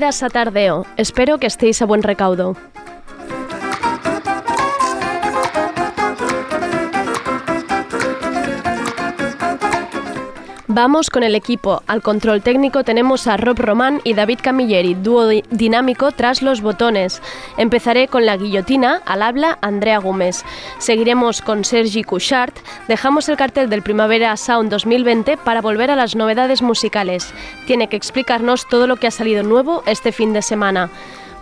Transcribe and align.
Bienvenidas 0.00 0.22
a 0.22 0.30
Tardeo. 0.30 0.86
Espero 0.96 1.36
que 1.36 1.46
estéis 1.46 1.82
a 1.82 1.84
buen 1.84 2.02
recaudo. 2.02 2.56
Vamos 10.72 11.10
con 11.10 11.24
el 11.24 11.34
equipo. 11.34 11.82
Al 11.88 12.00
control 12.00 12.42
técnico 12.42 12.84
tenemos 12.84 13.26
a 13.26 13.36
Rob 13.36 13.58
Román 13.58 14.00
y 14.04 14.14
David 14.14 14.38
Camilleri, 14.40 14.94
dúo 14.94 15.26
dinámico 15.50 16.12
tras 16.12 16.42
los 16.42 16.60
botones. 16.60 17.20
Empezaré 17.56 18.06
con 18.06 18.24
la 18.24 18.36
guillotina, 18.36 19.02
al 19.04 19.22
habla 19.22 19.58
Andrea 19.62 19.98
Gómez. 19.98 20.44
Seguiremos 20.78 21.42
con 21.42 21.64
Sergi 21.64 22.04
Couchard. 22.04 22.52
Dejamos 22.86 23.28
el 23.28 23.36
cartel 23.36 23.68
del 23.68 23.82
Primavera 23.82 24.36
Sound 24.36 24.70
2020 24.70 25.38
para 25.38 25.60
volver 25.60 25.90
a 25.90 25.96
las 25.96 26.14
novedades 26.14 26.62
musicales. 26.62 27.34
Tiene 27.66 27.88
que 27.88 27.96
explicarnos 27.96 28.68
todo 28.68 28.86
lo 28.86 28.94
que 28.94 29.08
ha 29.08 29.10
salido 29.10 29.42
nuevo 29.42 29.82
este 29.86 30.12
fin 30.12 30.32
de 30.32 30.40
semana. 30.40 30.88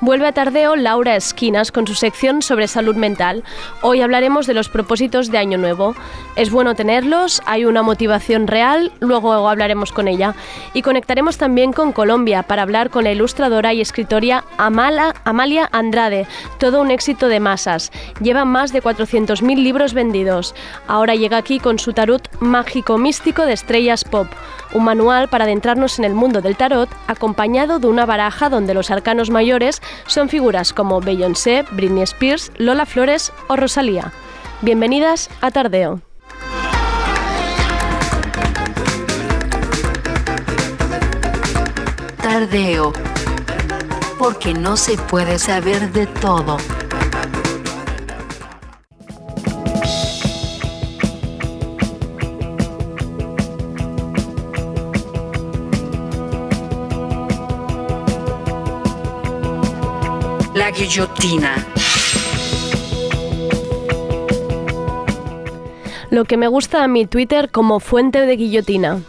Vuelve 0.01 0.29
a 0.29 0.33
Tardeo 0.33 0.77
Laura 0.77 1.17
Esquinas 1.17 1.73
con 1.73 1.85
su 1.85 1.95
sección 1.95 2.41
sobre 2.41 2.69
salud 2.69 2.95
mental. 2.95 3.43
Hoy 3.83 4.01
hablaremos 4.01 4.47
de 4.47 4.55
los 4.55 4.69
propósitos 4.69 5.33
de 5.33 5.39
Año 5.39 5.59
Nuevo. 5.59 5.97
Es 6.37 6.53
bueno 6.53 6.77
tenerlos, 6.77 7.43
hay 7.47 7.65
una 7.65 7.83
motivación 7.83 8.47
real, 8.47 8.93
luego 9.01 9.49
hablaremos 9.49 9.91
con 9.91 10.07
ella. 10.07 10.37
Y 10.73 10.83
conectaremos 10.83 11.37
también 11.37 11.73
con 11.73 11.93
Colombia 11.93 12.45
para 12.45 12.63
hablar 12.63 12.91
con 12.91 13.03
la 13.03 13.11
ilustradora 13.11 13.75
y 13.75 13.81
escritora 13.81 14.45
Amalia 14.57 15.69
Andrade, 15.73 16.29
todo 16.61 16.81
un 16.81 16.93
éxito 16.93 17.27
de 17.27 17.41
masas. 17.41 17.91
Lleva 18.21 18.45
más 18.45 18.73
de 18.73 18.81
400.000 18.81 19.57
libros 19.57 19.95
vendidos. 19.95 20.55
Ahora 20.87 21.17
llega 21.17 21.39
aquí 21.39 21.59
con 21.59 21.81
su 21.81 21.93
tarot 21.93 22.29
mágico 22.39 22.99
místico 22.99 23.45
de 23.47 23.55
estrellas 23.55 24.05
pop 24.05 24.29
un 24.75 24.85
manual 24.85 25.29
para 25.29 25.45
adentrarnos 25.45 25.99
en 25.99 26.05
el 26.05 26.15
mundo 26.15 26.43
del 26.43 26.57
tarot, 26.57 26.89
acompañado 27.07 27.79
de 27.79 27.87
una 27.87 28.07
baraja 28.07 28.51
donde 28.51 28.75
los 28.75 28.91
arcanos 28.91 29.31
mayores 29.31 29.81
son 30.07 30.29
figuras 30.29 30.73
como 30.73 31.01
Beyoncé, 31.01 31.65
Britney 31.71 32.03
Spears, 32.03 32.51
Lola 32.57 32.87
Flores 32.87 33.33
o 33.49 33.57
Rosalía. 33.57 34.13
Bienvenidas 34.61 35.31
a 35.41 35.51
Tardeo. 35.51 36.01
Tardeo. 42.23 42.93
Porque 44.19 44.53
no 44.53 44.77
se 44.77 44.97
puede 44.97 45.39
saber 45.39 45.93
de 45.93 46.07
todo. 46.07 46.59
Guillotina. 60.71 61.67
Lo 66.11 66.25
que 66.25 66.37
me 66.37 66.49
gusta 66.49 66.85
a 66.85 66.89
mi 66.89 67.07
Twitter 67.07 67.51
como 67.51 67.81
fuente 67.81 68.21
de 68.23 68.37
guillotina. 68.37 69.03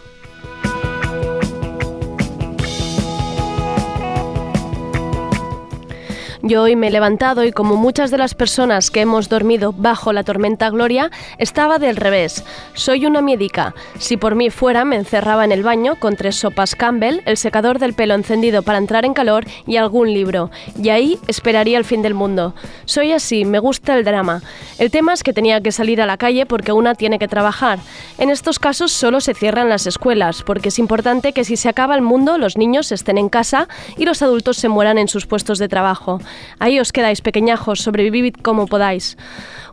Yo 6.49 6.63
hoy 6.63 6.75
me 6.75 6.87
he 6.87 6.91
levantado 6.91 7.43
y 7.43 7.51
como 7.51 7.75
muchas 7.75 8.09
de 8.09 8.17
las 8.17 8.33
personas 8.33 8.89
que 8.89 9.01
hemos 9.01 9.29
dormido 9.29 9.71
bajo 9.71 10.13
la 10.13 10.23
tormenta 10.23 10.71
Gloria, 10.71 11.11
estaba 11.37 11.77
del 11.77 11.95
revés. 11.95 12.43
Soy 12.73 13.05
una 13.05 13.21
médica. 13.21 13.75
Si 13.99 14.17
por 14.17 14.33
mí 14.33 14.49
fuera, 14.49 14.83
me 14.83 14.95
encerraba 14.95 15.45
en 15.45 15.51
el 15.51 15.61
baño 15.61 15.97
con 15.99 16.15
tres 16.15 16.37
sopas 16.37 16.73
Campbell, 16.73 17.21
el 17.27 17.37
secador 17.37 17.77
del 17.77 17.93
pelo 17.93 18.15
encendido 18.15 18.63
para 18.63 18.79
entrar 18.79 19.05
en 19.05 19.13
calor 19.13 19.45
y 19.67 19.77
algún 19.77 20.11
libro. 20.11 20.49
Y 20.75 20.89
ahí 20.89 21.19
esperaría 21.27 21.77
el 21.77 21.85
fin 21.85 22.01
del 22.01 22.15
mundo. 22.15 22.55
Soy 22.85 23.11
así, 23.11 23.45
me 23.45 23.59
gusta 23.59 23.95
el 23.95 24.03
drama. 24.03 24.41
El 24.79 24.89
tema 24.89 25.13
es 25.13 25.21
que 25.21 25.33
tenía 25.33 25.61
que 25.61 25.71
salir 25.71 26.01
a 26.01 26.07
la 26.07 26.17
calle 26.17 26.47
porque 26.47 26.71
una 26.71 26.95
tiene 26.95 27.19
que 27.19 27.27
trabajar. 27.27 27.77
En 28.17 28.31
estos 28.31 28.57
casos 28.57 28.91
solo 28.91 29.21
se 29.21 29.35
cierran 29.35 29.69
las 29.69 29.85
escuelas, 29.85 30.41
porque 30.41 30.69
es 30.69 30.79
importante 30.79 31.31
que 31.31 31.43
si 31.43 31.57
se 31.57 31.69
acaba 31.69 31.93
el 31.93 32.01
mundo, 32.01 32.39
los 32.39 32.57
niños 32.57 32.91
estén 32.91 33.19
en 33.19 33.29
casa 33.29 33.67
y 33.97 34.05
los 34.05 34.23
adultos 34.23 34.57
se 34.57 34.67
mueran 34.67 34.97
en 34.97 35.09
sus 35.09 35.27
puestos 35.27 35.59
de 35.59 35.67
trabajo. 35.67 36.19
Ahí 36.59 36.79
os 36.79 36.91
quedáis, 36.91 37.21
pequeñajos, 37.21 37.81
sobrevivid 37.81 38.35
como 38.41 38.67
podáis. 38.67 39.17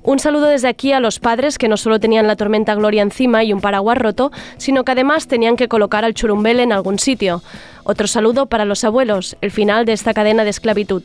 Un 0.06 0.20
saludo 0.20 0.46
desde 0.46 0.68
aquí 0.68 0.92
a 0.92 1.00
los 1.00 1.18
padres 1.18 1.58
que 1.58 1.66
no 1.66 1.76
solo 1.76 1.98
tenían 1.98 2.28
la 2.28 2.36
tormenta 2.36 2.76
Gloria 2.76 3.02
encima 3.02 3.42
y 3.42 3.52
un 3.52 3.60
paraguas 3.60 3.98
roto, 3.98 4.30
sino 4.56 4.84
que 4.84 4.92
además 4.92 5.26
tenían 5.26 5.56
que 5.56 5.66
colocar 5.66 6.04
al 6.04 6.14
churumbel 6.14 6.60
en 6.60 6.72
algún 6.72 7.00
sitio. 7.00 7.42
Otro 7.82 8.06
saludo 8.06 8.46
para 8.46 8.64
los 8.64 8.84
abuelos, 8.84 9.36
el 9.40 9.50
final 9.50 9.84
de 9.84 9.92
esta 9.92 10.14
cadena 10.14 10.44
de 10.44 10.50
esclavitud. 10.50 11.02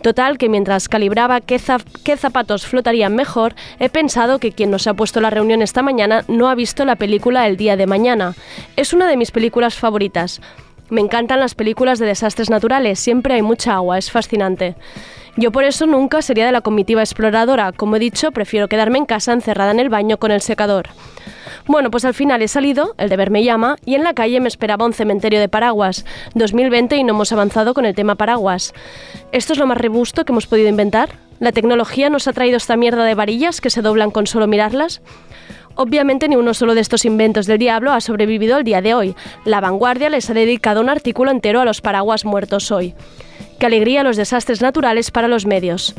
Total, 0.00 0.38
que 0.38 0.48
mientras 0.48 0.88
calibraba 0.88 1.40
qué, 1.40 1.58
zapatos 1.58 2.66
flotarían 2.66 3.16
mejor, 3.16 3.56
he 3.80 3.88
pensado 3.88 4.38
que 4.38 4.52
quien 4.52 4.70
nos 4.70 4.86
ha 4.86 4.94
puesto 4.94 5.20
la 5.20 5.30
reunión 5.30 5.60
esta 5.60 5.82
mañana 5.82 6.24
no 6.28 6.48
ha 6.48 6.54
visto 6.54 6.84
la 6.84 6.94
película 6.94 7.48
El 7.48 7.56
día 7.56 7.76
de 7.76 7.86
mañana. 7.86 8.34
Es 8.76 8.92
una 8.92 9.08
de 9.08 9.16
mis 9.16 9.32
películas 9.32 9.74
favoritas. 9.74 10.40
Me 10.88 11.00
encantan 11.00 11.40
las 11.40 11.54
películas 11.54 11.98
de 11.98 12.06
desastres 12.06 12.48
naturales, 12.48 13.00
siempre 13.00 13.34
hay 13.34 13.42
mucha 13.42 13.74
agua, 13.74 13.98
es 13.98 14.10
fascinante. 14.10 14.76
Yo 15.36 15.52
por 15.52 15.64
eso 15.64 15.86
nunca 15.86 16.22
sería 16.22 16.46
de 16.46 16.52
la 16.52 16.60
comitiva 16.60 17.02
exploradora, 17.02 17.72
como 17.72 17.96
he 17.96 17.98
dicho, 17.98 18.30
prefiero 18.32 18.68
quedarme 18.68 18.98
en 18.98 19.06
casa 19.06 19.32
encerrada 19.32 19.72
en 19.72 19.80
el 19.80 19.88
baño 19.88 20.16
con 20.18 20.30
el 20.30 20.40
secador. 20.40 20.88
Bueno, 21.66 21.90
pues 21.90 22.04
al 22.04 22.14
final 22.14 22.40
he 22.42 22.48
salido, 22.48 22.94
el 22.96 23.08
deber 23.08 23.30
me 23.30 23.42
llama, 23.42 23.76
y 23.84 23.96
en 23.96 24.04
la 24.04 24.14
calle 24.14 24.40
me 24.40 24.48
esperaba 24.48 24.86
un 24.86 24.92
cementerio 24.92 25.40
de 25.40 25.48
paraguas. 25.48 26.04
2020 26.34 26.96
y 26.96 27.02
no 27.02 27.14
hemos 27.14 27.32
avanzado 27.32 27.74
con 27.74 27.84
el 27.84 27.94
tema 27.94 28.14
paraguas. 28.14 28.72
¿Esto 29.32 29.52
es 29.52 29.58
lo 29.58 29.66
más 29.66 29.78
robusto 29.78 30.24
que 30.24 30.32
hemos 30.32 30.46
podido 30.46 30.68
inventar? 30.68 31.10
¿La 31.40 31.52
tecnología 31.52 32.08
nos 32.08 32.28
ha 32.28 32.32
traído 32.32 32.56
esta 32.56 32.76
mierda 32.76 33.04
de 33.04 33.14
varillas 33.14 33.60
que 33.60 33.70
se 33.70 33.82
doblan 33.82 34.12
con 34.12 34.28
solo 34.28 34.46
mirarlas? 34.46 35.02
Obviamente 35.76 36.26
ni 36.26 36.36
uno 36.36 36.54
solo 36.54 36.74
de 36.74 36.80
estos 36.80 37.04
inventos 37.04 37.46
del 37.46 37.58
diablo 37.58 37.92
ha 37.92 38.00
sobrevivido 38.00 38.56
al 38.56 38.64
día 38.64 38.80
de 38.80 38.94
hoy. 38.94 39.14
La 39.44 39.60
vanguardia 39.60 40.08
les 40.08 40.28
ha 40.30 40.34
dedicado 40.34 40.80
un 40.80 40.88
artículo 40.88 41.30
entero 41.30 41.60
a 41.60 41.66
los 41.66 41.82
paraguas 41.82 42.24
muertos 42.24 42.72
hoy. 42.72 42.94
Qué 43.58 43.66
alegría 43.66 44.02
los 44.02 44.16
desastres 44.16 44.62
naturales 44.62 45.10
para 45.10 45.28
los 45.28 45.44
medios. 45.44 45.94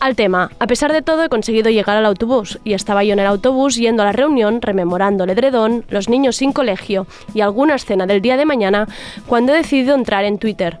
Al 0.00 0.16
tema, 0.16 0.50
a 0.58 0.66
pesar 0.66 0.92
de 0.92 1.02
todo 1.02 1.24
he 1.24 1.28
conseguido 1.28 1.70
llegar 1.70 1.96
al 1.96 2.06
autobús 2.06 2.58
y 2.64 2.74
estaba 2.74 3.04
yo 3.04 3.12
en 3.12 3.20
el 3.20 3.26
autobús 3.26 3.76
yendo 3.76 4.02
a 4.02 4.06
la 4.06 4.12
reunión, 4.12 4.60
rememorando 4.62 5.24
el 5.24 5.30
edredón, 5.30 5.84
los 5.88 6.08
niños 6.08 6.36
sin 6.36 6.52
colegio 6.52 7.06
y 7.32 7.40
alguna 7.40 7.76
escena 7.76 8.06
del 8.06 8.22
día 8.22 8.36
de 8.36 8.44
mañana, 8.44 8.88
cuando 9.26 9.52
he 9.52 9.56
decidido 9.58 9.94
entrar 9.94 10.24
en 10.24 10.38
Twitter. 10.38 10.80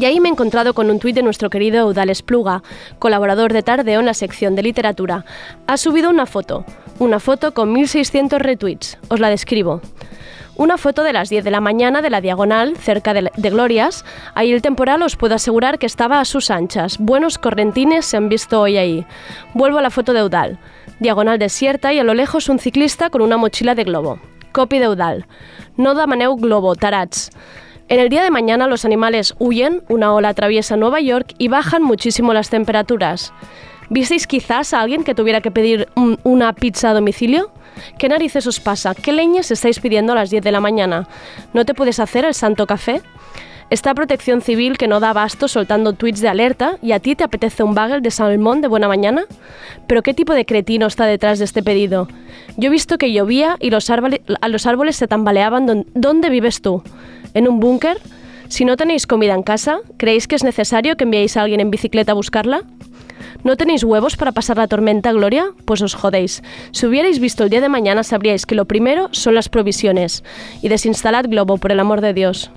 Y 0.00 0.04
ahí 0.04 0.20
me 0.20 0.28
he 0.28 0.32
encontrado 0.32 0.74
con 0.74 0.90
un 0.90 0.98
tuit 0.98 1.14
de 1.14 1.22
nuestro 1.22 1.50
querido 1.50 1.80
Eudales 1.80 2.22
Pluga, 2.22 2.62
colaborador 2.98 3.52
de 3.52 3.62
Tardeo 3.62 4.00
en 4.00 4.06
la 4.06 4.14
sección 4.14 4.54
de 4.54 4.62
literatura. 4.62 5.24
Ha 5.66 5.76
subido 5.76 6.08
una 6.08 6.24
foto, 6.24 6.64
una 6.98 7.20
foto 7.20 7.54
con 7.54 7.72
1600 7.72 8.40
retweets. 8.40 8.98
Os 9.08 9.20
la 9.20 9.30
describo. 9.30 9.80
Una 10.54 10.76
foto 10.76 11.02
de 11.02 11.12
las 11.12 11.30
10 11.30 11.44
de 11.44 11.50
la 11.50 11.60
mañana 11.60 12.02
de 12.02 12.10
la 12.10 12.20
diagonal, 12.20 12.76
cerca 12.76 13.14
de, 13.14 13.30
de, 13.34 13.50
Glorias. 13.50 14.04
Ahí 14.34 14.52
el 14.52 14.62
temporal 14.62 15.02
os 15.02 15.16
puedo 15.16 15.34
asegurar 15.34 15.78
que 15.78 15.86
estaba 15.86 16.20
a 16.20 16.24
sus 16.24 16.50
anchas. 16.50 16.98
Buenos 16.98 17.38
correntines 17.38 18.04
se 18.04 18.16
han 18.16 18.28
visto 18.28 18.60
hoy 18.60 18.76
ahí. 18.76 19.06
Vuelvo 19.54 19.78
a 19.78 19.82
la 19.82 19.90
foto 19.90 20.12
de 20.12 20.20
Eudal. 20.20 20.58
Diagonal 21.00 21.38
desierta 21.38 21.92
y 21.92 21.98
a 21.98 22.04
lo 22.04 22.14
lejos 22.14 22.48
un 22.48 22.58
ciclista 22.58 23.10
con 23.10 23.22
una 23.22 23.38
mochila 23.38 23.74
de 23.74 23.84
globo. 23.84 24.20
Copy 24.52 24.78
de 24.78 24.84
Eudal. 24.84 25.26
No 25.76 25.94
globo, 26.36 26.76
tarats. 26.76 27.30
En 27.88 27.98
el 27.98 28.08
día 28.08 28.22
de 28.22 28.30
mañana 28.30 28.66
los 28.66 28.84
animales 28.84 29.34
huyen, 29.38 29.82
una 29.88 30.14
ola 30.14 30.30
atraviesa 30.30 30.76
Nueva 30.76 31.00
York 31.00 31.34
y 31.38 31.48
bajan 31.48 31.82
muchísimo 31.82 32.32
las 32.32 32.50
temperaturas. 32.50 33.32
¿Visteis 33.92 34.26
quizás 34.26 34.72
a 34.72 34.80
alguien 34.80 35.04
que 35.04 35.14
tuviera 35.14 35.40
que 35.42 35.50
pedir 35.50 35.88
un- 35.96 36.18
una 36.24 36.52
pizza 36.54 36.90
a 36.90 36.94
domicilio? 36.94 37.50
¿Qué 37.98 38.08
narices 38.08 38.46
os 38.46 38.58
pasa? 38.58 38.94
¿Qué 38.94 39.12
leñas 39.12 39.50
estáis 39.50 39.80
pidiendo 39.80 40.12
a 40.12 40.16
las 40.16 40.30
10 40.30 40.42
de 40.42 40.50
la 40.52 40.60
mañana? 40.60 41.08
¿No 41.52 41.64
te 41.66 41.74
puedes 41.74 42.00
hacer 42.00 42.24
el 42.24 42.32
santo 42.34 42.66
café? 42.66 43.02
Está 43.68 43.94
Protección 43.94 44.40
Civil 44.42 44.76
que 44.78 44.88
no 44.88 44.98
da 45.00 45.10
abasto 45.10 45.46
soltando 45.48 45.92
tweets 45.94 46.20
de 46.20 46.28
alerta 46.28 46.76
y 46.82 46.92
a 46.92 47.00
ti 47.00 47.14
te 47.16 47.24
apetece 47.24 47.62
un 47.62 47.74
bagel 47.74 48.00
de 48.02 48.10
salmón 48.10 48.60
de 48.62 48.68
buena 48.68 48.88
mañana? 48.88 49.24
¿Pero 49.86 50.02
qué 50.02 50.12
tipo 50.14 50.32
de 50.34 50.44
cretino 50.46 50.86
está 50.86 51.04
detrás 51.06 51.38
de 51.38 51.44
este 51.46 51.62
pedido? 51.62 52.08
Yo 52.56 52.68
he 52.68 52.70
visto 52.70 52.96
que 52.98 53.12
llovía 53.12 53.56
y 53.60 53.70
los, 53.70 53.88
árbole- 53.90 54.22
a 54.40 54.48
los 54.48 54.66
árboles 54.66 54.96
se 54.96 55.06
tambaleaban. 55.08 55.66
don- 55.66 55.86
¿Dónde 55.94 56.28
vives 56.30 56.60
tú? 56.62 56.82
¿En 57.34 57.48
un 57.48 57.60
búnker? 57.60 57.98
Si 58.48 58.66
no 58.66 58.76
tenéis 58.76 59.06
comida 59.06 59.32
en 59.34 59.42
casa, 59.42 59.78
¿creéis 59.96 60.28
que 60.28 60.34
es 60.36 60.44
necesario 60.44 60.96
que 60.96 61.04
enviéis 61.04 61.36
a 61.38 61.42
alguien 61.42 61.60
en 61.60 61.70
bicicleta 61.70 62.12
a 62.12 62.14
buscarla? 62.14 62.64
¿No 63.44 63.56
tenéis 63.56 63.82
huevos 63.82 64.16
para 64.16 64.32
pasar 64.32 64.56
la 64.56 64.68
tormenta, 64.68 65.12
Gloria? 65.12 65.46
Pues 65.64 65.82
os 65.82 65.94
jodéis. 65.94 66.42
Si 66.70 66.86
hubierais 66.86 67.18
visto 67.18 67.44
el 67.44 67.50
día 67.50 67.60
de 67.60 67.68
mañana 67.68 68.04
sabríais 68.04 68.46
que 68.46 68.54
lo 68.54 68.66
primero 68.66 69.08
son 69.10 69.34
las 69.34 69.48
provisiones. 69.48 70.22
Y 70.62 70.68
desinstalad 70.68 71.26
Globo, 71.28 71.58
por 71.58 71.72
el 71.72 71.80
amor 71.80 72.00
de 72.00 72.14
Dios. 72.14 72.50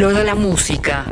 Lo 0.00 0.14
de 0.14 0.24
la 0.24 0.34
música. 0.34 1.04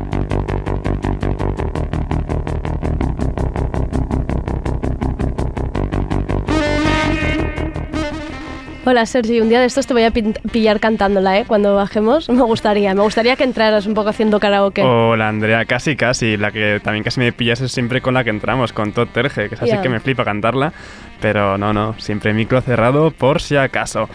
Hola 8.84 9.04
Sergi, 9.04 9.42
un 9.42 9.50
día 9.50 9.60
de 9.60 9.66
estos 9.66 9.86
te 9.86 9.92
voy 9.92 10.04
a 10.04 10.10
pillar 10.10 10.80
cantándola, 10.80 11.38
¿eh? 11.38 11.44
Cuando 11.46 11.74
bajemos, 11.74 12.30
me 12.30 12.40
gustaría. 12.40 12.94
Me 12.94 13.02
gustaría 13.02 13.36
que 13.36 13.44
entraras 13.44 13.84
un 13.84 13.92
poco 13.92 14.08
haciendo 14.08 14.40
karaoke. 14.40 14.82
Hola 14.82 15.28
Andrea, 15.28 15.66
casi 15.66 15.94
casi. 15.94 16.38
La 16.38 16.52
que 16.52 16.80
también 16.82 17.04
casi 17.04 17.20
me 17.20 17.30
pillas 17.32 17.60
es 17.60 17.70
siempre 17.70 18.00
con 18.00 18.14
la 18.14 18.24
que 18.24 18.30
entramos, 18.30 18.72
con 18.72 18.92
Todd 18.92 19.08
Terge, 19.12 19.50
que 19.50 19.56
es 19.56 19.60
así 19.62 19.72
Ya. 19.72 19.82
que 19.82 19.90
me 19.90 20.00
flipa 20.00 20.24
cantarla. 20.24 20.72
Pero 21.20 21.58
no, 21.58 21.74
no, 21.74 21.96
siempre 21.98 22.32
micro 22.32 22.62
cerrado 22.62 23.10
por 23.10 23.42
si 23.42 23.56
acaso. 23.56 24.08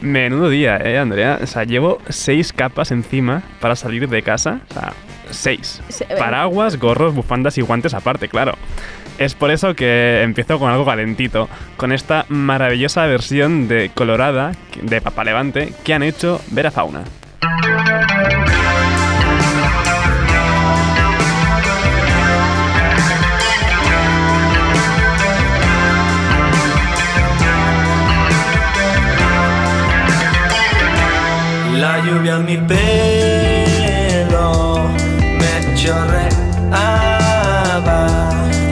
Menudo 0.00 0.48
día, 0.48 0.76
eh, 0.78 0.98
Andrea. 0.98 1.38
O 1.42 1.46
sea, 1.46 1.64
llevo 1.64 1.98
seis 2.08 2.52
capas 2.52 2.90
encima 2.90 3.42
para 3.60 3.76
salir 3.76 4.08
de 4.08 4.22
casa. 4.22 4.60
O 4.70 4.74
sea, 4.74 4.92
seis. 5.30 5.80
Se- 5.88 6.04
Paraguas, 6.04 6.78
gorros, 6.78 7.14
bufandas 7.14 7.56
y 7.58 7.62
guantes 7.62 7.94
aparte, 7.94 8.28
claro. 8.28 8.54
Es 9.18 9.34
por 9.34 9.50
eso 9.52 9.74
que 9.76 10.22
empiezo 10.22 10.58
con 10.58 10.70
algo 10.72 10.84
calentito, 10.84 11.48
con 11.76 11.92
esta 11.92 12.26
maravillosa 12.28 13.06
versión 13.06 13.68
de 13.68 13.90
Colorada 13.94 14.52
de 14.82 15.00
Papa 15.00 15.22
Levante 15.24 15.72
que 15.84 15.94
han 15.94 16.02
hecho 16.02 16.40
Vera 16.50 16.72
Fauna. 16.72 17.02
Lluvia 32.04 32.36
en 32.36 32.44
mi 32.44 32.56
pelo 32.58 34.46
me 35.38 35.74
chorreaba. 35.74 36.10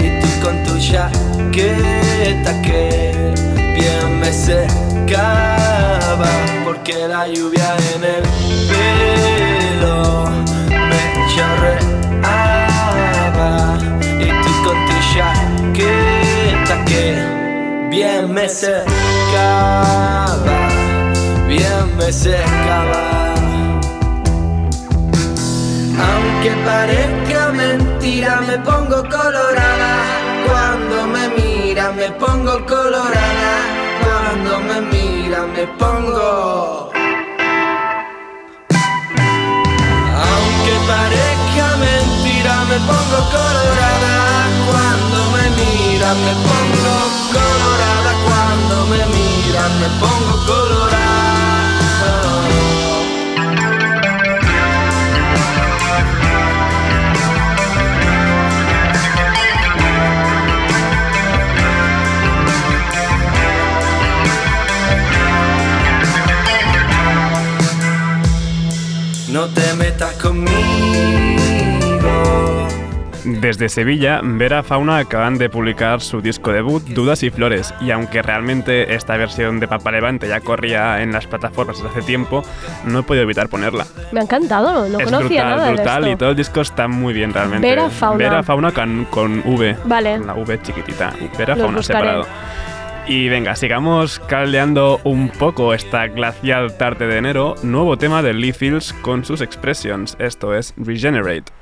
Y 0.00 0.20
tú 0.20 0.28
con 0.42 0.62
tu 0.64 0.78
chaqueta 0.78 2.52
que 2.62 3.34
bien 3.56 4.20
me 4.20 4.32
secaba 4.32 6.30
porque 6.64 7.08
la 7.08 7.26
lluvia 7.28 7.76
en 7.94 8.04
el 8.04 8.22
pelo 8.70 10.30
me 10.70 11.02
chorreaba. 11.34 11.88
Y 14.20 14.28
tú 14.42 14.50
con 14.64 14.76
tu 14.86 14.96
chaqueta 15.14 16.74
que 16.84 17.04
bien 17.90 18.24
me 18.32 18.48
secaba 18.48 20.31
bien 21.56 21.96
me 21.98 22.10
secaba. 22.12 23.34
Aunque 26.08 26.50
parezca 26.64 27.52
mentira, 27.52 28.40
me 28.48 28.56
pongo 28.58 28.98
colorada. 29.16 29.92
Cuando 30.46 30.96
me 31.14 31.24
mira, 31.38 31.92
me 31.92 32.08
pongo 32.22 32.54
colorada. 32.66 33.52
Cuando 34.02 34.52
me 34.68 34.78
mira, 34.92 35.40
me 35.54 35.64
pongo. 35.80 36.90
Aunque 40.28 40.74
parezca 40.92 41.66
mentira, 41.86 42.54
me 42.70 42.78
pongo 42.90 43.18
colorada. 43.36 44.14
Cuando 44.68 45.18
me 45.34 45.44
mira, 45.60 46.08
me 46.24 46.32
pongo 46.46 46.94
colorada. 47.36 48.10
Cuando 48.26 48.74
me 48.90 49.00
mira, 49.16 49.62
me 49.80 49.88
pongo 50.00 50.34
colorada. 50.50 51.41
No 69.32 69.46
te 69.46 69.72
metas 69.74 70.12
conmigo. 70.14 70.52
Desde 73.24 73.68
Sevilla, 73.68 74.20
Vera 74.22 74.62
Fauna 74.62 74.98
acaban 74.98 75.38
de 75.38 75.48
publicar 75.48 76.00
su 76.00 76.20
disco 76.20 76.52
debut, 76.52 76.82
Dudas 76.88 77.22
y 77.22 77.30
Flores, 77.30 77.72
y 77.80 77.92
aunque 77.92 78.20
realmente 78.20 78.94
esta 78.94 79.16
versión 79.16 79.60
de 79.60 79.68
Papa 79.68 79.90
Levante 79.92 80.28
ya 80.28 80.40
corría 80.40 81.02
en 81.02 81.12
las 81.12 81.26
plataformas 81.26 81.76
desde 81.76 81.90
hace 81.90 82.02
tiempo, 82.02 82.42
no 82.84 82.98
he 82.98 83.02
podido 83.04 83.22
evitar 83.22 83.48
ponerla. 83.48 83.86
Me 84.10 84.20
ha 84.20 84.22
encantado, 84.24 84.88
no 84.88 84.98
es 84.98 85.04
conocía 85.04 85.44
brutal, 85.44 85.56
nada 85.56 85.64
de 85.66 85.72
brutal, 85.74 86.02
esto. 86.02 86.12
y 86.12 86.16
todo 86.16 86.30
el 86.30 86.36
disco 86.36 86.60
está 86.60 86.88
muy 86.88 87.14
bien 87.14 87.32
realmente. 87.32 87.66
Vera 87.66 87.88
Fauna. 87.90 88.18
Vera 88.18 88.42
Fauna 88.42 88.72
con, 88.72 89.06
con 89.06 89.38
V. 89.46 89.76
Vale. 89.84 90.18
Con 90.18 90.26
la 90.26 90.34
V 90.34 90.62
chiquitita. 90.62 91.12
Vera 91.38 91.54
Los 91.54 91.62
Fauna 91.62 91.76
buscaré. 91.78 92.00
separado. 92.00 92.26
Y 93.06 93.28
venga, 93.28 93.56
sigamos 93.56 94.20
caldeando 94.20 95.00
un 95.02 95.28
poco 95.28 95.74
esta 95.74 96.06
glacial 96.06 96.76
tarde 96.78 97.08
de 97.08 97.18
enero. 97.18 97.56
Nuevo 97.64 97.98
tema 97.98 98.22
de 98.22 98.32
Lee 98.32 98.52
Fields 98.52 98.92
con 99.02 99.24
sus 99.24 99.40
expressions. 99.40 100.16
Esto 100.20 100.54
es 100.54 100.72
Regenerate. 100.76 101.52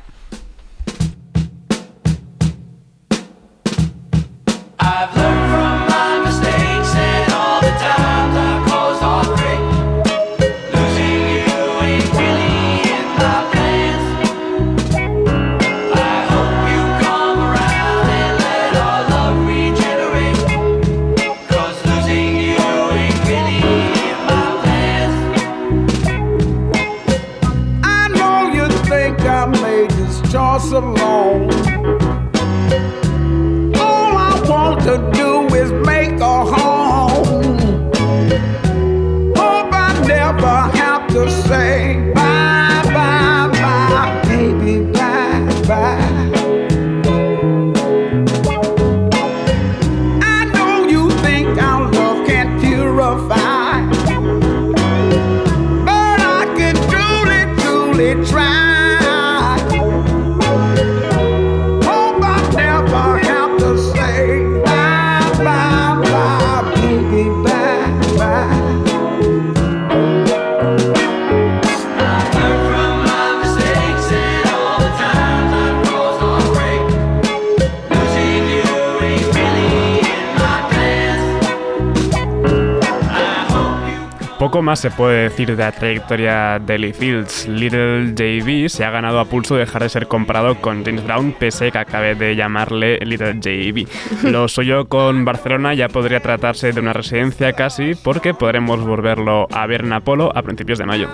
Se 84.76 84.90
puede 84.90 85.24
decir 85.24 85.56
de 85.56 85.62
la 85.62 85.72
trayectoria 85.72 86.58
de 86.58 86.78
Lee 86.78 86.92
Fields. 86.92 87.46
Little 87.48 88.12
JB 88.14 88.68
se 88.68 88.84
ha 88.84 88.90
ganado 88.90 89.18
a 89.20 89.24
pulso 89.24 89.56
dejar 89.56 89.82
de 89.82 89.88
ser 89.88 90.06
comparado 90.06 90.54
con 90.60 90.84
James 90.84 91.04
Brown, 91.04 91.32
pese 91.38 91.70
que 91.72 91.78
acabe 91.78 92.14
de 92.14 92.36
llamarle 92.36 92.98
Little 93.00 93.34
JB. 93.40 93.86
Lo 94.30 94.48
suyo 94.48 94.86
con 94.86 95.24
Barcelona 95.24 95.74
ya 95.74 95.88
podría 95.88 96.20
tratarse 96.20 96.72
de 96.72 96.80
una 96.80 96.92
residencia 96.92 97.52
casi, 97.52 97.94
porque 97.94 98.32
podremos 98.34 98.80
volverlo 98.84 99.46
a 99.52 99.66
ver 99.66 99.82
en 99.84 99.92
Apolo 99.92 100.30
a 100.34 100.42
principios 100.42 100.78
de 100.78 100.86
mayo. 100.86 101.08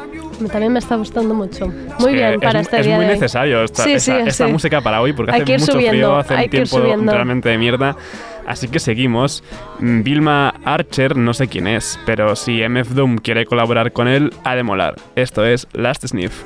También 0.50 0.72
me 0.72 0.78
está 0.78 0.96
gustando 0.96 1.34
mucho. 1.34 1.64
Es 1.66 2.00
Muy 2.00 2.12
que 2.12 2.16
bien 2.28 2.40
para 2.40 2.60
es, 2.60 2.66
este 2.66 2.80
es 2.80 2.86
día 2.86 2.96
muy 2.96 3.06
de 3.06 3.12
necesario 3.12 3.62
esta, 3.64 3.84
Sí, 3.84 3.92
esta- 3.94 4.12
sí, 4.22 4.28
esta 4.28 4.46
sí. 4.46 4.52
música 4.52 4.80
para 4.82 5.00
hoy, 5.00 5.12
porque 5.14 5.32
Hay 5.32 5.40
hace 5.42 5.58
mucho 5.58 5.72
subiendo, 5.72 5.96
frío, 5.96 6.16
hace 6.16 6.34
un 6.34 6.50
tiempo 6.50 6.78
realmente 7.12 7.48
de 7.48 7.58
mierda. 7.58 7.96
Así 8.46 8.68
que 8.68 8.78
seguimos. 8.78 9.42
Mm, 9.80 10.02
Vilma 10.02 10.54
Archer, 10.64 11.16
no 11.16 11.34
sé 11.34 11.48
quién 11.48 11.66
es, 11.66 11.98
pero 12.06 12.36
si 12.36 12.62
MF 12.62 12.94
Doom 12.94 13.18
quiere 13.18 13.44
colaborar 13.44 13.92
con 13.92 14.08
él, 14.08 14.32
ha 14.44 14.54
de 14.54 14.62
molar. 14.62 14.94
Esto 15.16 15.44
es 15.44 15.66
Last 15.72 16.06
Sniff. 16.06 16.44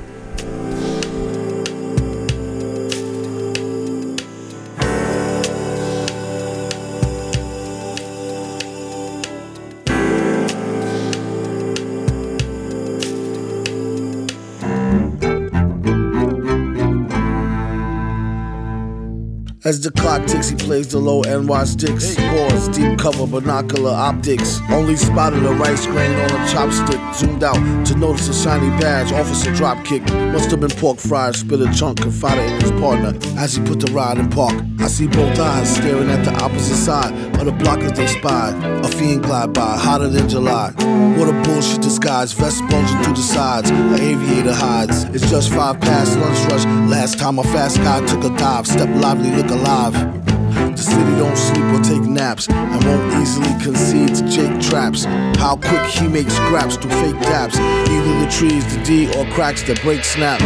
As 19.63 19.79
the 19.79 19.91
clock 19.91 20.25
ticks, 20.25 20.49
he 20.49 20.55
plays 20.55 20.87
the 20.87 20.97
low 20.97 21.21
and 21.21 21.47
watch 21.47 21.75
dicks. 21.75 22.15
Pause, 22.15 22.69
deep 22.69 22.97
cover, 22.97 23.27
binocular 23.27 23.91
optics. 23.91 24.59
Only 24.71 24.95
spotted 24.95 25.45
a 25.45 25.53
rice 25.53 25.85
grain 25.85 26.15
on 26.15 26.31
a 26.31 26.45
chopstick. 26.47 27.13
Zoomed 27.13 27.43
out 27.43 27.85
to 27.85 27.95
notice 27.95 28.27
a 28.27 28.33
shiny 28.33 28.69
badge. 28.81 29.11
Officer 29.11 29.53
drop 29.53 29.85
kick. 29.85 30.01
Must 30.33 30.49
have 30.49 30.61
been 30.61 30.71
pork 30.71 30.97
fried, 30.97 31.35
Spit 31.35 31.61
a 31.61 31.71
chunk, 31.73 32.01
confided 32.01 32.51
in 32.53 32.61
his 32.61 32.71
partner 32.81 33.13
as 33.37 33.55
he 33.55 33.63
put 33.63 33.79
the 33.79 33.91
ride 33.91 34.17
in 34.17 34.31
park. 34.31 34.59
I 34.79 34.87
see 34.87 35.05
both 35.05 35.37
eyes 35.37 35.75
staring 35.75 36.09
at 36.09 36.25
the 36.25 36.33
opposite 36.43 36.77
side 36.77 37.13
of 37.39 37.45
the 37.45 37.51
block 37.51 37.81
as 37.81 37.91
they 37.91 38.07
spied. 38.07 38.55
A 38.83 38.87
fiend 38.87 39.25
glide 39.25 39.53
by, 39.53 39.77
hotter 39.77 40.07
than 40.07 40.27
July. 40.27 40.71
What 41.19 41.29
a 41.29 41.39
bullshit 41.43 41.83
disguise. 41.83 42.33
Vest 42.33 42.61
bulging 42.67 42.97
through 43.03 43.13
the 43.13 43.21
sides. 43.21 43.69
An 43.69 43.93
aviator 43.93 44.55
hides. 44.55 45.03
It's 45.13 45.29
just 45.29 45.51
five 45.53 45.79
past 45.81 46.17
lunch 46.17 46.51
rush. 46.51 46.65
Last 46.89 47.19
time 47.19 47.37
a 47.37 47.43
fast 47.43 47.77
guy 47.77 48.03
took 48.07 48.23
a 48.23 48.35
dive. 48.37 48.65
Step 48.65 48.89
lively, 48.95 49.29
look 49.29 49.50
alive. 49.51 49.93
The 50.53 50.77
city 50.77 51.15
don't 51.17 51.37
sleep 51.37 51.65
or 51.65 51.81
take 51.83 52.09
naps 52.09 52.49
and 52.49 52.83
won't 52.83 53.21
easily 53.21 53.53
concede 53.61 54.15
to 54.15 54.27
Jake 54.29 54.59
traps. 54.61 55.05
How 55.37 55.55
quick 55.57 55.83
he 55.85 56.07
makes 56.07 56.33
scraps 56.33 56.75
through 56.77 56.91
fake 56.91 57.21
daps. 57.27 57.57
Either 57.87 58.19
the 58.19 58.31
trees, 58.31 58.65
the 58.75 58.83
D, 58.83 59.07
or 59.17 59.25
cracks 59.33 59.63
that 59.63 59.81
break 59.81 60.03
snap. 60.03 60.41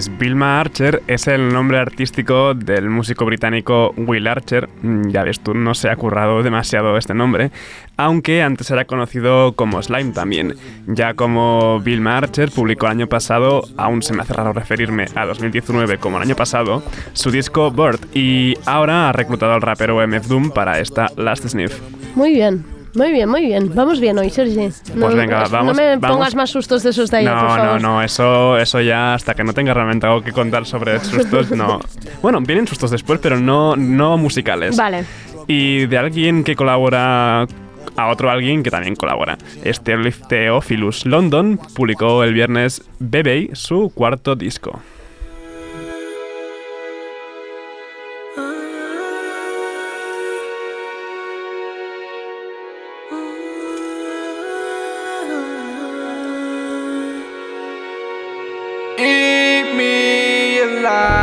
Pues 0.00 0.18
Vilma 0.18 0.58
Archer 0.58 1.02
es 1.08 1.26
el 1.26 1.52
nombre 1.52 1.76
artístico 1.76 2.54
del 2.54 2.88
músico 2.88 3.26
británico 3.26 3.92
Will 3.98 4.28
Archer. 4.28 4.66
Mm, 4.80 5.10
Ya 5.10 5.24
ves 5.24 5.40
tú, 5.40 5.52
no 5.52 5.74
se 5.74 5.90
ha 5.90 5.96
currado 5.96 6.42
demasiado 6.42 6.96
este 6.96 7.12
nombre, 7.12 7.50
aunque 7.98 8.42
antes 8.42 8.70
era 8.70 8.86
conocido 8.86 9.52
como 9.52 9.82
Slime 9.82 10.12
también. 10.12 10.54
Ya 10.86 11.12
como 11.12 11.80
Vilma 11.80 12.16
Archer 12.16 12.50
publicó 12.50 12.86
el 12.86 12.92
año 12.92 13.08
pasado, 13.08 13.62
aún 13.76 14.00
se 14.00 14.14
me 14.14 14.22
hace 14.22 14.32
raro 14.32 14.54
referirme 14.54 15.04
a 15.14 15.26
2019 15.26 15.98
como 15.98 16.16
el 16.16 16.22
año 16.22 16.34
pasado, 16.34 16.82
su 17.12 17.30
disco 17.30 17.70
Bird 17.70 18.00
y 18.14 18.54
ahora 18.64 19.10
ha 19.10 19.12
reclutado 19.12 19.52
al 19.52 19.60
rapero 19.60 20.00
MF 20.08 20.28
Doom 20.28 20.50
para 20.52 20.80
esta 20.80 21.08
Last 21.18 21.46
Sniff. 21.46 21.78
Muy 22.14 22.32
bien. 22.32 22.79
Muy 22.94 23.12
bien, 23.12 23.28
muy 23.28 23.42
bien. 23.46 23.72
Vamos 23.74 24.00
bien 24.00 24.18
hoy, 24.18 24.30
Sergi. 24.30 24.68
No, 24.94 25.06
Pues 25.06 25.14
venga, 25.14 25.44
vamos- 25.48 25.76
No 25.76 25.82
me 25.82 25.96
vamos. 25.96 26.16
pongas 26.16 26.34
más 26.34 26.50
sustos 26.50 26.82
de 26.82 26.90
esos 26.90 27.10
de 27.10 27.18
ayer, 27.18 27.30
por 27.32 27.42
No, 27.42 27.56
no, 27.64 27.78
no, 27.78 28.02
eso, 28.02 28.58
eso 28.58 28.80
ya 28.80 29.14
hasta 29.14 29.34
que 29.34 29.44
no 29.44 29.52
tenga 29.52 29.72
realmente 29.74 30.06
algo 30.06 30.22
que 30.22 30.32
contar 30.32 30.66
sobre 30.66 30.98
sustos, 31.00 31.50
no. 31.52 31.80
Bueno, 32.22 32.40
vienen 32.40 32.66
sustos 32.66 32.90
después, 32.90 33.20
pero 33.22 33.38
no, 33.38 33.76
no 33.76 34.16
musicales. 34.16 34.76
Vale. 34.76 35.04
Y 35.46 35.86
de 35.86 35.98
alguien 35.98 36.42
que 36.44 36.56
colabora 36.56 37.46
a 37.96 38.08
otro 38.08 38.30
alguien 38.30 38.62
que 38.62 38.70
también 38.70 38.96
colabora. 38.96 39.36
Este 39.64 39.96
Theophilus 40.28 41.06
London 41.06 41.58
publicó 41.74 42.24
el 42.24 42.34
viernes 42.34 42.82
Bebe 42.98 43.50
su 43.54 43.90
cuarto 43.94 44.36
disco. 44.36 44.80
Me 60.80 61.19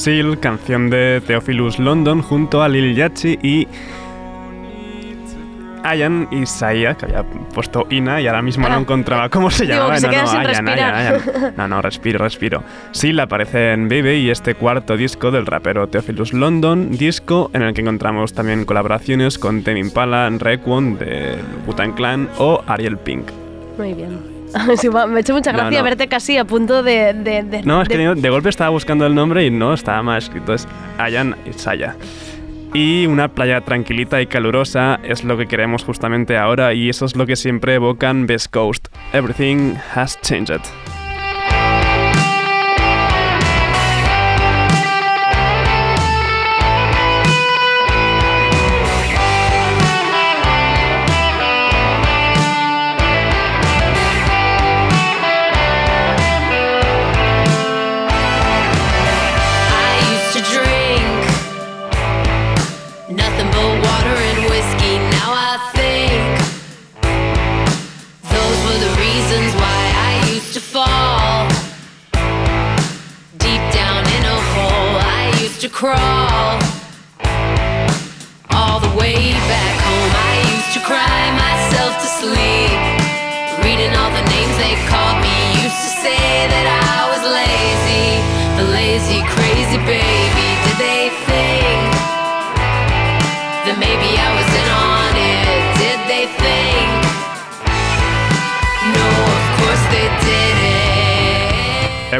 Seal, 0.00 0.40
canción 0.40 0.88
de 0.88 1.20
Theophilus 1.26 1.78
London 1.78 2.22
junto 2.22 2.62
a 2.62 2.68
Lil 2.70 2.94
Yachty 2.94 3.38
y 3.42 3.68
Ayan 5.82 6.26
Isaiah, 6.30 6.94
que 6.94 7.04
había 7.06 7.22
puesto 7.22 7.86
Ina 7.90 8.20
y 8.20 8.26
ahora 8.26 8.40
mismo 8.42 8.66
no 8.68 8.76
Ah. 8.76 8.80
encontraba 8.80 9.28
cómo 9.28 9.50
se 9.50 9.64
Digo, 9.64 9.74
llamaba. 9.76 9.94
que 9.94 10.00
se 10.00 10.06
no, 10.08 10.12
no, 10.12 10.30
Ayan. 10.30 10.68
Ayan, 10.68 10.94
Ayan. 10.94 11.54
No, 11.56 11.68
no, 11.68 11.82
respiro, 11.82 12.18
respiro. 12.18 12.62
Seal 12.92 13.18
aparece 13.20 13.72
en 13.72 13.88
Baby 13.90 14.10
y 14.12 14.30
este 14.30 14.54
cuarto 14.54 14.96
disco 14.96 15.30
del 15.30 15.44
rapero 15.46 15.86
Theophilus 15.88 16.32
London, 16.32 16.92
disco 16.92 17.50
en 17.54 17.62
el 17.62 17.74
que 17.74 17.80
encontramos 17.82 18.32
también 18.34 18.64
colaboraciones 18.64 19.38
con 19.38 19.62
Tame 19.62 19.80
Impala, 19.80 20.28
Requon 20.30 20.98
de 20.98 21.34
Wu-Tang 21.66 21.94
Clan 21.94 22.28
o 22.38 22.62
Ariel 22.66 22.96
Pink. 22.98 23.24
Muy 23.78 23.94
bien. 23.94 24.18
Sí, 24.76 24.88
me 24.88 24.98
ha 25.00 25.20
hecho 25.20 25.32
mucha 25.34 25.52
No, 25.52 25.58
gracia 25.58 25.78
no. 25.78 25.84
verte 25.84 26.08
casi 26.08 26.36
a 26.38 26.44
punto 26.44 26.82
de... 26.82 27.12
de- 27.14 27.42
de- 27.42 27.62
No, 27.62 27.82
es 27.82 27.88
que 27.88 27.96
de- 27.98 28.14
de 28.14 28.30
golpe 28.30 28.48
estaba 28.48 28.70
buscando 28.70 29.06
el 29.06 29.14
nombre 29.14 29.44
y 29.44 29.50
no 29.50 29.72
estaba 29.74 30.02
mal 30.02 30.18
escrito, 30.18 30.54
es 30.54 30.66
Ayan 30.98 31.36
Isaiah. 31.46 31.96
Y 32.72 33.06
una 33.06 33.28
playa 33.28 33.62
tranquilita 33.62 34.20
y 34.22 34.26
calurosa 34.26 35.00
es 35.02 35.24
lo 35.24 35.36
que 35.36 35.46
queremos 35.46 35.82
justamente 35.82 36.36
ahora 36.36 36.72
y 36.72 36.88
eso 36.88 37.04
es 37.04 37.16
lo 37.16 37.26
que 37.26 37.34
siempre 37.36 37.74
evocan 37.74 38.26
Best 38.26 38.52
Coast. 38.52 38.86
Everything 39.12 39.74
has 39.94 40.20
changed. 40.20 40.60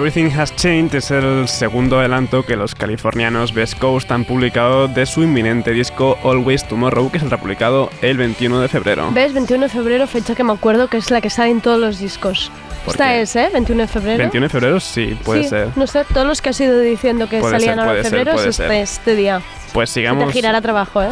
Everything 0.01 0.31
Has 0.35 0.57
Changed 0.57 0.95
es 0.95 1.11
el 1.11 1.47
segundo 1.47 1.99
adelanto 1.99 2.43
que 2.47 2.57
los 2.57 2.75
californianos 2.75 3.53
Best 3.53 3.79
Coast 3.79 4.11
han 4.11 4.25
publicado 4.25 4.89
de 4.89 5.05
su 5.05 5.23
inminente 5.23 5.73
disco 5.73 6.17
Always 6.25 6.67
Tomorrow, 6.67 7.11
que 7.11 7.19
saldrá 7.19 7.37
publicado 7.37 7.91
el 8.01 8.17
21 8.17 8.61
de 8.63 8.69
febrero. 8.69 9.11
¿Ves? 9.13 9.35
21 9.35 9.65
de 9.65 9.69
febrero, 9.69 10.07
fecha 10.07 10.35
que 10.35 10.43
me 10.43 10.55
acuerdo 10.55 10.89
que 10.89 10.97
es 10.97 11.11
la 11.11 11.21
que 11.21 11.29
sale 11.29 11.51
en 11.51 11.61
todos 11.61 11.79
los 11.79 11.99
discos. 11.99 12.51
¿Por 12.87 12.95
Esta 12.95 13.09
qué? 13.09 13.21
es, 13.21 13.37
¿eh? 13.37 13.51
21 13.53 13.83
de 13.83 13.89
febrero. 13.89 14.19
21 14.21 14.45
de 14.47 14.49
febrero 14.49 14.81
sí, 14.81 15.19
puede 15.23 15.43
Sí, 15.43 15.49
ser. 15.51 15.69
No 15.77 15.87
sé, 15.87 16.07
todos 16.15 16.27
los 16.27 16.41
que 16.41 16.49
has 16.49 16.59
ido 16.63 16.79
diciendo 16.81 17.29
que 17.29 17.41
Puede 17.41 17.53
salían 17.53 17.75
ser, 17.75 17.81
ahora 17.81 17.99
en 17.99 18.03
ser, 18.05 18.11
febrero 18.11 18.33
puede 18.33 18.49
es 18.49 18.57
ser. 18.57 18.71
este, 18.73 18.81
este 18.81 19.17
día. 19.17 19.43
Pues 19.75 19.91
Se 19.91 20.01
sigamos... 20.01 20.29
te 20.29 20.33
girará 20.33 20.63
trabajo, 20.63 21.03
¿eh? 21.03 21.11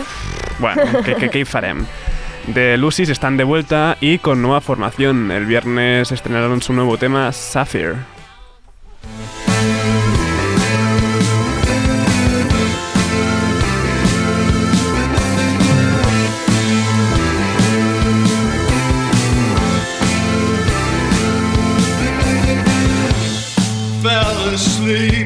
Bueno, 0.60 0.80
¿qué, 1.04 1.28
qué, 1.28 1.44
farem? 1.44 1.84
The 2.54 2.78
Lucy's 2.78 3.10
están 3.10 3.36
de 3.36 3.44
vuelta 3.44 3.98
y 4.00 4.16
con 4.18 4.40
nueva 4.40 4.62
formación. 4.62 5.30
El 5.30 5.44
viernes 5.44 6.10
estrenaron 6.10 6.62
su 6.62 6.72
nuevo 6.72 6.96
tema, 6.96 7.30
Sapphire. 7.32 7.96
me. 24.88 25.17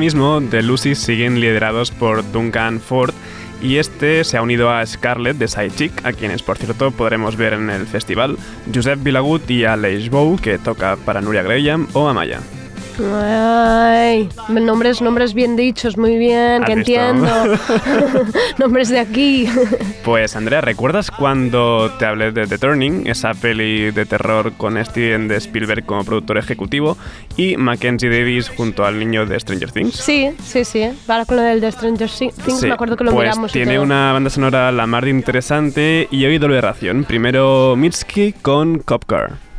Mismo, 0.00 0.42
The 0.50 0.62
Lucy's 0.62 0.98
siguen 0.98 1.40
liderados 1.40 1.90
por 1.90 2.28
Duncan 2.32 2.80
Ford 2.80 3.12
y 3.62 3.76
este 3.76 4.24
se 4.24 4.38
ha 4.38 4.42
unido 4.42 4.70
a 4.70 4.84
Scarlett 4.86 5.36
de 5.36 5.46
Sidechick, 5.46 6.04
a 6.04 6.14
quienes 6.14 6.42
por 6.42 6.56
cierto 6.56 6.90
podremos 6.90 7.36
ver 7.36 7.52
en 7.52 7.68
el 7.68 7.86
festival, 7.86 8.38
Josep 8.74 9.02
Vilagut 9.02 9.48
y 9.50 9.64
Aleix 9.64 10.08
Bou, 10.08 10.38
que 10.38 10.58
toca 10.58 10.96
para 10.96 11.20
Nuria 11.20 11.42
Graham 11.42 11.86
o 11.92 12.08
Amaya. 12.08 12.40
Ay, 13.02 14.28
nombres, 14.48 15.00
nombres 15.00 15.34
bien 15.34 15.56
dichos, 15.56 15.96
muy 15.96 16.16
bien, 16.18 16.62
¿Has 16.62 16.68
que 16.68 16.74
visto? 16.76 16.92
entiendo. 16.92 17.28
nombres 18.58 18.88
de 18.88 18.98
aquí. 19.00 19.48
Pues 20.04 20.36
Andrea, 20.36 20.60
¿recuerdas 20.60 21.10
cuando 21.10 21.90
te 21.98 22.06
hablé 22.06 22.32
de 22.32 22.46
The 22.46 22.58
Turning, 22.58 23.06
esa 23.06 23.34
peli 23.34 23.90
de 23.90 24.06
terror 24.06 24.52
con 24.56 24.82
Steven 24.84 25.28
de 25.28 25.36
Spielberg 25.36 25.84
como 25.84 26.04
productor 26.04 26.38
ejecutivo 26.38 26.96
y 27.36 27.56
Mackenzie 27.56 28.10
Davis 28.10 28.48
junto 28.48 28.84
al 28.84 28.98
niño 28.98 29.26
de 29.26 29.38
Stranger 29.38 29.70
Things? 29.72 29.94
Sí, 29.94 30.30
sí, 30.42 30.64
sí. 30.64 30.82
Ahora 31.08 31.24
con 31.24 31.36
lo 31.36 31.42
del 31.42 31.60
de 31.60 31.72
Stranger 31.72 32.08
Thi- 32.08 32.30
Things 32.44 32.60
Sí, 32.60 32.66
me 32.66 32.72
acuerdo 32.74 32.96
que 32.96 33.04
lo 33.04 33.12
pues 33.12 33.24
miramos 33.26 33.52
tiene 33.52 33.78
una 33.78 34.12
banda 34.12 34.30
sonora 34.30 34.70
la 34.72 34.86
más 34.86 35.02
de 35.04 35.10
interesante 35.10 36.08
y 36.10 36.24
hoy 36.24 36.38
doble 36.38 36.60
ración. 36.60 37.04
Primero 37.04 37.74
Mitski 37.76 38.32
con 38.32 38.78
Cop 38.80 39.04
Car. 39.06 39.49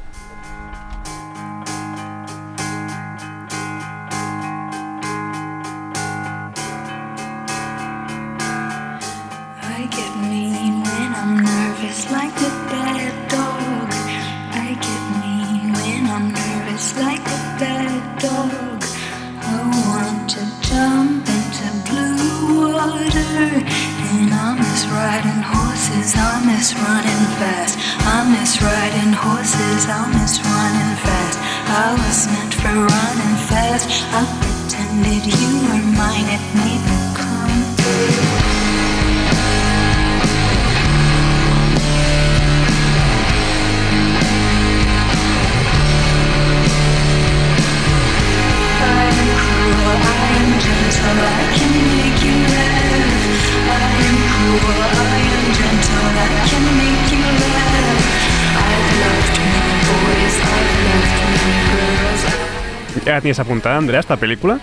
La 63.21 63.23
tienes 63.23 63.39
apuntada, 63.39 63.77
Andrea, 63.77 63.99
esta 63.99 64.17
película? 64.17 64.59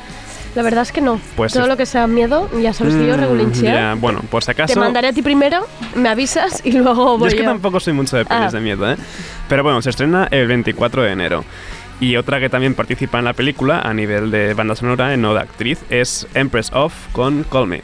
La 0.56 0.62
verdad 0.62 0.82
es 0.82 0.90
que 0.90 1.00
no. 1.00 1.20
Pues 1.36 1.52
Todo 1.52 1.62
es- 1.64 1.68
lo 1.68 1.76
que 1.76 1.86
sea 1.86 2.06
miedo, 2.08 2.50
ya 2.60 2.72
sabes 2.72 2.94
que 2.96 3.06
yo 3.06 3.16
Mm, 3.16 3.20
regulinchea. 3.20 3.74
ya, 3.74 3.94
bueno, 3.94 4.20
por 4.30 4.42
si 4.42 4.50
acaso... 4.50 4.74
Te 4.74 4.80
mandaré 4.80 5.08
a 5.08 5.12
ti 5.12 5.22
primero, 5.22 5.64
me 5.94 6.08
avisas 6.08 6.60
y 6.64 6.72
luego 6.78 7.12
Yo 7.14 7.18
voy 7.18 7.28
es 7.28 7.34
que 7.34 7.42
yo. 7.42 7.46
tampoco 7.50 7.78
soy 7.78 7.92
mucho 7.92 8.16
de 8.16 8.24
pelis 8.24 8.46
Ah. 8.48 8.50
de 8.50 8.60
miedo, 8.60 8.90
¿eh? 8.90 8.96
Pero 9.48 9.62
bueno, 9.62 9.80
se 9.82 9.90
estrena 9.90 10.26
el 10.32 10.48
24 10.48 11.02
de 11.02 11.12
enero. 11.12 11.44
Y 12.00 12.16
otra 12.16 12.40
que 12.40 12.48
también 12.48 12.74
participa 12.74 13.18
en 13.20 13.26
la 13.26 13.32
película 13.34 13.80
a 13.80 13.92
nivel 13.94 14.30
de 14.32 14.54
banda 14.54 14.74
sonora, 14.74 15.16
no 15.16 15.34
de 15.34 15.40
actriz, 15.40 15.78
es 15.90 16.26
Empress 16.34 16.72
of 16.72 16.92
con 17.12 17.44
Call 17.44 17.66
Me. 17.68 17.82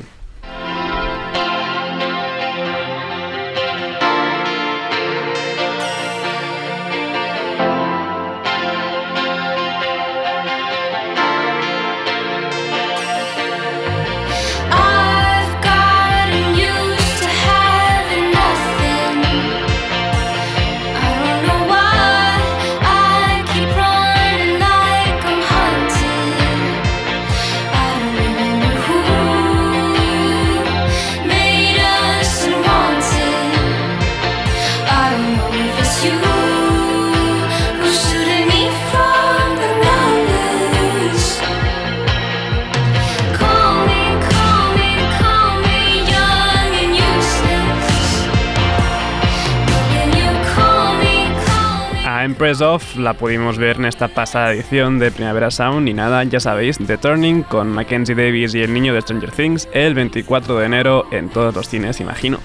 Call 52.35 52.47
me. 52.47 52.55
A 52.55 52.55
Empress 52.55 52.61
of 52.61 52.97
la 52.97 53.15
pudimos 53.15 53.59
ver 53.59 53.77
en 53.77 53.85
esta 53.87 54.09
pasada 54.09 54.53
edición 54.53 54.99
de 54.99 55.11
Primavera 55.11 55.51
Sound 55.51 55.89
y 55.89 55.95
nada, 55.95 56.25
ya 56.25 56.41
sabéis, 56.41 56.79
The 56.79 56.99
Turning 56.99 57.43
con 57.43 57.69
Mackenzie 57.69 58.15
Davis 58.15 58.55
y 58.55 58.63
el 58.63 58.73
niño 58.75 58.93
de 58.93 59.01
Stranger 59.01 59.31
Things 59.31 59.69
el 59.73 59.95
24 59.95 60.59
de 60.59 60.67
enero 60.67 61.07
en 61.11 61.29
todos 61.29 61.55
los 61.55 61.69
cines, 61.69 62.01
imagino. 62.01 62.39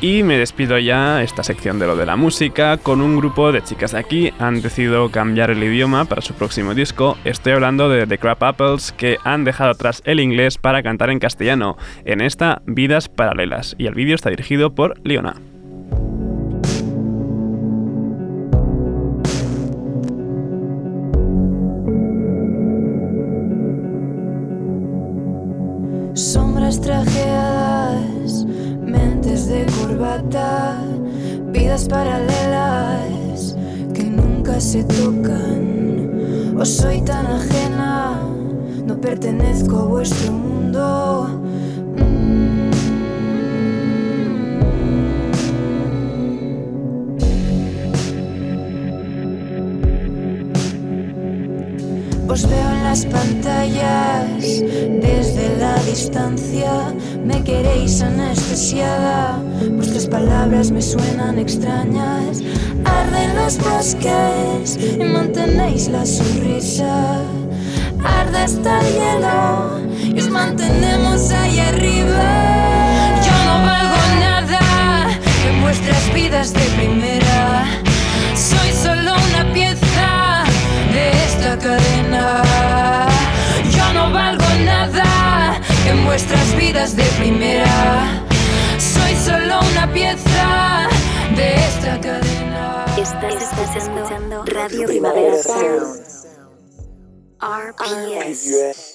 Y 0.00 0.22
me 0.22 0.38
despido 0.38 0.78
ya 0.78 1.22
esta 1.22 1.42
sección 1.42 1.78
de 1.78 1.86
lo 1.86 1.96
de 1.96 2.06
la 2.06 2.16
música 2.16 2.78
con 2.78 3.00
un 3.00 3.16
grupo 3.16 3.52
de 3.52 3.62
chicas 3.62 3.92
de 3.92 3.98
aquí. 3.98 4.32
Han 4.38 4.62
decidido 4.62 5.10
cambiar 5.10 5.50
el 5.50 5.62
idioma 5.62 6.06
para 6.06 6.22
su 6.22 6.32
próximo 6.34 6.74
disco. 6.74 7.18
Estoy 7.24 7.52
hablando 7.52 7.88
de 7.88 8.06
The 8.06 8.18
Crab 8.18 8.42
Apples 8.42 8.92
que 8.92 9.18
han 9.24 9.44
dejado 9.44 9.70
atrás 9.70 10.00
el 10.06 10.20
inglés 10.20 10.56
para 10.56 10.82
cantar 10.82 11.10
en 11.10 11.18
castellano 11.18 11.76
en 12.06 12.22
esta 12.22 12.62
Vidas 12.64 13.08
Paralelas. 13.08 13.74
Y 13.78 13.86
el 13.86 13.94
vídeo 13.94 14.14
está 14.14 14.30
dirigido 14.30 14.74
por 14.74 14.98
Leona. 15.04 15.34
Sombras 26.20 26.78
trajeadas, 26.78 28.44
mentes 28.82 29.46
de 29.46 29.64
corbata, 29.80 30.76
vidas 31.46 31.88
paralelas 31.88 33.56
que 33.94 34.04
nunca 34.04 34.60
se 34.60 34.84
tocan. 34.84 36.58
Os 36.58 36.68
soy 36.68 37.00
tan 37.00 37.26
ajena, 37.26 38.20
no 38.84 39.00
pertenezco 39.00 39.78
a 39.78 39.84
vuestro 39.86 40.30
mundo. 40.30 41.40
Os 52.30 52.46
veo 52.48 52.70
en 52.70 52.84
las 52.84 53.04
pantallas 53.06 54.40
desde 54.40 55.56
la 55.58 55.74
distancia. 55.82 56.94
Me 57.24 57.42
queréis 57.42 58.00
anestesiada. 58.02 59.42
Vuestras 59.72 60.06
palabras 60.06 60.70
me 60.70 60.80
suenan 60.80 61.40
extrañas. 61.40 62.40
Arden 62.84 63.34
los 63.34 63.58
bosques 63.58 64.78
y 64.78 65.02
mantenéis 65.02 65.88
la 65.88 66.06
sonrisa. 66.06 67.20
Arde 68.04 68.38
hasta 68.38 68.78
el 68.78 68.94
hielo 68.94 70.14
y 70.14 70.20
os 70.20 70.30
mantenemos 70.30 71.32
ahí 71.32 71.58
arriba. 71.58 72.30
Yo 73.26 73.32
no 73.44 73.66
valgo 73.66 73.96
nada 74.20 75.18
en 75.48 75.62
vuestras 75.62 76.14
vidas 76.14 76.52
de 76.54 76.60
primera. 76.76 77.79
Cadena. 81.60 82.42
Yo 83.70 83.92
no 83.92 84.12
valgo 84.12 84.44
nada 84.64 85.60
en 85.86 86.04
vuestras 86.06 86.56
vidas 86.56 86.96
de 86.96 87.04
primera. 87.18 88.24
Soy 88.78 89.14
solo 89.16 89.60
una 89.72 89.92
pieza 89.92 90.88
de 91.36 91.54
esta 91.54 92.00
cadena. 92.00 92.86
Estás 92.96 93.76
escuchando 93.76 94.44
Radio 94.46 94.86
Primavera 94.86 95.42
Sound. 95.42 96.00
RPS. 97.40 98.89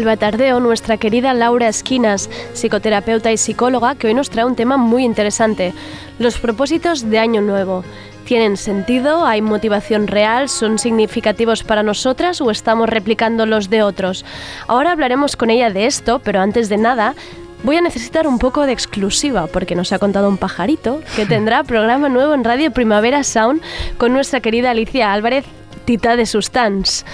Vuelve 0.00 0.12
a 0.12 0.30
Tardeo 0.30 0.60
nuestra 0.60 0.96
querida 0.96 1.34
Laura 1.34 1.68
Esquinas, 1.68 2.30
psicoterapeuta 2.54 3.32
y 3.32 3.36
psicóloga, 3.36 3.96
que 3.96 4.06
hoy 4.06 4.14
nos 4.14 4.30
trae 4.30 4.46
un 4.46 4.56
tema 4.56 4.78
muy 4.78 5.04
interesante, 5.04 5.74
los 6.18 6.38
propósitos 6.38 7.10
de 7.10 7.18
Año 7.18 7.42
Nuevo. 7.42 7.84
¿Tienen 8.24 8.56
sentido? 8.56 9.26
¿Hay 9.26 9.42
motivación 9.42 10.06
real? 10.06 10.48
¿Son 10.48 10.78
significativos 10.78 11.64
para 11.64 11.82
nosotras 11.82 12.40
o 12.40 12.50
estamos 12.50 12.88
replicando 12.88 13.44
los 13.44 13.68
de 13.68 13.82
otros? 13.82 14.24
Ahora 14.68 14.92
hablaremos 14.92 15.36
con 15.36 15.50
ella 15.50 15.68
de 15.68 15.84
esto, 15.84 16.18
pero 16.24 16.40
antes 16.40 16.70
de 16.70 16.78
nada, 16.78 17.14
voy 17.62 17.76
a 17.76 17.82
necesitar 17.82 18.26
un 18.26 18.38
poco 18.38 18.64
de 18.64 18.72
exclusiva 18.72 19.48
porque 19.48 19.74
nos 19.74 19.92
ha 19.92 19.98
contado 19.98 20.30
un 20.30 20.38
pajarito 20.38 21.02
que 21.14 21.26
tendrá 21.26 21.62
programa 21.64 22.08
nuevo 22.08 22.32
en 22.32 22.42
Radio 22.42 22.70
Primavera 22.70 23.22
Sound 23.22 23.60
con 23.98 24.14
nuestra 24.14 24.40
querida 24.40 24.70
Alicia 24.70 25.12
Álvarez, 25.12 25.44
Tita 25.84 26.16
de 26.16 26.24
Sustans. 26.24 27.04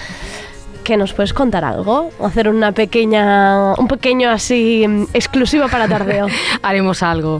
¿Que 0.87 0.95
nos 0.95 1.11
puedes 1.11 1.33
contar 1.33 1.65
algo? 1.65 2.11
Hacer 2.23 2.47
una 2.47 2.71
pequeña, 2.71 3.73
un 3.73 3.89
pequeño 3.89 4.29
así 4.29 4.85
mm, 4.87 5.07
exclusivo 5.13 5.67
para 5.67 5.85
Tardeo. 5.85 6.27
Haremos 6.61 7.03
algo. 7.03 7.39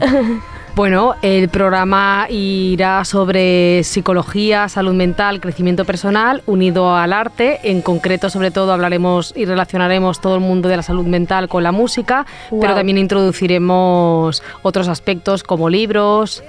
Bueno, 0.74 1.14
el 1.22 1.48
programa 1.48 2.26
irá 2.28 3.06
sobre 3.06 3.82
psicología, 3.84 4.68
salud 4.68 4.92
mental, 4.92 5.40
crecimiento 5.40 5.86
personal, 5.86 6.42
unido 6.44 6.94
al 6.94 7.14
arte. 7.14 7.60
En 7.62 7.80
concreto, 7.80 8.28
sobre 8.28 8.50
todo, 8.50 8.70
hablaremos 8.70 9.32
y 9.34 9.46
relacionaremos 9.46 10.20
todo 10.20 10.34
el 10.34 10.42
mundo 10.42 10.68
de 10.68 10.76
la 10.76 10.82
salud 10.82 11.06
mental 11.06 11.48
con 11.48 11.62
la 11.62 11.72
música, 11.72 12.26
pero 12.60 12.74
también 12.74 12.98
introduciremos 12.98 14.42
otros 14.60 14.88
aspectos 14.88 15.42
como 15.42 15.70
libros, 15.70 16.44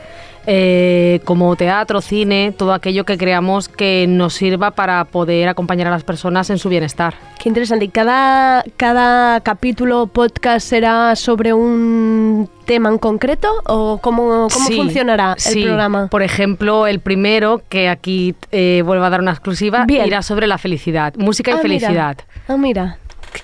eh, 0.46 1.20
como 1.26 1.56
teatro, 1.56 2.02
cine, 2.02 2.54
todo 2.58 2.74
aquello 2.74 3.04
que 3.06 3.18
creamos 3.18 3.68
que 3.70 4.06
nos 4.08 4.34
sirva 4.34 4.72
para 4.72 5.06
poder 5.06 5.48
acompañar 5.50 5.88
a 5.88 5.92
las 5.92 6.04
personas 6.04 6.50
en 6.50 6.58
su 6.58 6.70
bienestar. 6.70 7.14
Qué 7.42 7.50
interesante. 7.50 7.86
¿Y 7.86 7.90
cada, 7.90 8.64
cada 8.78 9.42
capítulo 9.42 10.08
podcast 10.08 10.68
será 10.68 11.16
sobre 11.16 11.54
un 11.54 12.50
tema 12.66 12.90
en 12.90 12.98
concreto 12.98 13.50
o 13.68 14.00
cómo, 14.02 14.48
cómo 14.52 14.66
Sí, 14.68 14.76
funcionará 14.76 15.34
el 15.34 15.40
sí. 15.40 15.64
programa? 15.64 16.08
Por 16.10 16.24
ejemplo, 16.24 16.88
el 16.88 17.00
primero, 17.00 17.62
que 17.70 17.90
aquí 17.90 18.36
eh, 18.52 18.82
vuelvo 18.86 19.04
a 19.06 19.10
dar 19.10 19.22
una 19.22 19.32
exclusiva, 19.32 19.86
Bien. 19.86 20.06
irá 20.08 20.22
sobre 20.22 20.48
la 20.48 20.58
felicidad, 20.58 21.14
música 21.16 21.52
y 21.52 21.54
Ah, 21.54 21.58
mira. 21.58 21.80
felicidad. 21.80 22.18
Ah, 22.48 22.58
mira. 22.58 22.98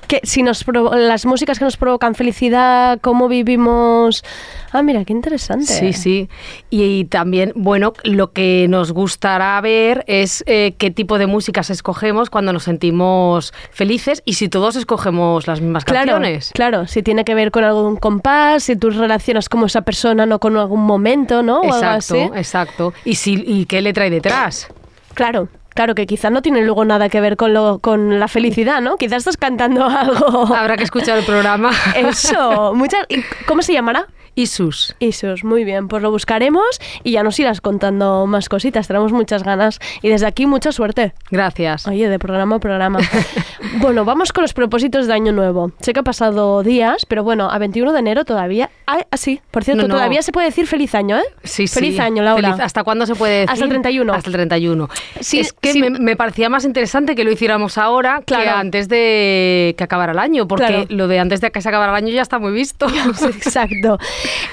Que 0.08 0.19
si 0.23 0.43
nos 0.43 0.63
las 0.93 1.25
músicas 1.25 1.58
que 1.60 1.65
nos 1.65 1.77
provocan 1.77 2.15
felicidad, 2.15 2.99
cómo 3.01 3.27
vivimos. 3.27 4.23
Ah, 4.71 4.81
mira, 4.84 5.03
qué 5.05 5.13
interesante. 5.13 5.65
Sí, 5.65 5.93
sí. 5.93 6.29
Y, 6.69 6.84
y 6.84 7.05
también, 7.05 7.53
bueno, 7.55 7.93
lo 8.03 8.31
que 8.31 8.67
nos 8.69 8.91
gustará 8.91 9.60
ver 9.62 10.03
es 10.08 10.43
eh, 10.47 10.75
qué 10.77 10.91
tipo 10.91 11.17
de 11.17 11.27
músicas 11.27 11.69
escogemos 11.69 12.29
cuando 12.29 12.51
nos 12.53 12.63
sentimos 12.63 13.53
felices 13.71 14.21
y 14.25 14.34
si 14.34 14.49
todos 14.49 14.75
escogemos 14.75 15.47
las 15.47 15.62
mismas 15.62 15.86
Claro, 15.86 16.12
canciones. 16.13 16.51
claro, 16.53 16.88
si 16.88 17.01
tiene 17.03 17.23
que 17.25 17.34
ver 17.36 17.51
con 17.51 17.63
algún 17.63 17.95
compás, 17.97 18.63
si 18.63 18.75
tú 18.75 18.89
relacionas 18.89 19.49
como 19.49 19.65
esa 19.67 19.81
persona, 19.81 20.25
no 20.25 20.39
con 20.39 20.55
algún 20.58 20.81
momento, 20.86 21.41
¿no? 21.41 21.62
O 21.62 21.63
algo 21.73 21.75
Exacto, 21.77 22.15
así. 22.15 22.39
exacto. 22.39 22.93
Y, 23.05 23.15
si, 23.15 23.43
y 23.45 23.65
qué 23.65 23.81
letra 23.81 24.03
hay 24.03 24.10
detrás. 24.10 24.67
Claro, 25.13 25.47
claro, 25.75 25.93
que 25.93 26.07
quizá 26.07 26.31
no 26.31 26.41
tiene 26.41 26.63
luego 26.63 26.83
nada 26.85 27.09
que 27.09 27.21
ver 27.21 27.38
con, 27.38 27.53
lo, 27.53 27.77
con 27.79 28.19
la 28.19 28.27
felicidad, 28.27 28.81
¿no? 28.81 28.97
Quizás 28.97 29.19
estás 29.19 29.38
cantando 29.38 29.85
algo. 29.85 30.55
Habrá 30.55 30.77
que 30.77 30.83
escuchar 30.83 31.19
el 31.19 31.25
programa. 31.25 31.71
Eso, 31.95 32.73
muchas. 32.73 33.05
¿y 33.09 33.21
¿Cómo 33.45 33.61
se 33.61 33.73
llamará? 33.73 34.07
Isus. 34.36 34.95
Isus, 35.00 35.43
muy 35.43 35.63
bien, 35.63 35.88
pues 35.88 36.04
lo 36.04 36.12
buscaremos 36.12 36.65
y 37.04 37.12
ya 37.12 37.24
nos 37.24 37.39
irás 37.39 37.62
contando 37.62 38.26
más 38.28 38.50
cositas, 38.50 38.88
tenemos 38.88 39.12
muchas 39.13 39.43
ganas 39.43 39.80
y 40.02 40.10
desde 40.10 40.28
aquí 40.28 40.45
mucha 40.45 40.71
suerte. 40.71 41.13
Gracias. 41.32 41.88
Oye, 41.88 42.10
de 42.10 42.19
programa 42.19 42.58
a 42.58 42.60
programa. 42.60 43.00
bueno, 43.80 44.04
vamos 44.06 44.34
con 44.34 44.41
los 44.41 44.54
propósitos 44.54 45.08
de 45.08 45.13
Año 45.13 45.32
Nuevo. 45.32 45.71
Sé 45.80 45.93
que 45.93 46.02
ha 46.02 46.04
pasado 46.04 46.63
días, 46.63 47.06
pero 47.08 47.24
bueno, 47.24 47.50
a 47.50 47.58
21 47.58 47.93
de 47.93 48.00
enero 48.00 48.26
todavía... 48.26 48.69
Ah, 48.88 49.00
ah, 49.10 49.17
sí, 49.17 49.39
por 49.52 49.63
cierto, 49.63 49.84
No, 49.84 49.88
no. 49.88 49.93
todavía 49.95 50.21
se 50.21 50.32
puede 50.32 50.48
decir 50.48 50.67
feliz 50.67 50.93
año, 50.95 51.17
¿eh? 51.17 51.24
Sí, 51.43 51.67
sí. 51.67 51.74
Feliz 51.80 52.00
año, 52.00 52.21
Laura. 52.21 52.52
Feliz- 52.52 52.63
¿Hasta 52.63 52.84
cuándo 52.84 53.06
se 53.06 53.15
puede 53.15 53.34
decir? 53.41 53.52
Hasta 53.52 53.63
el 53.65 53.69
31. 53.69 54.13
Hasta 54.13 54.30
el 54.30 54.34
31. 54.36 54.89
Sí, 55.21 55.39
es 55.39 55.54
que 55.54 55.71
sí. 55.74 55.80
Me, 55.82 55.89
me 55.91 56.15
parecía 56.15 56.50
más 56.50 56.65
interesante 56.65 57.15
que 57.15 57.24
lo 57.24 57.32
hiciéramos 57.32 57.78
ahora 57.78 58.19
que 58.19 58.36
Claro. 58.36 58.58
antes 58.58 58.89
de 58.89 59.76
que 59.78 59.84
acabara 59.84 60.12
el 60.12 60.19
año, 60.19 60.48
porque 60.48 60.65
Claro. 60.67 60.86
lo 60.89 61.08
de 61.08 61.19
antes 61.19 61.39
de 61.41 61.52
que 61.52 61.62
se 61.62 61.69
acabara 61.69 61.93
el 61.93 62.04
año 62.04 62.13
ya 62.13 62.21
está 62.21 62.38
muy 62.38 62.52
visto. 62.52 62.86
Exacto. 63.26 63.98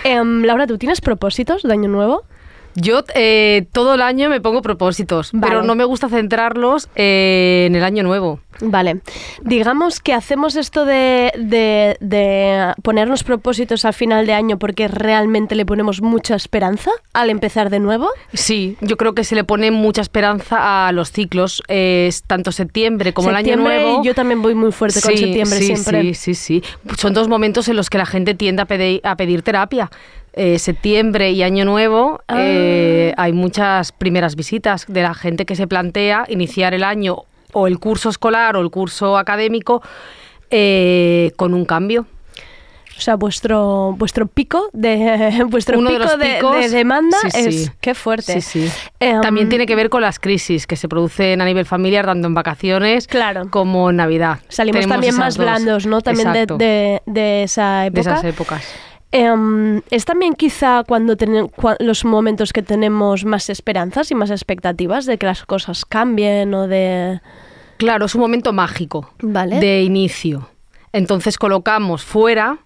Em, 0.04 0.42
Laura, 0.44 0.66
¿tú 0.66 0.78
tienes 0.78 1.00
propósitos 1.00 1.62
de 1.62 1.72
Año 1.72 1.88
Nuevo? 1.88 2.24
Yo 2.74 3.04
eh, 3.14 3.66
todo 3.72 3.94
el 3.94 4.02
año 4.02 4.30
me 4.30 4.40
pongo 4.40 4.62
propósitos, 4.62 5.30
Vale. 5.32 5.46
pero 5.46 5.62
no 5.62 5.74
me 5.74 5.84
gusta 5.84 6.08
centrarlos 6.08 6.88
eh, 6.94 7.64
en 7.66 7.76
el 7.76 7.84
año 7.84 8.02
nuevo. 8.02 8.40
Vale. 8.60 9.00
Digamos 9.42 10.00
que 10.00 10.12
hacemos 10.14 10.56
esto 10.56 10.84
de, 10.84 11.32
de- 11.38 11.96
de 12.00 12.72
ponernos 12.82 13.24
propósitos 13.24 13.84
al 13.84 13.94
final 13.94 14.26
de 14.26 14.34
año 14.34 14.58
porque 14.58 14.88
realmente 14.88 15.54
le 15.54 15.64
ponemos 15.66 16.00
mucha 16.02 16.34
esperanza 16.36 16.90
al 17.12 17.30
empezar 17.30 17.70
de 17.70 17.80
nuevo. 17.80 18.08
Sí, 18.34 18.76
yo 18.80 18.96
creo 18.96 19.14
que 19.14 19.24
se 19.24 19.34
le 19.34 19.44
pone 19.44 19.70
mucha 19.70 20.00
esperanza 20.02 20.88
a 20.88 20.92
los 20.92 21.10
ciclos, 21.12 21.62
eh, 21.68 22.06
es 22.08 22.22
tanto 22.22 22.52
septiembre 22.52 23.12
como 23.12 23.30
Septiembre, 23.30 23.74
el 23.74 23.80
año 23.80 23.84
nuevo. 23.86 24.04
Yo 24.04 24.14
también 24.14 24.42
voy 24.42 24.54
muy 24.54 24.72
fuerte 24.72 25.00
con 25.00 25.16
septiembre 25.16 25.58
sí, 25.58 25.66
siempre. 25.66 26.02
Sí, 26.02 26.14
sí, 26.14 26.34
sí. 26.34 26.62
Son 26.98 27.12
dos 27.14 27.28
momentos 27.28 27.68
en 27.68 27.76
los 27.76 27.90
que 27.90 27.98
la 27.98 28.06
gente 28.06 28.34
tiende 28.34 28.62
a 28.62 28.66
pedir, 28.66 29.00
a 29.04 29.16
pedir 29.16 29.42
terapia. 29.42 29.90
Eh, 30.34 30.58
septiembre 30.58 31.30
y 31.32 31.42
año 31.42 31.66
nuevo 31.66 32.20
Ah. 32.26 32.36
eh, 32.38 33.12
hay 33.18 33.32
muchas 33.34 33.92
primeras 33.92 34.34
visitas 34.34 34.86
de 34.88 35.02
la 35.02 35.12
gente 35.12 35.44
que 35.44 35.56
se 35.56 35.66
plantea 35.66 36.24
iniciar 36.28 36.72
el 36.72 36.84
año 36.84 37.24
o 37.52 37.66
el 37.66 37.78
curso 37.78 38.08
escolar 38.08 38.56
o 38.56 38.60
el 38.60 38.70
curso 38.70 39.16
académico 39.18 39.82
eh, 40.50 41.32
con 41.36 41.54
un 41.54 41.64
cambio. 41.64 42.06
O 42.96 43.00
sea, 43.04 43.16
vuestro 43.16 43.94
vuestro 43.98 44.26
pico 44.26 44.68
de 44.72 45.44
vuestro 45.48 45.78
Uno 45.78 45.90
de 45.90 45.98
pico 45.98 46.16
de, 46.18 46.34
picos, 46.34 46.56
de 46.60 46.68
demanda 46.68 47.16
sí, 47.22 47.28
es 47.34 47.64
sí. 47.64 47.70
qué 47.80 47.94
fuerte. 47.94 48.40
Sí. 48.42 48.70
Em, 49.00 49.20
También 49.22 49.48
tiene 49.48 49.66
que 49.66 49.74
ver 49.74 49.88
con 49.88 50.02
las 50.02 50.20
crisis 50.20 50.66
que 50.66 50.76
se 50.76 50.88
producen 50.88 51.40
a 51.40 51.44
nivel 51.44 51.64
familiar, 51.66 52.04
tanto 52.04 52.28
en 52.28 52.34
vacaciones 52.34 53.08
Claro. 53.08 53.48
como 53.50 53.90
en 53.90 53.96
Navidad. 53.96 54.38
Salimos 54.48 54.80
Tenemos 54.82 54.94
también 54.94 55.16
más 55.16 55.36
dos. 55.36 55.44
blandos, 55.44 55.86
¿no? 55.86 56.00
También 56.02 56.32
de, 56.32 56.46
de- 56.46 57.02
de 57.06 57.42
esa 57.44 57.80
de 57.80 57.86
época. 57.88 58.00
esas 58.00 58.24
épocas. 58.24 58.74
Em, 59.10 59.82
es 59.90 60.04
también 60.04 60.34
quizá 60.34 60.84
cuando 60.86 61.16
tenen- 61.16 61.50
cua- 61.50 61.76
los 61.80 62.04
momentos 62.04 62.52
que 62.52 62.62
tenemos 62.62 63.24
más 63.24 63.50
esperanzas 63.50 64.10
y 64.10 64.14
más 64.14 64.30
expectativas 64.30 65.06
de 65.06 65.18
que 65.18 65.26
las 65.26 65.44
cosas 65.44 65.84
cambien 65.84 66.54
o 66.54 66.68
de... 66.68 67.20
Claro, 67.82 68.06
es 68.06 68.14
un 68.14 68.20
momento 68.20 68.52
mágico 68.52 69.10
Vale. 69.22 69.58
de 69.58 69.82
inicio. 69.82 70.48
Entonces 70.92 71.36
colocamos 71.36 72.04
fuera 72.04 72.58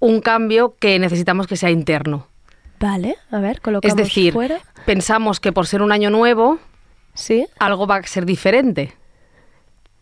un 0.00 0.20
cambio 0.20 0.74
que 0.80 0.98
necesitamos 0.98 1.46
que 1.46 1.56
sea 1.56 1.70
interno. 1.70 2.26
Vale, 2.80 3.14
a 3.30 3.38
ver, 3.38 3.60
colocamos 3.60 3.96
es 3.96 4.04
decir, 4.04 4.32
fuera. 4.32 4.58
pensamos 4.84 5.38
que 5.38 5.52
por 5.52 5.68
ser 5.68 5.80
un 5.80 5.92
año 5.92 6.10
nuevo, 6.10 6.58
Sí. 7.14 7.46
algo 7.60 7.86
va 7.86 7.98
a 7.98 8.02
ser 8.02 8.26
diferente. 8.26 8.94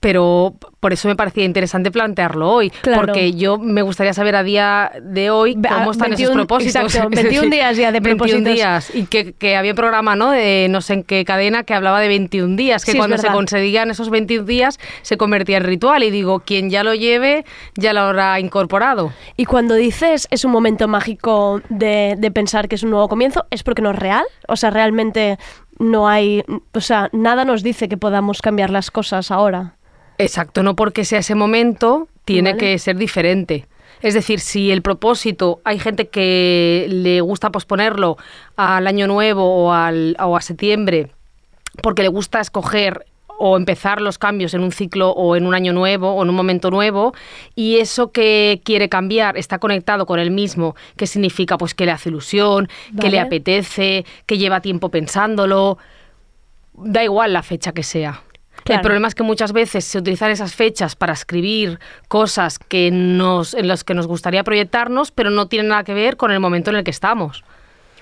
Pero 0.01 0.55
por 0.81 0.95
eso 0.95 1.09
me 1.09 1.15
parecía 1.15 1.45
interesante 1.45 1.91
plantearlo 1.91 2.51
hoy, 2.51 2.71
Claro. 2.71 3.03
porque 3.03 3.35
yo 3.35 3.59
me 3.59 3.83
gustaría 3.83 4.15
saber 4.15 4.35
a 4.35 4.43
día 4.43 4.91
de 5.03 5.29
hoy 5.29 5.55
cómo 5.55 5.91
a- 5.91 5.93
están 5.93 6.09
21 6.09 6.23
esos 6.33 6.37
propósitos. 6.37 6.75
exacto, 6.95 7.09
Es 7.13 7.23
21 7.23 7.51
días 7.51 7.77
ya 7.77 7.93
de 7.93 8.01
21 8.01 8.17
propósitos. 8.17 8.55
días. 8.55 8.95
Y 8.95 9.05
que, 9.05 9.35
que 9.35 9.57
había 9.57 9.73
un 9.73 9.77
programa, 9.77 10.17
¿no? 10.17 10.31
De 10.31 10.69
no 10.71 10.81
sé 10.81 10.95
en 10.95 11.03
qué 11.03 11.23
cadena 11.27 11.65
que 11.65 11.75
hablaba 11.75 12.01
de 12.01 12.09
21 12.09 12.57
días, 12.57 12.87
que 12.87 12.93
Sí, 12.93 12.99
cuando 12.99 13.19
se 13.19 13.29
conseguían 13.29 13.91
esos 13.91 14.09
21 14.09 14.47
días 14.47 14.79
se 15.03 15.19
convertía 15.19 15.59
en 15.59 15.65
ritual. 15.65 16.03
Y 16.03 16.11
digo, 16.11 16.41
quien 16.41 16.71
ya 16.71 16.83
lo 16.83 16.95
lleve 16.95 17.45
ya 17.77 17.93
lo 17.93 18.01
habrá 18.01 18.41
incorporado. 18.41 19.13
Y 19.37 19.45
cuando 19.45 19.75
dices 19.75 20.29
es 20.31 20.47
un 20.47 20.51
momento 20.53 20.89
mágico 20.89 21.61
de, 21.69 22.15
de 22.17 22.31
pensar 22.31 22.69
que 22.69 22.77
es 22.77 22.83
un 22.83 22.91
nuevo 22.91 23.09
comienzo, 23.09 23.45
¿es 23.51 23.63
porque 23.63 23.83
no 23.83 23.91
es 23.91 23.97
real? 23.97 24.25
O 24.49 24.57
sea, 24.57 24.71
realmente 24.71 25.39
no 25.79 26.09
hay... 26.09 26.43
O 26.73 26.81
sea, 26.81 27.11
nada 27.13 27.45
nos 27.45 27.63
dice 27.63 27.89
que 27.89 27.99
podamos 27.99 28.41
cambiar 28.41 28.71
las 28.71 28.91
cosas 28.91 29.31
ahora. 29.31 29.75
Exacto, 30.23 30.63
no 30.63 30.77
porque 30.77 31.05
sea 31.05 31.21
ese 31.21 31.35
momento, 31.35 32.09
tiene 32.25 32.51
Vale. 32.51 32.61
que 32.61 32.79
ser 32.79 32.97
diferente. 32.97 33.67
Es 34.03 34.15
decir, 34.15 34.41
si 34.41 34.71
el 34.71 34.83
propósito, 34.83 35.61
hay 35.65 35.79
gente 35.79 36.09
que 36.09 36.87
le 36.89 37.21
gusta 37.21 37.51
posponerlo 37.51 38.17
al 38.57 38.87
año 38.87 39.07
nuevo 39.07 39.45
o, 39.45 39.73
al, 39.73 40.17
o 40.19 40.37
a 40.37 40.41
septiembre, 40.41 41.11
porque 41.83 42.03
le 42.03 42.09
gusta 42.09 42.41
escoger 42.41 43.05
o 43.43 43.57
empezar 43.57 44.03
los 44.03 44.19
cambios 44.19 44.53
en 44.53 44.61
un 44.61 44.71
ciclo 44.71 45.11
o 45.11 45.35
en 45.35 45.47
un 45.47 45.55
año 45.55 45.73
nuevo 45.73 46.13
o 46.13 46.23
en 46.23 46.29
un 46.29 46.35
momento 46.35 46.71
nuevo 46.71 47.15
y 47.55 47.79
eso 47.79 48.13
que 48.13 48.61
quiere 48.65 48.91
cambiar 48.91 49.39
está 49.39 49.59
conectado 49.59 50.05
con 50.05 50.21
el 50.21 50.31
mismo, 50.31 50.77
que 50.97 51.07
significa 51.07 51.57
pues 51.57 51.73
que 51.75 51.87
le 51.87 51.93
hace 51.93 52.11
ilusión, 52.11 52.69
que 53.01 53.09
le 53.09 53.19
apetece, 53.19 54.05
que 54.27 54.37
lleva 54.37 54.61
tiempo 54.61 54.91
pensándolo, 54.91 55.79
da 56.75 57.03
igual 57.03 57.33
la 57.33 57.43
fecha 57.43 57.73
que 57.73 57.83
sea. 57.83 58.23
Claro. 58.65 58.81
El 58.81 58.83
problema 58.83 59.09
es 59.09 59.15
que 59.15 59.23
muchas 59.23 59.53
veces 59.53 59.85
se 59.85 59.99
utilizan 59.99 60.31
esas 60.31 60.55
fechas 60.55 60.97
para 60.97 61.13
escribir 61.13 61.79
cosas 62.09 62.59
que 62.59 62.91
nos, 62.91 63.55
en 63.55 63.69
las 63.69 63.85
que 63.85 63.95
nos 63.95 64.07
gustaría 64.07 64.45
proyectarnos, 64.45 65.11
pero 65.11 65.31
no 65.31 65.47
tienen 65.47 65.69
nada 65.69 65.85
que 65.85 65.95
ver 65.95 66.17
con 66.17 66.31
el 66.31 66.41
momento 66.41 66.71
en 66.71 66.77
el 66.77 66.85
que 66.85 66.91
estamos. 66.91 67.45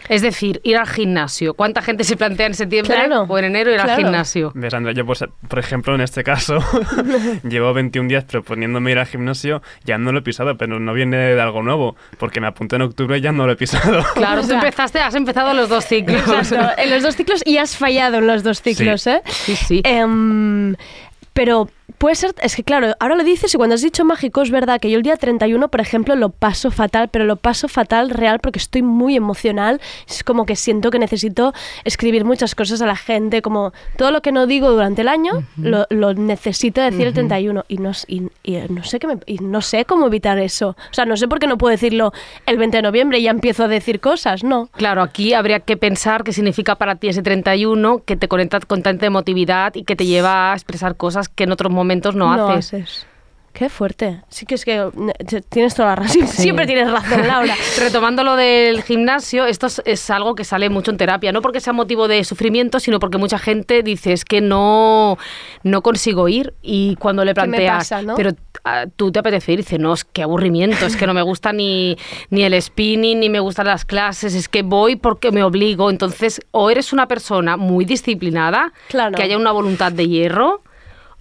Es 0.09 0.23
decir, 0.23 0.61
ir 0.65 0.77
al 0.77 0.87
gimnasio. 0.87 1.55
¿Cuánta 1.55 1.83
gente 1.83 2.05
se 2.05 2.17
plantea 2.17 2.47
en 2.47 2.55
septiembre 2.55 2.95
Claro, 2.95 3.23
o 3.29 3.39
en 3.39 3.45
enero 3.47 3.73
ir 3.73 3.81
al 3.81 3.97
gimnasio? 3.97 4.53
Ves, 4.55 4.73
Andrea, 4.75 4.95
yo, 4.95 5.05
pues, 5.07 5.25
por 5.49 5.59
ejemplo, 5.59 5.95
en 5.95 6.01
este 6.01 6.25
caso, 6.25 6.59
llevo 7.49 7.73
21 7.75 8.09
días 8.09 8.25
proponiéndome 8.25 8.91
ir 8.93 8.99
al 8.99 9.07
gimnasio, 9.07 9.63
ya 9.85 9.99
no 9.99 10.13
lo 10.13 10.21
he 10.21 10.23
pisado, 10.23 10.57
pero 10.57 10.79
no 10.81 10.93
viene 10.93 11.17
de 11.17 11.41
algo 11.41 11.63
nuevo, 11.63 11.97
porque 12.19 12.41
me 12.41 12.47
apunté 12.47 12.77
en 12.77 12.83
octubre 12.83 13.19
y 13.19 13.21
ya 13.21 13.33
no 13.33 13.47
lo 13.47 13.53
he 13.53 13.57
pisado. 13.57 14.05
Claro, 14.15 14.43
tú 14.47 14.53
empezaste, 14.55 14.99
has 15.01 15.15
empezado 15.15 15.55
los 15.55 15.69
dos 15.69 15.85
ciclos. 15.85 16.21
Exacto, 16.29 16.81
en 16.83 16.91
los 16.91 17.03
dos 17.03 17.15
ciclos 17.17 17.43
y 17.45 17.59
has 17.59 17.77
fallado 17.77 18.19
en 18.19 18.27
los 18.27 18.43
dos 18.43 18.61
ciclos, 18.63 19.03
Sí. 19.03 19.11
¿eh? 19.11 19.23
Sí, 19.27 19.57
sí. 19.57 19.81
Em, 19.85 20.75
pero 21.33 21.69
puede 21.97 22.15
ser, 22.17 22.35
es 22.43 22.55
que 22.55 22.63
claro, 22.65 22.95
ahora 23.01 23.15
lo 23.17 23.25
dices 23.25 23.53
y 23.55 23.57
cuando 23.57 23.75
has 23.75 23.83
dicho 23.83 24.05
mágico 24.05 24.43
es 24.43 24.51
verdad 24.51 24.81
que 24.81 24.91
yo 24.91 24.97
el 24.99 25.03
día 25.03 25.17
31, 25.17 25.69
por 25.69 25.81
ejemplo, 25.81 26.15
lo 26.17 26.29
paso 26.29 26.71
fatal, 26.71 27.09
pero 27.09 27.25
lo 27.25 27.37
paso 27.37 27.67
fatal 27.69 28.11
real 28.11 28.41
porque 28.41 28.59
estoy 28.59 28.83
muy 28.83 29.17
emocional, 29.17 29.81
es 30.09 30.23
como 30.23 30.45
que 30.47 30.55
siento 30.57 30.91
que 30.91 30.99
necesito 30.99 31.53
escribir 31.85 32.25
muchas 32.25 32.55
cosas 32.55 32.83
a 32.83 32.87
la 32.87 32.97
gente, 32.97 33.43
como 33.43 33.73
todo 33.97 34.11
lo 34.11 34.21
que 34.21 34.33
no 34.33 34.47
digo 34.47 34.71
durante 34.71 35.03
el 35.03 35.09
año, 35.09 35.45
lo, 35.57 35.87
lo 35.91 36.15
necesito 36.15 36.81
decir 36.81 37.07
el 37.07 37.15
31 37.15 37.65
y 37.69 37.79
no, 37.79 37.93
y, 38.07 38.23
y 38.45 38.57
no 38.69 38.85
sé 38.85 38.99
qué 38.99 39.07
me- 39.07 39.19
y 39.27 39.39
no 39.39 39.61
sé 39.63 39.85
cómo 39.85 40.07
evitar 40.07 40.39
eso. 40.39 40.71
O 40.91 40.95
sea, 40.95 41.05
no 41.07 41.17
sé 41.17 41.27
por 41.29 41.39
qué 41.39 41.47
no 41.47 41.59
puedo 41.59 41.71
decirlo 41.71 42.13
el 42.47 42.59
20 42.59 42.77
de 42.79 42.83
noviembre 42.83 43.19
y 43.19 43.23
ya 43.23 43.31
empiezo 43.31 43.65
a 43.65 43.69
decir 43.69 44.01
cosas, 44.01 44.45
no. 44.45 44.69
Claro, 44.77 45.03
aquí 45.03 45.33
habría 45.33 45.61
que 45.61 45.77
pensar 45.77 46.23
qué 46.25 46.33
significa 46.33 46.75
para 46.77 46.97
ti 46.97 47.09
ese 47.09 47.23
31 47.23 48.03
que 48.05 48.17
te 48.17 48.29
conecta 48.29 48.61
con 48.61 48.83
tanta 48.83 49.07
emotividad 49.07 49.75
y 49.75 49.85
que 49.85 49.97
te 49.97 50.07
lleva 50.07 50.53
a 50.53 50.55
expresar 50.55 50.97
cosas 50.97 51.29
que 51.29 51.45
en 51.45 51.53
otros 51.53 51.73
momentos 51.79 52.15
no, 52.15 52.33
haces. 52.33 53.07
Qué 53.59 53.69
fuerte. 53.69 54.21
Sí 54.29 54.47
que 54.47 54.55
es 54.55 54.65
que 54.65 54.89
tienes 55.49 55.75
toda 55.75 55.89
la 55.89 55.97
razón. 55.97 56.29
Sí. 56.29 56.43
Siempre 56.43 56.65
tienes 56.65 56.89
razón, 56.89 57.27
Laura. 57.27 57.57
Retomando 57.81 58.23
lo 58.23 58.37
del 58.37 58.83
gimnasio, 58.85 59.47
esto 59.47 59.67
es, 59.67 59.83
es 59.85 60.11
algo 60.11 60.37
que 60.37 60.45
sale 60.45 60.69
mucho 60.71 60.93
en 60.93 60.97
terapia, 60.97 61.33
no 61.33 61.43
porque 61.43 61.59
sea 61.59 61.73
motivo 61.73 62.07
de 62.07 62.23
sufrimiento, 62.23 62.79
sino 62.79 63.01
porque 63.01 63.19
mucha 63.19 63.37
gente 63.37 63.83
dice 63.83 64.13
es 64.13 64.25
que 64.25 64.41
no, 64.41 65.19
no 65.65 65.83
consigo 65.83 66.29
ir 66.29 66.55
y 66.63 66.95
cuando 67.01 67.25
le 67.25 67.35
¿Qué 67.35 67.41
me 67.41 67.47
planteas, 67.49 67.79
pasa, 67.79 68.03
no? 68.03 68.15
pero 68.15 68.31
ah, 68.63 68.85
tú 68.95 69.11
te 69.11 69.19
apetece 69.19 69.55
ir, 69.55 69.59
dice, 69.59 69.79
no, 69.79 69.93
es 69.95 70.05
que 70.05 70.23
aburrimiento, 70.23 70.87
es 70.87 70.95
que 70.95 71.09
no 71.09 71.15
me 71.15 71.23
gusta 71.23 71.53
ni, 71.53 71.97
ni 72.31 72.45
el 72.45 72.63
spinning, 72.63 73.19
ni 73.19 73.29
me 73.29 73.41
gustan 73.41 73.67
las 73.67 73.85
clases, 73.85 74.37
es 74.37 74.49
que 74.49 74.63
voy 74.63 74.95
porque 74.95 75.33
me 75.33 75.43
obligo. 75.43 75.91
Entonces, 75.91 76.41
o 76.53 76.71
eres 76.71 76.93
una 76.93 77.09
persona 77.09 77.57
muy 77.57 77.85
disciplinada, 77.85 78.73
Claro. 78.89 79.17
que 79.17 79.23
haya 79.25 79.37
una 79.37 79.51
voluntad 79.51 79.91
de 79.91 80.07
hierro, 80.07 80.63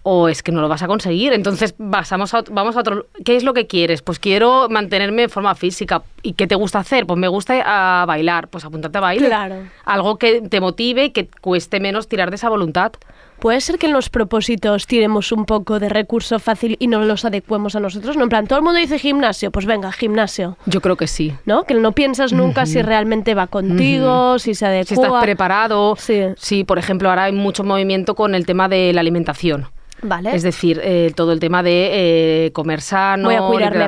o 0.10 0.30
es 0.30 0.42
que 0.42 0.54
no 0.54 0.62
lo 0.62 0.70
vas 0.70 0.82
a 0.84 0.88
conseguir. 0.88 1.34
Entonces 1.34 1.76
a 1.78 2.18
vamos 2.50 2.78
a 2.78 2.80
otro... 2.80 3.08
¿Qué 3.26 3.36
es 3.36 3.44
lo 3.44 3.54
que 3.54 3.68
quieres? 3.68 4.02
Pues 4.02 4.20
quiero 4.20 4.70
mantenerme 4.70 5.24
en 5.24 5.30
forma 5.30 5.54
física. 5.54 6.02
¿Y 6.24 6.32
qué 6.32 6.48
te 6.48 6.56
gusta 6.56 6.80
hacer? 6.80 7.06
Pues 7.06 7.20
me 7.20 7.28
gusta 7.28 7.62
a 7.66 8.06
bailar. 8.06 8.48
Pues 8.48 8.64
apúntate 8.64 9.00
a 9.00 9.02
baile. 9.02 9.28
Claro. 9.28 9.56
Algo 9.84 10.18
que 10.18 10.40
te 10.44 10.62
motive 10.62 11.04
y 11.04 11.10
que 11.10 11.28
cueste 11.42 11.82
menos 11.82 12.08
tirar 12.08 12.30
de 12.30 12.38
esa 12.38 12.48
voluntad. 12.48 12.94
Puede 13.40 13.60
ser 13.60 13.78
que 13.78 13.88
en 13.88 13.92
los 13.92 14.08
propósitos 14.08 14.88
tiremos 14.88 15.34
un 15.34 15.44
poco 15.44 15.78
de 15.78 15.90
recurso 15.90 16.40
fácil 16.40 16.78
y 16.80 16.88
no 16.88 17.04
los 17.04 17.26
adecuemos 17.26 17.76
a 17.76 17.82
nosotros. 17.82 18.16
No, 18.16 18.24
en 18.24 18.30
plan, 18.30 18.48
todo 18.48 18.60
el 18.60 18.64
mundo 18.64 18.80
dice 18.80 19.00
gimnasio, 19.00 19.52
pues 19.52 19.66
venga, 19.66 19.92
gimnasio. 19.92 20.58
Yo 20.68 20.80
creo 20.80 20.96
que 20.96 21.08
sí. 21.08 21.34
¿No? 21.46 21.66
Que 21.66 21.74
no 21.74 21.92
piensas 21.92 22.32
nunca 22.32 22.66
si 22.66 22.82
realmente 22.82 23.36
va 23.36 23.48
contigo, 23.48 24.40
si 24.40 24.56
se 24.56 24.66
adecua. 24.66 24.88
Si 24.88 24.94
estás 24.94 25.22
preparado. 25.22 25.98
Sí. 25.98 26.28
Sí, 26.38 26.64
por 26.64 26.80
ejemplo, 26.80 27.10
ahora 27.10 27.26
hay 27.26 27.34
mucho 27.34 27.66
movimiento 27.66 28.16
con 28.16 28.36
el 28.36 28.46
tema 28.46 28.70
de 28.70 28.94
la 28.94 29.02
alimentación. 29.02 29.68
Vale. 30.02 30.36
Es 30.36 30.44
decir, 30.44 30.80
eh, 30.84 31.12
todo 31.16 31.32
el 31.32 31.40
tema 31.40 31.64
de 31.64 32.46
eh, 32.46 32.52
comer 32.52 32.82
sano, 32.82 33.26
Voy 33.30 33.36
a 33.36 33.40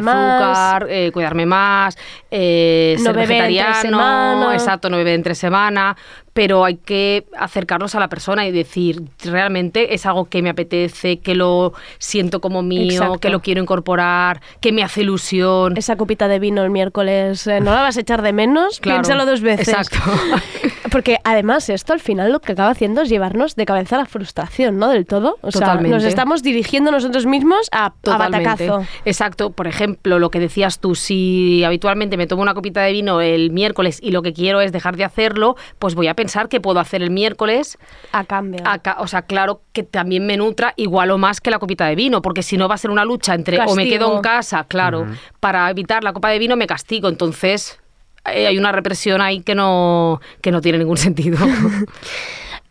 más. 0.01 0.57
azúcar, 0.57 0.87
eh, 0.89 1.11
cuidarme 1.11 1.45
más, 1.45 1.97
eh, 2.31 2.95
No 2.99 3.05
ser 3.05 3.15
vegetariano, 3.15 4.51
exacto, 4.51 4.89
no 4.89 4.97
beber 4.97 5.13
entre 5.13 5.35
semana, 5.35 5.95
pero 6.39 6.63
hay 6.63 6.77
que 6.77 7.25
acercarnos 7.37 7.95
a 7.95 7.99
la 7.99 8.07
persona 8.07 8.47
y 8.47 8.51
decir, 8.53 9.01
realmente 9.25 9.93
es 9.93 10.05
algo 10.05 10.29
que 10.29 10.41
me 10.41 10.49
apetece, 10.49 11.19
que 11.19 11.35
lo 11.35 11.73
siento 11.97 12.39
como 12.39 12.61
mío, 12.61 12.93
Exacto. 12.93 13.19
que 13.19 13.29
lo 13.29 13.41
quiero 13.41 13.61
incorporar, 13.61 14.41
que 14.61 14.71
me 14.71 14.81
hace 14.81 15.01
ilusión. 15.01 15.75
Esa 15.75 15.97
copita 15.97 16.29
de 16.29 16.39
vino 16.39 16.63
el 16.63 16.69
miércoles, 16.69 17.45
eh, 17.45 17.59
¿no 17.59 17.73
la 17.73 17.81
vas 17.81 17.97
a 17.97 17.99
echar 17.99 18.21
de 18.21 18.31
menos? 18.31 18.79
Claro, 18.79 19.01
Piénsalo 19.01 19.25
dos 19.25 19.41
veces. 19.41 19.67
exacto. 19.67 19.97
Porque 20.91 21.17
además 21.25 21.69
esto 21.69 21.91
al 21.91 21.99
final 21.99 22.31
lo 22.31 22.39
que 22.39 22.53
acaba 22.53 22.69
haciendo 22.69 23.01
es 23.01 23.09
llevarnos 23.09 23.57
de 23.57 23.65
cabeza 23.65 23.97
a 23.97 23.99
la 23.99 24.05
frustración, 24.05 24.77
¿no? 24.77 24.87
Del 24.87 25.05
todo. 25.05 25.37
O 25.41 25.51
sea, 25.51 25.59
Totalmente. 25.59 25.97
nos 25.97 26.03
estamos 26.05 26.41
dirigiendo 26.41 26.89
nosotros 26.89 27.25
mismos 27.25 27.67
a, 27.73 27.87
a 28.05 28.17
batacazo. 28.17 28.85
Exacto. 29.03 29.51
Por 29.51 29.67
ejemplo, 29.67 30.19
lo 30.19 30.31
que 30.31 30.39
decías 30.39 30.79
tú, 30.79 30.95
si 30.95 31.65
habitualmente 31.65 32.15
me 32.15 32.27
tomo 32.27 32.41
una 32.41 32.53
copita 32.53 32.81
de 32.81 32.93
vino 32.93 33.19
el 33.19 33.51
miércoles 33.51 33.99
y 34.01 34.11
lo 34.11 34.21
que 34.21 34.31
quiero 34.33 34.61
es 34.61 34.71
dejar 34.71 34.95
de 34.95 35.03
hacerlo, 35.03 35.57
pues 35.77 35.95
voy 35.95 36.07
a 36.07 36.15
pensar 36.15 36.28
que 36.49 36.61
puedo 36.61 36.79
hacer 36.79 37.01
el 37.01 37.09
miércoles. 37.11 37.77
A 38.11 38.23
cambio. 38.23 38.61
a 38.65 38.79
ca- 38.79 38.97
o 38.99 39.07
sea, 39.07 39.23
claro 39.23 39.61
que 39.73 39.83
también 39.83 40.25
me 40.25 40.37
nutra 40.37 40.73
igual 40.77 41.11
o 41.11 41.17
más 41.17 41.41
que 41.41 41.49
la 41.51 41.59
copita 41.59 41.85
de 41.87 41.95
vino, 41.95 42.21
porque 42.21 42.43
si 42.43 42.55
no 42.57 42.67
va 42.67 42.75
a 42.75 42.77
ser 42.77 42.91
una 42.91 43.03
lucha 43.05 43.33
entre 43.33 43.57
o 43.59 43.75
me 43.75 43.87
quedo 43.87 44.15
en 44.15 44.21
casa, 44.21 44.63
claro, 44.65 45.07
para 45.39 45.69
evitar 45.69 46.03
la 46.03 46.13
copa 46.13 46.29
de 46.29 46.39
vino 46.39 46.55
me 46.55 46.67
castigo. 46.67 47.09
Entonces 47.09 47.79
eh, 48.25 48.47
hay 48.47 48.57
una 48.57 48.71
represión 48.71 49.21
ahí 49.21 49.41
que 49.41 49.55
no, 49.55 50.21
que 50.41 50.51
no 50.51 50.61
tiene 50.61 50.77
ningún 50.77 50.97
sentido. 50.97 51.37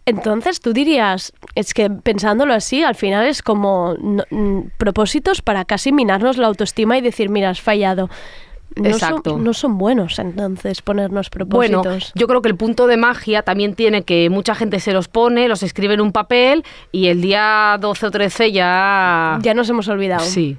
Entonces 0.06 0.60
tú 0.60 0.72
dirías, 0.72 1.34
es 1.54 1.74
que 1.74 1.90
pensándolo 1.90 2.54
así, 2.54 2.82
al 2.82 2.94
final 2.94 3.26
es 3.26 3.42
como 3.42 3.94
no- 4.00 4.24
mm, 4.30 4.70
propósitos 4.78 5.42
para 5.42 5.66
casi 5.66 5.92
minarnos 5.92 6.38
la 6.38 6.46
autoestima 6.46 6.96
y 6.96 7.02
decir, 7.02 7.28
mira, 7.28 7.50
has 7.50 7.60
fallado. 7.60 8.08
No 8.76 8.88
Exacto. 8.88 9.30
Son, 9.30 9.44
no 9.44 9.52
son 9.54 9.78
buenos 9.78 10.18
entonces 10.18 10.82
ponernos 10.82 11.30
Bueno, 11.48 11.82
propósitos. 11.82 12.12
yo 12.14 12.26
creo 12.26 12.42
que 12.42 12.48
el 12.48 12.56
punto 12.56 12.86
de 12.86 12.96
magia 12.96 13.42
también 13.42 13.74
tiene 13.74 14.02
que 14.02 14.30
mucha 14.30 14.54
gente 14.54 14.78
se 14.80 14.92
los 14.92 15.08
pone, 15.08 15.48
los 15.48 15.62
escribe 15.62 15.94
en 15.94 16.00
un 16.00 16.12
papel 16.12 16.64
y 16.92 17.08
el 17.08 17.20
día 17.20 17.76
12 17.80 18.06
o 18.06 18.10
13 18.10 18.52
ya... 18.52 19.38
Ya 19.42 19.54
nos 19.54 19.68
hemos 19.68 19.88
olvidado. 19.88 20.24
Sí. 20.24 20.58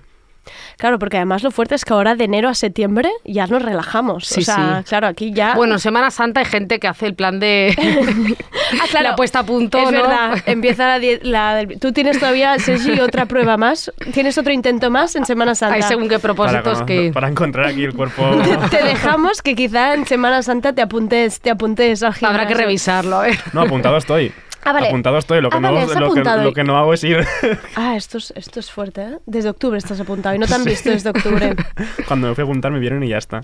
Claro, 0.78 0.98
porque 0.98 1.18
además 1.18 1.44
lo 1.44 1.52
fuerte 1.52 1.76
es 1.76 1.86
que 1.86 1.94
ahora 1.94 2.16
de 2.16 2.24
enero 2.24 2.50
a 2.50 2.56
septiembre 2.56 3.10
ya 3.26 3.46
nos 3.48 3.62
relajamos. 3.62 4.26
Sí, 4.26 4.40
o 4.42 4.44
sea, 4.44 4.80
sí. 4.80 4.90
claro, 4.90 5.08
aquí 5.08 5.32
ya... 5.34 5.54
Bueno, 5.56 5.74
en 5.76 5.80
Semana 5.80 6.10
Santa 6.10 6.40
hay 6.40 6.46
gente 6.46 6.80
que 6.80 6.88
hace 6.88 7.06
el 7.06 7.14
plan 7.14 7.40
de 7.40 7.76
Ah, 8.82 8.86
claro. 8.90 9.10
la 9.10 9.16
puesta 9.16 9.40
a 9.40 9.44
punto, 9.44 9.78
Es 9.78 9.92
¿no? 9.92 10.02
verdad, 10.02 10.38
empieza 10.46 10.98
la, 10.98 11.00
la 11.22 11.66
Tú 11.80 11.92
tienes 11.92 12.20
todavía, 12.20 12.58
Sergi, 12.60 13.00
otra 13.00 13.26
prueba 13.26 13.58
más. 13.58 13.92
Tienes 14.14 14.38
otro 14.38 14.54
intento 14.54 14.90
más 14.90 15.16
en 15.16 15.26
Semana 15.26 15.56
Santa. 15.56 15.76
Hay 15.76 15.82
según 15.84 16.08
qué 16.08 16.18
Para, 16.20 16.34
propósitos 16.34 16.74
cono- 16.80 16.86
que... 16.86 17.12
para 17.14 17.28
encontrar 17.28 17.66
aquí 17.68 17.84
el 17.84 17.94
cuerpo. 17.94 18.24
Te 18.72 18.84
dejamos 18.84 19.42
que 19.42 19.56
quizá 19.56 19.94
en 19.94 20.06
Semana 20.06 20.42
Santa 20.44 20.74
te 20.74 20.82
apuntes, 20.82 21.40
te 21.42 21.50
apuntes 21.52 22.02
al 22.04 22.14
Habrá 22.22 22.48
que 22.48 22.54
revisarlo, 22.54 23.20
ver. 23.20 23.38
No, 23.54 23.62
apuntado 23.62 23.98
estoy. 23.98 24.32
Ah, 24.64 24.74
vale. 24.74 24.88
Apuntado 24.90 25.18
estoy. 25.18 25.42
Lo 25.42 25.50
que, 25.50 25.58
Ah, 25.58 25.60
no, 25.62 25.74
vale, 25.74 25.80
has 25.86 25.90
lo, 25.90 25.96
que, 26.00 26.20
apuntado. 26.20 26.44
lo 26.44 26.54
que 26.54 26.64
no 26.64 26.78
hago 26.78 26.94
es 26.94 27.04
ir 27.04 27.26
Ah, 27.76 27.96
esto 27.96 28.18
es, 28.18 28.32
esto 28.36 28.60
es 28.60 28.70
fuerte, 28.72 29.02
¿eh? 29.02 29.18
Desde 29.26 29.50
octubre 29.50 29.78
estás 29.78 30.00
apuntado 30.00 30.36
y 30.36 30.40
no 30.40 30.48
te 30.48 30.54
han 30.56 30.64
visto 30.66 30.90
desde 30.90 31.10
octubre. 31.10 31.56
cuando 32.08 32.28
me 32.28 32.36
fui 32.36 32.42
a 32.42 32.46
apuntar, 32.46 32.72
me 32.72 32.80
vieron 32.80 33.04
y 33.04 33.10
ya 33.10 33.18
está. 33.18 33.42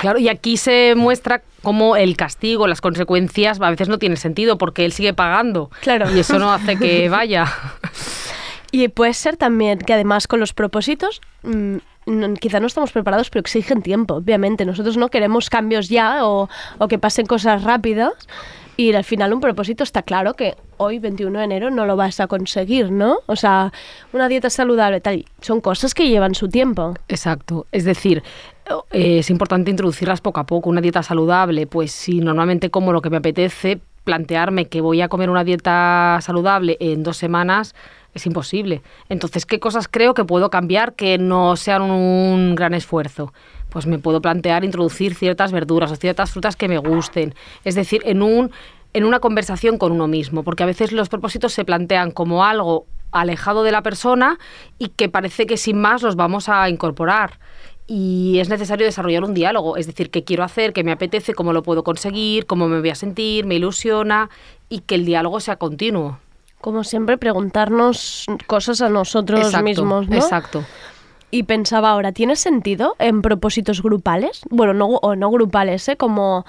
Claro, 0.00 0.18
y 0.18 0.28
aquí 0.28 0.56
se 0.56 0.94
muestra 0.96 1.42
cómo 1.62 1.96
el 1.96 2.16
castigo, 2.16 2.66
las 2.66 2.80
consecuencias, 2.80 3.60
a 3.60 3.70
veces 3.70 3.88
no 3.88 3.98
tiene 3.98 4.16
sentido 4.16 4.56
porque 4.58 4.84
él 4.84 4.92
sigue 4.92 5.14
pagando. 5.14 5.70
Claro. 5.80 6.10
Y 6.14 6.20
eso 6.20 6.38
no 6.38 6.52
hace 6.52 6.76
que 6.76 7.08
vaya. 7.10 7.46
Y 8.72 8.86
puede 8.88 9.14
ser 9.14 9.36
también 9.36 9.78
que 9.80 9.94
además 9.94 10.28
con 10.28 10.38
los 10.38 10.52
propósitos, 10.52 11.20
mm, 11.42 11.76
no- 12.06 12.34
quizá 12.34 12.60
no 12.60 12.68
estamos 12.68 12.92
preparados, 12.92 13.28
pero 13.30 13.40
exigen 13.40 13.82
tiempo, 13.82 14.14
obviamente. 14.14 14.64
Nosotros 14.64 14.96
no 14.96 15.08
queremos 15.08 15.50
cambios 15.50 15.88
ya 15.88 16.24
o, 16.24 16.48
o 16.78 16.88
que 16.88 16.98
pasen 16.98 17.26
cosas 17.26 17.64
rápidas. 17.64 18.12
Y 18.80 18.94
al 18.94 19.04
final 19.04 19.34
un 19.34 19.40
propósito 19.40 19.84
está 19.84 20.00
claro 20.00 20.32
que 20.32 20.56
hoy, 20.78 20.98
21 20.98 21.38
de 21.38 21.44
enero, 21.44 21.70
no 21.70 21.84
lo 21.84 21.96
vas 21.96 22.18
a 22.18 22.28
conseguir, 22.28 22.90
¿no? 22.90 23.18
O 23.26 23.36
sea, 23.36 23.74
una 24.14 24.26
dieta 24.26 24.48
saludable, 24.48 25.02
tal, 25.02 25.26
son 25.42 25.60
cosas 25.60 25.92
que 25.92 26.08
llevan 26.08 26.34
su 26.34 26.48
tiempo. 26.48 26.94
Exacto. 27.06 27.66
Es 27.72 27.84
decir, 27.84 28.22
eh, 28.90 29.18
es 29.18 29.28
importante 29.28 29.70
introducirlas 29.70 30.22
poco 30.22 30.40
a 30.40 30.46
poco. 30.46 30.70
Una 30.70 30.80
dieta 30.80 31.02
saludable, 31.02 31.66
pues 31.66 31.92
si 31.92 32.20
normalmente 32.20 32.70
como 32.70 32.94
lo 32.94 33.02
que 33.02 33.10
me 33.10 33.18
apetece, 33.18 33.82
plantearme 34.04 34.68
que 34.68 34.80
voy 34.80 35.02
a 35.02 35.08
comer 35.08 35.28
una 35.28 35.44
dieta 35.44 36.18
saludable 36.22 36.78
en 36.80 37.02
dos 37.02 37.18
semanas 37.18 37.74
es 38.14 38.24
imposible. 38.24 38.80
Entonces, 39.10 39.44
¿qué 39.44 39.60
cosas 39.60 39.88
creo 39.88 40.14
que 40.14 40.24
puedo 40.24 40.48
cambiar 40.48 40.94
que 40.94 41.18
no 41.18 41.56
sean 41.56 41.82
un 41.82 42.54
gran 42.54 42.72
esfuerzo? 42.72 43.34
Pues 43.70 43.86
me 43.86 43.98
puedo 43.98 44.20
plantear 44.20 44.64
introducir 44.64 45.14
ciertas 45.14 45.52
verduras 45.52 45.90
o 45.90 45.96
ciertas 45.96 46.30
frutas 46.30 46.56
que 46.56 46.68
me 46.68 46.78
gusten. 46.78 47.34
Es 47.64 47.74
decir, 47.74 48.02
en 48.04 48.22
un 48.22 48.50
en 48.92 49.04
una 49.04 49.20
conversación 49.20 49.78
con 49.78 49.92
uno 49.92 50.08
mismo, 50.08 50.42
porque 50.42 50.64
a 50.64 50.66
veces 50.66 50.92
los 50.92 51.08
propósitos 51.08 51.52
se 51.52 51.64
plantean 51.64 52.10
como 52.10 52.44
algo 52.44 52.86
alejado 53.12 53.62
de 53.62 53.72
la 53.72 53.82
persona 53.82 54.38
y 54.78 54.88
que 54.88 55.08
parece 55.08 55.46
que 55.46 55.56
sin 55.56 55.80
más 55.80 56.02
los 56.02 56.16
vamos 56.16 56.48
a 56.48 56.68
incorporar. 56.68 57.38
Y 57.86 58.38
es 58.38 58.48
necesario 58.48 58.86
desarrollar 58.86 59.24
un 59.24 59.34
diálogo, 59.34 59.76
es 59.76 59.86
decir, 59.86 60.10
qué 60.10 60.22
quiero 60.22 60.44
hacer, 60.44 60.72
qué 60.72 60.84
me 60.84 60.92
apetece, 60.92 61.34
cómo 61.34 61.52
lo 61.52 61.62
puedo 61.62 61.82
conseguir, 61.82 62.46
cómo 62.46 62.68
me 62.68 62.78
voy 62.80 62.90
a 62.90 62.94
sentir, 62.94 63.46
me 63.46 63.56
ilusiona 63.56 64.30
y 64.68 64.80
que 64.80 64.94
el 64.94 65.04
diálogo 65.04 65.40
sea 65.40 65.56
continuo. 65.56 66.18
Como 66.60 66.84
siempre, 66.84 67.18
preguntarnos 67.18 68.26
cosas 68.46 68.80
a 68.80 68.88
nosotros 68.90 69.40
Exacto, 69.40 69.64
mismos, 69.64 70.08
¿no? 70.08 70.16
Exacto. 70.16 70.64
Y 71.30 71.44
pensaba 71.44 71.90
ahora, 71.90 72.12
¿tiene 72.12 72.34
sentido 72.34 72.96
en 72.98 73.22
propósitos 73.22 73.82
grupales? 73.82 74.42
Bueno, 74.50 74.74
no, 74.74 74.86
o 74.86 75.14
no 75.14 75.30
grupales, 75.30 75.88
¿eh? 75.88 75.96
Como 75.96 76.44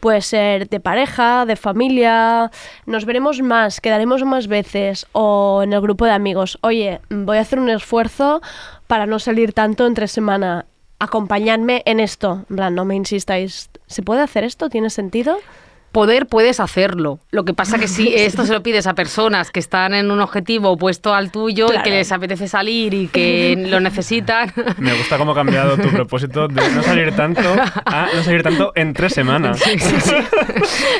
puede 0.00 0.20
ser 0.20 0.68
de 0.68 0.78
pareja, 0.78 1.46
de 1.46 1.56
familia, 1.56 2.50
nos 2.84 3.06
veremos 3.06 3.40
más, 3.40 3.80
quedaremos 3.80 4.24
más 4.24 4.46
veces, 4.46 5.06
o 5.12 5.62
en 5.62 5.72
el 5.72 5.80
grupo 5.80 6.04
de 6.04 6.12
amigos, 6.12 6.58
oye, 6.60 7.00
voy 7.08 7.38
a 7.38 7.40
hacer 7.40 7.58
un 7.58 7.70
esfuerzo 7.70 8.42
para 8.86 9.06
no 9.06 9.18
salir 9.18 9.52
tanto 9.52 9.86
entre 9.86 10.06
semana, 10.06 10.66
acompañadme 10.98 11.82
en 11.86 11.98
esto. 12.00 12.44
En 12.50 12.56
plan, 12.56 12.74
no 12.74 12.84
me 12.84 12.94
insistáis, 12.94 13.70
¿se 13.86 14.02
puede 14.02 14.20
hacer 14.20 14.44
esto? 14.44 14.68
¿Tiene 14.68 14.90
sentido? 14.90 15.38
Poder 15.96 16.26
puedes 16.26 16.60
hacerlo. 16.60 17.20
Lo 17.30 17.46
que 17.46 17.54
pasa 17.54 17.78
que 17.78 17.88
si 17.88 18.14
esto 18.14 18.44
se 18.44 18.52
lo 18.52 18.62
pides 18.62 18.86
a 18.86 18.92
personas 18.92 19.50
que 19.50 19.60
están 19.60 19.94
en 19.94 20.10
un 20.10 20.20
objetivo 20.20 20.72
opuesto 20.72 21.14
al 21.14 21.30
tuyo 21.32 21.68
y 21.72 21.82
que 21.82 21.88
les 21.88 22.12
apetece 22.12 22.48
salir 22.48 22.92
y 22.92 23.08
que 23.08 23.54
lo 23.70 23.80
necesitan. 23.80 24.52
Me 24.76 24.92
gusta 24.92 25.16
cómo 25.16 25.32
ha 25.32 25.34
cambiado 25.34 25.78
tu 25.78 25.88
propósito 25.88 26.48
de 26.48 26.68
no 26.68 26.82
salir 26.82 27.16
tanto 27.16 27.40
a 27.86 28.08
no 28.14 28.22
salir 28.22 28.42
tanto 28.42 28.72
en 28.74 28.92
tres 28.92 29.14
semanas. 29.14 29.58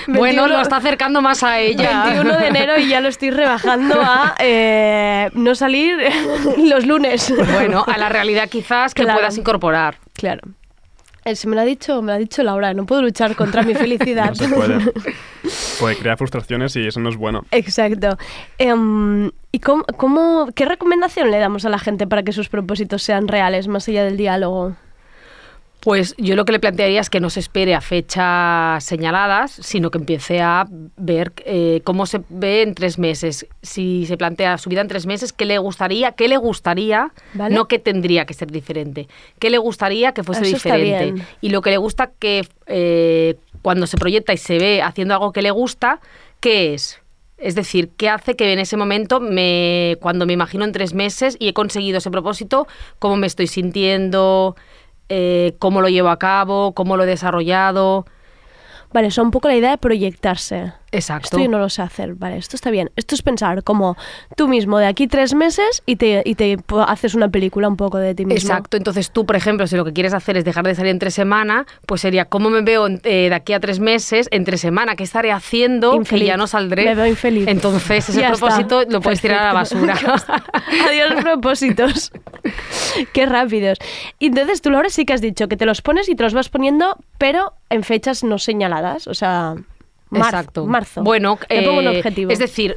bueno, 0.06 0.22
21 0.22 0.46
lo 0.48 0.60
está 0.62 0.76
acercando 0.78 1.20
más 1.20 1.42
a 1.42 1.60
ella. 1.60 2.04
21 2.06 2.38
de 2.38 2.46
enero 2.46 2.78
y 2.78 2.88
ya 2.88 3.02
lo 3.02 3.08
estoy 3.08 3.32
rebajando 3.32 4.00
a 4.00 4.34
eh, 4.38 5.28
no 5.34 5.54
salir 5.54 5.98
los 6.56 6.86
lunes. 6.86 7.34
Bueno, 7.52 7.84
a 7.86 7.98
la 7.98 8.08
realidad 8.08 8.48
quizás 8.48 8.94
que 8.94 9.02
Claro. 9.02 9.18
puedas 9.18 9.36
incorporar. 9.36 9.98
Claro. 10.14 10.40
Se 11.34 11.48
me 11.48 11.56
lo 11.56 11.62
ha 11.62 11.64
dicho, 11.64 12.00
me 12.02 12.08
lo 12.08 12.12
ha 12.14 12.18
dicho 12.18 12.42
Laura, 12.42 12.72
no 12.74 12.86
puedo 12.86 13.02
luchar 13.02 13.34
contra 13.34 13.62
mi 13.62 13.74
felicidad. 13.74 14.28
No 14.28 14.34
se 14.34 14.48
puede. 14.48 14.78
Puede 15.80 15.96
crear 15.96 16.16
frustraciones 16.18 16.74
y 16.76 16.86
eso 16.86 17.00
no 17.00 17.08
es 17.08 17.16
bueno. 17.16 17.44
Exacto. 17.50 18.16
Em, 18.58 19.30
¿Y 19.52 19.58
cómo, 19.60 19.84
cómo- 19.96 20.48
qué 20.54 20.64
recomendación 20.64 21.30
le 21.30 21.38
damos 21.38 21.64
a 21.64 21.68
la 21.68 21.78
gente 21.78 22.06
para 22.06 22.22
que 22.22 22.32
sus 22.32 22.48
propósitos 22.48 23.02
sean 23.02 23.28
reales, 23.28 23.68
más 23.68 23.86
allá 23.88 24.04
del 24.04 24.16
diálogo? 24.16 24.76
Pues 25.86 26.16
yo 26.18 26.34
lo 26.34 26.44
que 26.44 26.50
le 26.50 26.58
plantearía 26.58 27.00
es 27.00 27.10
que 27.10 27.20
no 27.20 27.30
se 27.30 27.38
espere 27.38 27.72
a 27.72 27.80
fechas 27.80 28.82
señaladas, 28.82 29.52
sino 29.52 29.92
que 29.92 29.98
empiece 29.98 30.40
a 30.40 30.66
ver 30.96 31.32
eh, 31.44 31.80
cómo 31.84 32.06
se 32.06 32.22
ve 32.28 32.62
en 32.62 32.74
tres 32.74 32.98
meses. 32.98 33.46
Si 33.62 34.04
se 34.06 34.16
plantea 34.16 34.58
su 34.58 34.68
vida 34.68 34.80
en 34.80 34.88
tres 34.88 35.06
meses, 35.06 35.32
¿qué 35.32 35.44
le 35.44 35.58
gustaría? 35.58 36.10
¿Qué 36.10 36.26
le 36.26 36.38
gustaría? 36.38 37.12
Vale. 37.34 37.54
No 37.54 37.68
que 37.68 37.78
tendría 37.78 38.26
que 38.26 38.34
ser 38.34 38.50
diferente. 38.50 39.06
¿Qué 39.38 39.48
le 39.48 39.58
gustaría 39.58 40.10
que 40.10 40.24
fuese 40.24 40.42
Eso 40.42 40.54
diferente? 40.54 41.22
Y 41.40 41.50
lo 41.50 41.62
que 41.62 41.70
le 41.70 41.76
gusta 41.76 42.10
que 42.18 42.48
eh, 42.66 43.36
cuando 43.62 43.86
se 43.86 43.96
proyecta 43.96 44.32
y 44.32 44.38
se 44.38 44.58
ve 44.58 44.82
haciendo 44.82 45.14
algo 45.14 45.32
que 45.32 45.40
le 45.40 45.52
gusta, 45.52 46.00
¿qué 46.40 46.74
es? 46.74 47.00
Es 47.38 47.54
decir, 47.54 47.90
¿qué 47.96 48.08
hace 48.08 48.34
que 48.34 48.52
en 48.52 48.58
ese 48.58 48.76
momento, 48.76 49.20
me, 49.20 49.98
cuando 50.00 50.26
me 50.26 50.32
imagino 50.32 50.64
en 50.64 50.72
tres 50.72 50.94
meses 50.94 51.36
y 51.38 51.46
he 51.46 51.52
conseguido 51.52 51.98
ese 51.98 52.10
propósito, 52.10 52.66
cómo 52.98 53.16
me 53.16 53.26
estoy 53.26 53.46
sintiendo, 53.46 54.56
eh, 55.08 55.56
cómo 55.58 55.80
lo 55.80 55.88
llevo 55.88 56.08
a 56.08 56.18
cabo, 56.18 56.72
cómo 56.72 56.96
lo 56.96 57.04
he 57.04 57.06
desarrollado? 57.06 58.06
Vale, 58.92 59.08
eso 59.08 59.22
un 59.22 59.30
poco 59.30 59.48
la 59.48 59.56
idea 59.56 59.70
de 59.70 59.78
proyectarse. 59.78 60.72
Exacto. 60.92 61.26
Esto 61.26 61.38
yo 61.38 61.48
no 61.48 61.58
lo 61.58 61.68
sé 61.68 61.82
hacer, 61.82 62.14
vale, 62.14 62.36
esto 62.38 62.56
está 62.56 62.70
bien. 62.70 62.90
Esto 62.96 63.14
es 63.14 63.22
pensar 63.22 63.62
como 63.64 63.96
tú 64.36 64.48
mismo 64.48 64.78
de 64.78 64.86
aquí 64.86 65.06
tres 65.08 65.34
meses 65.34 65.82
y 65.84 65.96
te, 65.96 66.22
y 66.24 66.34
te 66.36 66.56
haces 66.86 67.14
una 67.14 67.28
película 67.28 67.68
un 67.68 67.76
poco 67.76 67.98
de 67.98 68.14
ti 68.14 68.24
mismo. 68.24 68.38
Exacto, 68.50 68.76
entonces 68.76 69.10
tú, 69.10 69.26
por 69.26 69.36
ejemplo, 69.36 69.66
si 69.66 69.76
lo 69.76 69.84
que 69.84 69.92
quieres 69.92 70.14
hacer 70.14 70.36
es 70.36 70.44
dejar 70.44 70.64
de 70.66 70.74
salir 70.74 70.90
entre 70.92 71.10
semana, 71.10 71.66
pues 71.86 72.00
sería 72.00 72.24
cómo 72.26 72.50
me 72.50 72.62
veo 72.62 72.86
eh, 72.88 73.28
de 73.28 73.34
aquí 73.34 73.52
a 73.52 73.60
tres 73.60 73.80
meses 73.80 74.28
entre 74.30 74.56
semana, 74.58 74.96
qué 74.96 75.02
estaré 75.04 75.32
haciendo, 75.32 75.94
Infeliz. 75.94 76.22
que 76.22 76.26
ya 76.28 76.36
no 76.36 76.46
saldré. 76.46 76.84
Me 76.84 76.94
veo 76.94 77.06
infeliz. 77.06 77.48
Entonces 77.48 78.08
ese 78.08 78.20
Ya 78.20 78.28
está. 78.30 78.38
propósito 78.46 78.82
lo 78.88 79.00
puedes 79.00 79.20
tirar 79.20 79.40
a 79.40 79.44
la 79.46 79.52
basura. 79.52 79.94
Adiós 80.88 81.14
propósitos. 81.22 82.12
Qué 83.12 83.26
rápidos. 83.26 83.78
Y 84.18 84.26
entonces 84.26 84.62
tú, 84.62 84.70
Laura, 84.70 84.88
sí 84.88 85.04
que 85.04 85.12
has 85.12 85.20
dicho 85.20 85.48
que 85.48 85.56
te 85.56 85.66
los 85.66 85.82
pones 85.82 86.08
y 86.08 86.14
te 86.14 86.22
los 86.22 86.32
vas 86.34 86.48
poniendo, 86.48 86.96
pero 87.18 87.52
en 87.70 87.82
fechas 87.82 88.24
no 88.24 88.38
señaladas. 88.38 89.06
O 89.08 89.14
sea, 89.14 89.54
marzo. 90.16 90.36
Exacto. 90.36 90.66
marzo. 90.66 91.02
Bueno, 91.02 91.38
Me 91.48 91.62
pongo 91.62 91.78
un 91.78 91.86
eh, 91.86 91.98
objetivo. 91.98 92.30
Es 92.30 92.38
decir, 92.38 92.76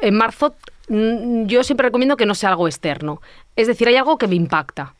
en 0.00 0.14
marzo 0.14 0.54
mm, 0.88 1.46
yo 1.46 1.64
siempre 1.64 1.86
recomiendo 1.86 2.16
que 2.16 2.26
no 2.26 2.34
sea 2.34 2.50
algo 2.50 2.66
externo. 2.66 3.20
Es 3.56 3.66
decir, 3.66 3.88
hay 3.88 3.96
algo 3.96 4.18
que 4.18 4.28
me 4.28 4.34
impacta. 4.34 4.94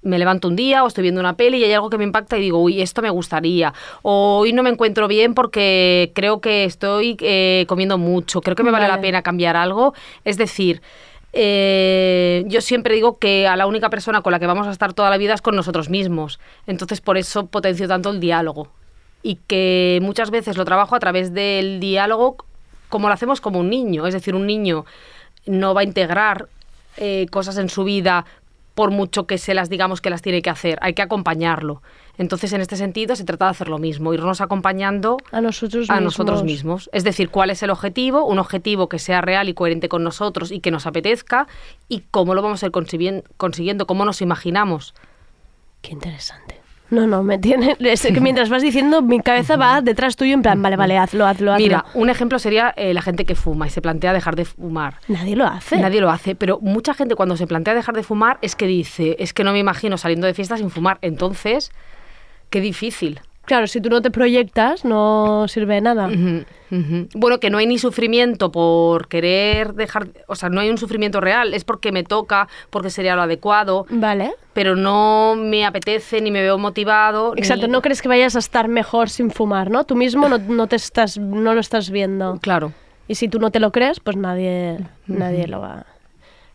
Me 0.00 0.18
levanto 0.18 0.46
un 0.46 0.54
día 0.54 0.84
o 0.84 0.86
estoy 0.86 1.02
viendo 1.02 1.20
una 1.20 1.36
peli 1.36 1.58
y 1.58 1.64
hay 1.64 1.72
algo 1.72 1.90
que 1.90 1.98
me 1.98 2.04
impacta 2.04 2.38
y 2.38 2.42
digo, 2.42 2.62
uy, 2.62 2.80
esto 2.80 3.02
me 3.02 3.10
gustaría. 3.10 3.74
O 4.02 4.38
hoy 4.38 4.52
no 4.52 4.62
me 4.62 4.70
encuentro 4.70 5.08
bien 5.08 5.34
porque 5.34 6.12
creo 6.14 6.40
que 6.40 6.64
estoy 6.64 7.16
eh, 7.20 7.64
comiendo 7.68 7.98
mucho. 7.98 8.40
Creo 8.40 8.54
que 8.54 8.62
me 8.62 8.70
vale, 8.70 8.86
la 8.86 9.00
pena 9.00 9.22
cambiar 9.22 9.56
algo. 9.56 9.94
Es 10.24 10.36
decir, 10.36 10.82
eh, 11.32 12.44
yo 12.46 12.60
siempre 12.60 12.94
digo 12.94 13.18
que 13.18 13.48
a 13.48 13.56
la 13.56 13.66
única 13.66 13.90
persona 13.90 14.22
con 14.22 14.30
la 14.30 14.38
que 14.38 14.46
vamos 14.46 14.68
a 14.68 14.70
estar 14.70 14.94
toda 14.94 15.10
la 15.10 15.18
vida 15.18 15.34
es 15.34 15.42
con 15.42 15.56
nosotros 15.56 15.90
mismos. 15.90 16.38
Entonces, 16.66 17.00
por 17.00 17.18
eso 17.18 17.46
potencio 17.46 17.88
tanto 17.88 18.10
el 18.10 18.20
diálogo. 18.20 18.68
Y 19.22 19.36
que 19.46 19.98
muchas 20.02 20.30
veces 20.30 20.56
lo 20.56 20.64
trabajo 20.64 20.94
a 20.94 21.00
través 21.00 21.32
del 21.34 21.80
diálogo 21.80 22.36
como 22.88 23.08
lo 23.08 23.14
hacemos 23.14 23.40
como 23.40 23.58
un 23.60 23.68
niño. 23.68 24.06
Es 24.06 24.14
decir, 24.14 24.34
un 24.34 24.46
niño 24.46 24.86
no 25.46 25.74
va 25.74 25.82
a 25.82 25.84
integrar 25.84 26.48
eh, 26.96 27.26
cosas 27.30 27.58
en 27.58 27.68
su 27.68 27.84
vida 27.84 28.24
por 28.74 28.90
mucho 28.92 29.26
que 29.26 29.38
se 29.38 29.54
las 29.54 29.68
digamos 29.68 30.00
que 30.00 30.08
las 30.08 30.22
tiene 30.22 30.40
que 30.40 30.50
hacer. 30.50 30.78
Hay 30.82 30.94
que 30.94 31.02
acompañarlo. 31.02 31.82
Entonces, 32.16 32.52
en 32.52 32.60
este 32.60 32.76
sentido, 32.76 33.14
se 33.16 33.24
trata 33.24 33.44
de 33.46 33.50
hacer 33.52 33.68
lo 33.68 33.78
mismo, 33.78 34.12
irnos 34.14 34.40
acompañando 34.40 35.18
a 35.30 35.40
nosotros 35.40 35.88
a 35.90 35.94
mismos. 35.94 36.04
nosotros 36.18 36.44
mismos. 36.44 36.90
Es 36.92 37.04
decir, 37.04 37.28
cuál 37.28 37.50
es 37.50 37.62
el 37.62 37.70
objetivo, 37.70 38.24
un 38.24 38.38
objetivo 38.38 38.88
que 38.88 38.98
sea 38.98 39.20
real 39.20 39.48
y 39.48 39.54
coherente 39.54 39.88
con 39.88 40.02
nosotros 40.02 40.50
y 40.50 40.60
que 40.60 40.70
nos 40.70 40.86
apetezca 40.86 41.46
y 41.88 42.02
cómo 42.10 42.34
lo 42.34 42.42
vamos 42.42 42.62
a 42.62 42.66
ir 42.66 42.72
consiguien- 42.72 43.22
consiguiendo, 43.36 43.86
cómo 43.86 44.04
nos 44.04 44.20
imaginamos. 44.22 44.94
Qué 45.82 45.92
interesante. 45.92 46.57
No, 46.90 47.06
no, 47.06 47.22
me 47.22 47.38
tiene. 47.38 47.76
Es 47.80 48.02
que 48.02 48.20
mientras 48.20 48.48
vas 48.48 48.62
diciendo, 48.62 49.02
mi 49.02 49.20
cabeza 49.20 49.56
va 49.56 49.80
detrás 49.80 50.16
tuyo 50.16 50.34
en 50.34 50.42
plan, 50.42 50.60
vale, 50.62 50.76
vale, 50.76 50.96
hazlo, 50.98 51.26
hazlo, 51.26 51.52
hazlo. 51.52 51.62
Mira, 51.62 51.84
un 51.94 52.10
ejemplo 52.10 52.38
sería 52.38 52.72
eh, 52.76 52.94
la 52.94 53.02
gente 53.02 53.24
que 53.24 53.34
fuma 53.34 53.66
y 53.66 53.70
se 53.70 53.80
plantea 53.82 54.12
dejar 54.12 54.36
de 54.36 54.44
fumar. 54.44 54.94
Nadie 55.08 55.36
lo 55.36 55.46
hace. 55.46 55.76
Nadie 55.78 56.00
lo 56.00 56.10
hace, 56.10 56.34
pero 56.34 56.58
mucha 56.60 56.94
gente 56.94 57.14
cuando 57.14 57.36
se 57.36 57.46
plantea 57.46 57.74
dejar 57.74 57.94
de 57.94 58.02
fumar 58.02 58.38
es 58.42 58.56
que 58.56 58.66
dice, 58.66 59.16
es 59.18 59.32
que 59.32 59.44
no 59.44 59.52
me 59.52 59.58
imagino 59.58 59.98
saliendo 59.98 60.26
de 60.26 60.34
fiesta 60.34 60.56
sin 60.56 60.70
fumar. 60.70 60.98
Entonces, 61.02 61.72
qué 62.50 62.60
difícil. 62.60 63.20
Claro, 63.48 63.66
si 63.66 63.80
tú 63.80 63.88
no 63.90 64.00
te 64.02 64.10
proyectas, 64.10 64.84
no 64.84 65.48
sirve 65.48 65.74
de 65.76 65.80
nada. 65.80 66.08
Bueno, 67.14 67.40
que 67.40 67.48
no 67.48 67.56
hay 67.58 67.66
ni 67.66 67.78
sufrimiento 67.78 68.52
por 68.52 69.08
querer 69.08 69.72
dejar, 69.74 70.08
o 70.26 70.34
sea, 70.36 70.50
no 70.50 70.60
hay 70.60 70.68
un 70.68 70.76
sufrimiento 70.76 71.20
real, 71.20 71.54
es 71.54 71.64
porque 71.64 71.90
me 71.92 72.04
toca, 72.04 72.46
porque 72.68 72.90
sería 72.90 73.16
lo 73.16 73.22
adecuado, 73.22 73.86
Vale. 73.88 74.32
pero 74.52 74.76
no 74.76 75.34
me 75.34 75.64
apetece 75.64 76.20
ni 76.20 76.30
me 76.30 76.42
veo 76.42 76.58
motivado. 76.58 77.34
ni- 77.34 77.40
Exacto, 77.40 77.68
no 77.68 77.80
crees 77.80 78.02
que 78.02 78.08
vayas 78.08 78.36
a 78.36 78.38
estar 78.38 78.68
mejor 78.68 79.08
sin 79.08 79.30
fumar, 79.30 79.70
¿no? 79.70 79.84
Tú 79.84 79.96
mismo 79.96 80.28
no, 80.28 80.36
no 80.38 80.66
te 80.66 80.76
estás, 80.76 81.16
no 81.16 81.54
lo 81.54 81.60
estás 81.60 81.90
viendo. 81.90 82.38
Claro. 82.42 82.72
Y 83.08 83.14
si 83.14 83.28
tú 83.28 83.38
no 83.40 83.50
te 83.50 83.60
lo 83.60 83.72
crees, 83.72 83.98
pues 84.00 84.16
nadie, 84.18 84.78
nadie 85.06 85.48
lo 85.48 85.60
va. 85.60 85.86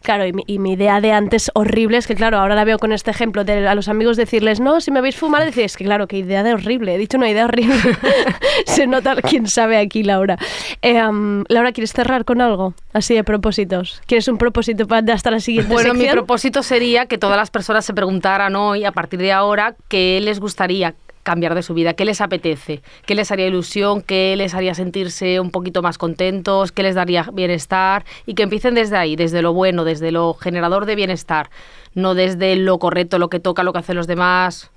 Claro, 0.03 0.25
y 0.25 0.33
mi, 0.33 0.43
y 0.45 0.59
mi 0.59 0.73
idea 0.73 1.01
de 1.01 1.11
antes 1.13 1.49
horrible 1.55 1.97
es 1.97 2.07
que, 2.07 2.15
claro, 2.15 2.37
ahora 2.37 2.55
la 2.55 2.65
veo 2.65 2.77
con 2.77 2.91
este 2.91 3.09
ejemplo 3.09 3.43
de 3.43 3.67
a 3.67 3.73
los 3.73 3.87
amigos 3.87 4.17
decirles, 4.17 4.59
no, 4.59 4.81
si 4.81 4.91
me 4.91 4.99
veis 5.01 5.15
fumar, 5.15 5.45
decir, 5.45 5.63
es 5.63 5.77
que, 5.77 5.85
claro, 5.85 6.07
qué 6.07 6.17
idea 6.17 6.43
de 6.43 6.53
horrible. 6.53 6.93
He 6.93 6.97
dicho 6.97 7.17
una 7.17 7.29
idea 7.29 7.45
horrible. 7.45 7.75
Se 8.65 8.85
nota 8.85 9.15
quién 9.15 9.47
sabe 9.47 9.77
aquí, 9.77 10.03
Laura. 10.03 10.37
Eh, 10.81 10.97
am, 10.97 11.45
Laura, 11.47 11.71
¿quieres 11.71 11.93
cerrar 11.93 12.25
con 12.25 12.41
algo? 12.41 12.73
Así 12.91 13.13
de 13.13 13.23
propósitos. 13.23 14.01
¿Quieres 14.05 14.27
un 14.27 14.37
propósito 14.37 14.87
para 14.87 15.13
hasta 15.13 15.31
la 15.31 15.39
siguiente 15.39 15.73
Bueno, 15.73 15.93
mi 15.93 16.07
propósito 16.07 16.63
sería 16.63 17.05
que 17.05 17.17
todas 17.17 17.37
las 17.37 17.49
personas 17.49 17.85
se 17.85 17.93
preguntaran 17.93 18.55
hoy, 18.55 18.85
a 18.85 18.91
partir 18.91 19.19
de 19.19 19.31
ahora, 19.31 19.75
qué 19.87 20.19
les 20.21 20.39
gustaría 20.39 20.95
cambiar 21.23 21.55
de 21.55 21.63
su 21.63 21.73
vida, 21.73 21.93
qué 21.93 22.05
les 22.05 22.21
apetece, 22.21 22.81
qué 23.05 23.15
les 23.15 23.31
haría 23.31 23.47
ilusión, 23.47 24.01
qué 24.01 24.35
les 24.37 24.53
haría 24.53 24.75
sentirse 24.75 25.39
un 25.39 25.51
poquito 25.51 25.81
más 25.81 25.97
contentos, 25.97 26.71
qué 26.71 26.83
les 26.83 26.95
daría 26.95 27.29
bienestar 27.33 28.05
y 28.25 28.35
que 28.35 28.43
empiecen 28.43 28.75
desde 28.75 28.97
ahí, 28.97 29.15
desde 29.15 29.41
lo 29.41 29.53
bueno, 29.53 29.83
desde 29.85 30.11
lo 30.11 30.33
generador 30.33 30.85
de 30.85 30.95
bienestar, 30.95 31.49
no 31.95 32.13
desde 32.13 32.55
lo 32.55 32.77
correcto, 32.77 33.17
lo 33.17 33.29
que 33.29 33.39
toca, 33.39 33.63
lo 33.63 33.73
que 33.73 33.79
hacen 33.79 33.95
los 33.95 34.07
demás. 34.07 34.69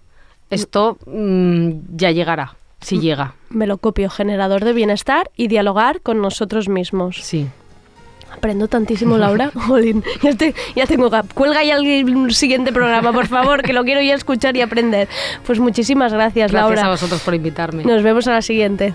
Esto 0.48 0.96
mm, 1.06 1.96
ya 1.96 2.12
llegará, 2.12 2.56
si 2.80 3.00
llega. 3.00 3.34
Me 3.50 3.66
lo 3.66 3.78
copio, 3.78 4.08
generador 4.08 4.64
de 4.64 4.72
bienestar 4.72 5.30
y 5.36 5.48
dialogar 5.48 6.00
con 6.00 6.22
nosotros 6.22 6.68
mismos. 6.68 7.16
Sí. 7.22 7.48
Aprendo 8.32 8.68
tantísimo, 8.68 9.16
Laura. 9.18 9.50
Jolín, 9.54 10.02
ya, 10.22 10.30
estoy- 10.30 10.54
ya 10.74 10.86
tengo 10.86 11.08
gap. 11.10 11.32
Cuelga 11.34 11.64
ya 11.64 11.76
el 11.76 12.34
siguiente 12.34 12.72
programa, 12.72 13.12
por 13.12 13.26
favor, 13.26 13.62
que 13.62 13.72
lo 13.72 13.84
quiero 13.84 14.00
ya 14.02 14.14
escuchar 14.14 14.56
y 14.56 14.60
aprender. 14.62 15.08
Pues 15.46 15.58
muchísimas 15.58 16.12
gracias, 16.12 16.52
Gracias 16.52 16.70
Laura. 16.76 16.86
a 16.86 16.90
vosotros 16.90 17.20
por 17.22 17.34
invitarme. 17.34 17.84
Nos 17.84 18.02
vemos 18.02 18.26
a 18.28 18.32
la 18.32 18.42
siguiente. 18.42 18.94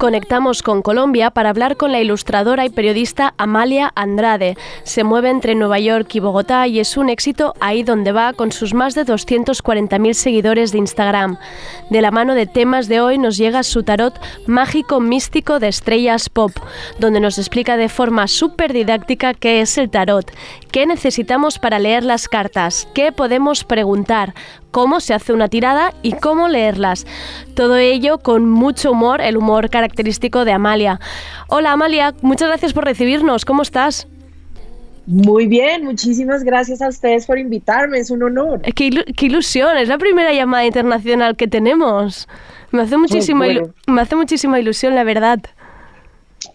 Conectamos 0.00 0.62
con 0.62 0.80
Colombia 0.80 1.30
para 1.30 1.50
hablar 1.50 1.76
con 1.76 1.92
la 1.92 2.00
ilustradora 2.00 2.64
y 2.64 2.70
periodista 2.70 3.34
Amalia 3.36 3.92
Andrade. 3.94 4.56
Se 4.82 5.04
mueve 5.04 5.28
entre 5.28 5.54
Nueva 5.54 5.78
York 5.78 6.14
y 6.14 6.20
Bogotá 6.20 6.66
y 6.66 6.80
es 6.80 6.96
un 6.96 7.10
éxito 7.10 7.52
ahí 7.60 7.82
donde 7.82 8.10
va 8.10 8.32
con 8.32 8.50
sus 8.50 8.72
más 8.72 8.94
de 8.94 9.04
240.000 9.04 10.14
seguidores 10.14 10.72
de 10.72 10.78
Instagram. 10.78 11.36
De 11.90 12.00
la 12.00 12.10
mano 12.10 12.34
de 12.34 12.46
temas 12.46 12.88
de 12.88 13.02
hoy 13.02 13.18
nos 13.18 13.36
llega 13.36 13.62
su 13.62 13.82
tarot 13.82 14.18
mágico 14.46 15.00
místico 15.00 15.58
de 15.58 15.68
estrellas 15.68 16.30
pop, 16.30 16.52
donde 16.98 17.20
nos 17.20 17.36
explica 17.36 17.76
de 17.76 17.90
forma 17.90 18.26
súper 18.26 18.72
didáctica 18.72 19.34
qué 19.34 19.60
es 19.60 19.76
el 19.76 19.90
tarot, 19.90 20.32
qué 20.72 20.86
necesitamos 20.86 21.58
para 21.58 21.78
leer 21.78 22.04
las 22.04 22.26
cartas, 22.26 22.88
qué 22.94 23.12
podemos 23.12 23.64
preguntar, 23.64 24.32
cómo 24.70 25.00
se 25.00 25.14
hace 25.14 25.32
una 25.32 25.48
tirada 25.48 25.92
y 26.02 26.12
cómo 26.12 26.48
leerlas. 26.48 27.06
Todo 27.54 27.76
ello 27.76 28.18
con 28.18 28.48
mucho 28.48 28.92
humor, 28.92 29.20
el 29.20 29.36
humor 29.36 29.68
característico 29.68 29.89
de 29.94 30.52
Amalia. 30.52 31.00
Hola 31.48 31.72
Amalia, 31.72 32.14
muchas 32.22 32.48
gracias 32.48 32.72
por 32.72 32.84
recibirnos. 32.84 33.44
¿Cómo 33.44 33.62
estás? 33.62 34.06
Muy 35.06 35.46
bien, 35.46 35.84
muchísimas 35.84 36.44
gracias 36.44 36.80
a 36.82 36.88
ustedes 36.88 37.26
por 37.26 37.38
invitarme, 37.38 37.98
es 37.98 38.10
un 38.10 38.22
honor. 38.22 38.60
Eh, 38.62 38.72
Qué, 38.72 38.90
ilu- 38.90 39.14
qué 39.16 39.26
ilusión, 39.26 39.76
es 39.76 39.88
la 39.88 39.98
primera 39.98 40.32
llamada 40.32 40.64
internacional 40.64 41.36
que 41.36 41.48
tenemos. 41.48 42.28
Me 42.70 42.82
hace 42.82 42.96
muchísima, 42.96 43.46
ilu- 43.46 43.60
bueno. 43.60 43.74
me 43.88 44.00
hace 44.02 44.14
muchísima 44.14 44.60
ilusión, 44.60 44.94
la 44.94 45.02
verdad. 45.02 45.40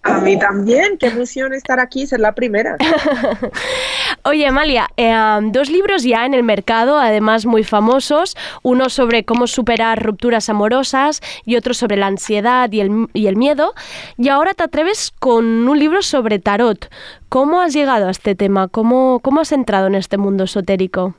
A 0.04 0.20
mí 0.20 0.38
también, 0.40 0.98
qué 0.98 1.08
emoción 1.08 1.54
estar 1.54 1.80
aquí, 1.80 2.08
ser 2.08 2.20
la 2.20 2.34
primera. 2.34 2.78
Oye, 4.28 4.48
Amalia, 4.48 4.90
eh, 4.98 5.14
dos 5.52 5.70
libros 5.70 6.02
ya 6.02 6.26
en 6.26 6.34
el 6.34 6.42
mercado, 6.42 6.98
además 6.98 7.46
muy 7.46 7.64
famosos. 7.64 8.36
Uno 8.64 8.90
sobre 8.90 9.24
cómo 9.24 9.46
superar 9.46 10.02
rupturas 10.02 10.50
amorosas 10.50 11.22
y 11.46 11.58
otro 11.58 11.76
sobre 11.76 11.96
la 11.96 12.08
ansiedad 12.08 12.72
y 12.72 12.80
el, 12.80 13.08
y 13.14 13.28
el 13.28 13.36
miedo. 13.36 13.76
Y 14.18 14.30
ahora 14.30 14.56
te 14.56 14.64
atreves 14.64 15.14
con 15.20 15.46
un 15.70 15.78
libro 15.78 16.02
sobre 16.02 16.40
tarot. 16.40 16.90
¿Cómo 17.30 17.62
has 17.62 17.74
llegado 17.74 18.08
a 18.08 18.12
este 18.12 18.34
tema? 18.34 18.68
¿Cómo, 18.68 19.20
cómo 19.22 19.42
has 19.42 19.52
entrado 19.52 19.86
en 19.86 19.94
este 19.94 20.18
mundo 20.18 20.46
esotérico? 20.46 21.14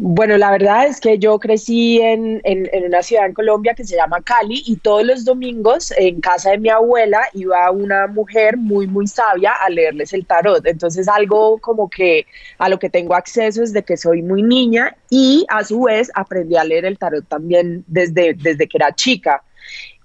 Bueno, 0.00 0.36
la 0.38 0.52
verdad 0.52 0.86
es 0.86 1.00
que 1.00 1.18
yo 1.18 1.40
crecí 1.40 2.00
en, 2.00 2.40
en- 2.44 2.68
una 2.86 3.02
ciudad 3.02 3.26
en 3.26 3.34
Colombia 3.34 3.74
que 3.74 3.84
se 3.84 3.96
llama 3.96 4.22
Cali 4.22 4.62
y 4.64 4.76
todos 4.76 5.02
los 5.04 5.24
domingos 5.24 5.92
en 5.98 6.20
casa 6.20 6.50
de 6.52 6.58
mi 6.58 6.68
abuela 6.68 7.20
iba 7.34 7.68
una 7.72 8.06
mujer 8.06 8.56
muy, 8.56 8.86
muy 8.86 9.08
sabia 9.08 9.52
a 9.54 9.68
leerles 9.68 10.12
el 10.12 10.24
tarot. 10.24 10.64
Entonces 10.66 11.08
algo 11.08 11.58
como 11.58 11.90
que 11.90 12.26
a 12.58 12.68
lo 12.68 12.78
que 12.78 12.90
tengo 12.90 13.14
acceso 13.16 13.60
desde 13.60 13.82
que 13.82 13.96
soy 13.96 14.22
muy 14.22 14.42
niña 14.44 14.96
y 15.10 15.44
a 15.48 15.64
su 15.64 15.82
vez 15.82 16.12
aprendí 16.14 16.56
a 16.56 16.62
leer 16.64 16.84
el 16.84 16.96
tarot 16.96 17.26
también 17.26 17.82
desde, 17.88 18.34
desde 18.34 18.68
que 18.68 18.76
era 18.78 18.94
chica. 18.94 19.42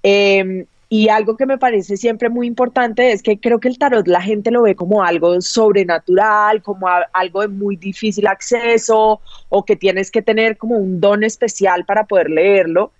Eh, 0.01 0.65
y 0.95 1.09
algo 1.09 1.35
que 1.37 1.47
me 1.47 1.57
parece 1.57 1.97
siempre 1.97 2.29
muy 2.29 2.45
importante 2.45 3.13
es 3.13 3.23
que 3.23 3.39
creo 3.39 3.59
que 3.59 3.67
el 3.67 3.79
tarot 3.79 4.07
la 4.07 4.21
gente 4.21 4.51
lo 4.51 4.61
ve 4.61 4.75
como 4.75 5.01
algo 5.01 5.41
sobrenatural, 5.41 6.61
como 6.61 6.85
algo 7.13 7.41
de 7.41 7.47
muy 7.47 7.77
difícil 7.77 8.27
acceso 8.27 9.19
o 9.49 9.65
que 9.65 9.75
tienes 9.75 10.11
que 10.11 10.21
tener 10.21 10.55
como 10.55 10.77
un 10.77 11.01
don 11.01 11.23
especial 11.23 11.83
para 11.85 12.05
poder 12.05 12.29
leerlo. 12.29 12.91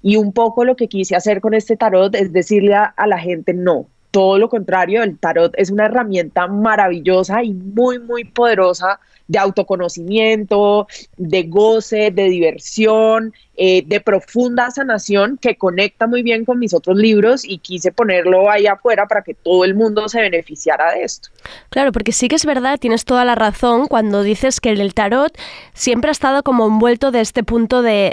Y 0.00 0.14
un 0.14 0.32
poco 0.32 0.64
lo 0.64 0.76
que 0.76 0.86
quise 0.86 1.16
hacer 1.16 1.40
con 1.40 1.52
este 1.52 1.76
tarot 1.76 2.14
es 2.14 2.32
decirle 2.32 2.76
a 2.76 3.06
la 3.08 3.18
gente 3.18 3.52
no. 3.52 3.86
Todo 4.12 4.38
lo 4.38 4.48
contrario, 4.48 5.02
el 5.02 5.18
tarot 5.18 5.52
es 5.56 5.72
una 5.72 5.86
herramienta 5.86 6.46
maravillosa 6.46 7.42
y 7.42 7.52
muy, 7.52 7.98
muy 7.98 8.22
poderosa 8.26 9.00
de 9.30 9.38
autoconocimiento, 9.38 10.88
de 11.16 11.44
goce, 11.44 12.10
de 12.10 12.24
diversión, 12.24 13.32
eh, 13.56 13.84
de 13.86 14.00
profunda 14.00 14.70
sanación 14.70 15.38
que 15.40 15.56
conecta 15.56 16.06
muy 16.08 16.22
bien 16.22 16.44
con 16.44 16.58
mis 16.58 16.74
otros 16.74 16.96
libros 16.96 17.44
y 17.44 17.58
quise 17.58 17.92
ponerlo 17.92 18.50
ahí 18.50 18.66
afuera 18.66 19.06
para 19.06 19.22
que 19.22 19.34
todo 19.34 19.64
el 19.64 19.74
mundo 19.74 20.08
se 20.08 20.20
beneficiara 20.20 20.92
de 20.92 21.04
esto. 21.04 21.28
Claro, 21.68 21.92
porque 21.92 22.10
sí 22.12 22.26
que 22.28 22.36
es 22.36 22.44
verdad, 22.44 22.78
tienes 22.80 23.04
toda 23.04 23.24
la 23.24 23.36
razón 23.36 23.86
cuando 23.86 24.22
dices 24.24 24.60
que 24.60 24.70
el 24.70 24.94
tarot 24.94 25.32
siempre 25.74 26.08
ha 26.08 26.12
estado 26.12 26.42
como 26.42 26.66
envuelto 26.66 27.10
de 27.12 27.20
este 27.20 27.44
punto 27.44 27.82
de, 27.82 28.12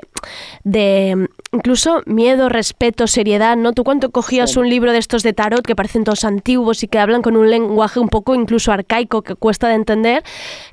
de 0.64 1.16
mm, 1.16 1.56
incluso 1.56 2.02
miedo, 2.06 2.50
respeto, 2.50 3.08
seriedad, 3.08 3.56
¿no? 3.58 3.74
Tú 3.74 3.84
cuando 3.84 4.12
cogías 4.12 4.52
Sí. 4.52 4.60
un 4.60 4.70
libro 4.70 4.92
de 4.92 5.00
estos 5.00 5.24
de 5.24 5.34
tarot 5.34 5.66
que 5.66 5.76
parecen 5.76 6.04
todos 6.04 6.26
antiguos 6.26 6.84
y 6.84 6.88
que 6.88 7.00
hablan 7.00 7.22
con 7.22 7.36
un 7.38 7.50
lenguaje 7.50 8.00
un 8.00 8.10
poco 8.10 8.36
incluso 8.36 8.72
arcaico 8.72 9.22
que 9.22 9.36
cuesta 9.36 9.68
de 9.70 9.76
entender, 9.76 10.24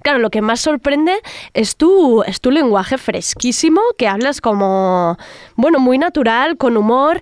claro, 0.03 0.19
lo 0.19 0.31
que 0.35 0.43
más 0.43 0.59
sorprende 0.59 1.13
es 1.53 1.77
tu, 1.77 2.25
es 2.25 2.41
tu 2.41 2.51
lenguaje 2.51 2.99
fresquísimo, 2.99 3.81
que 3.97 4.09
hablas 4.09 4.41
como, 4.41 5.17
bueno, 5.55 5.79
muy 5.79 5.97
natural, 5.97 6.57
con 6.57 6.77
humor. 6.77 7.21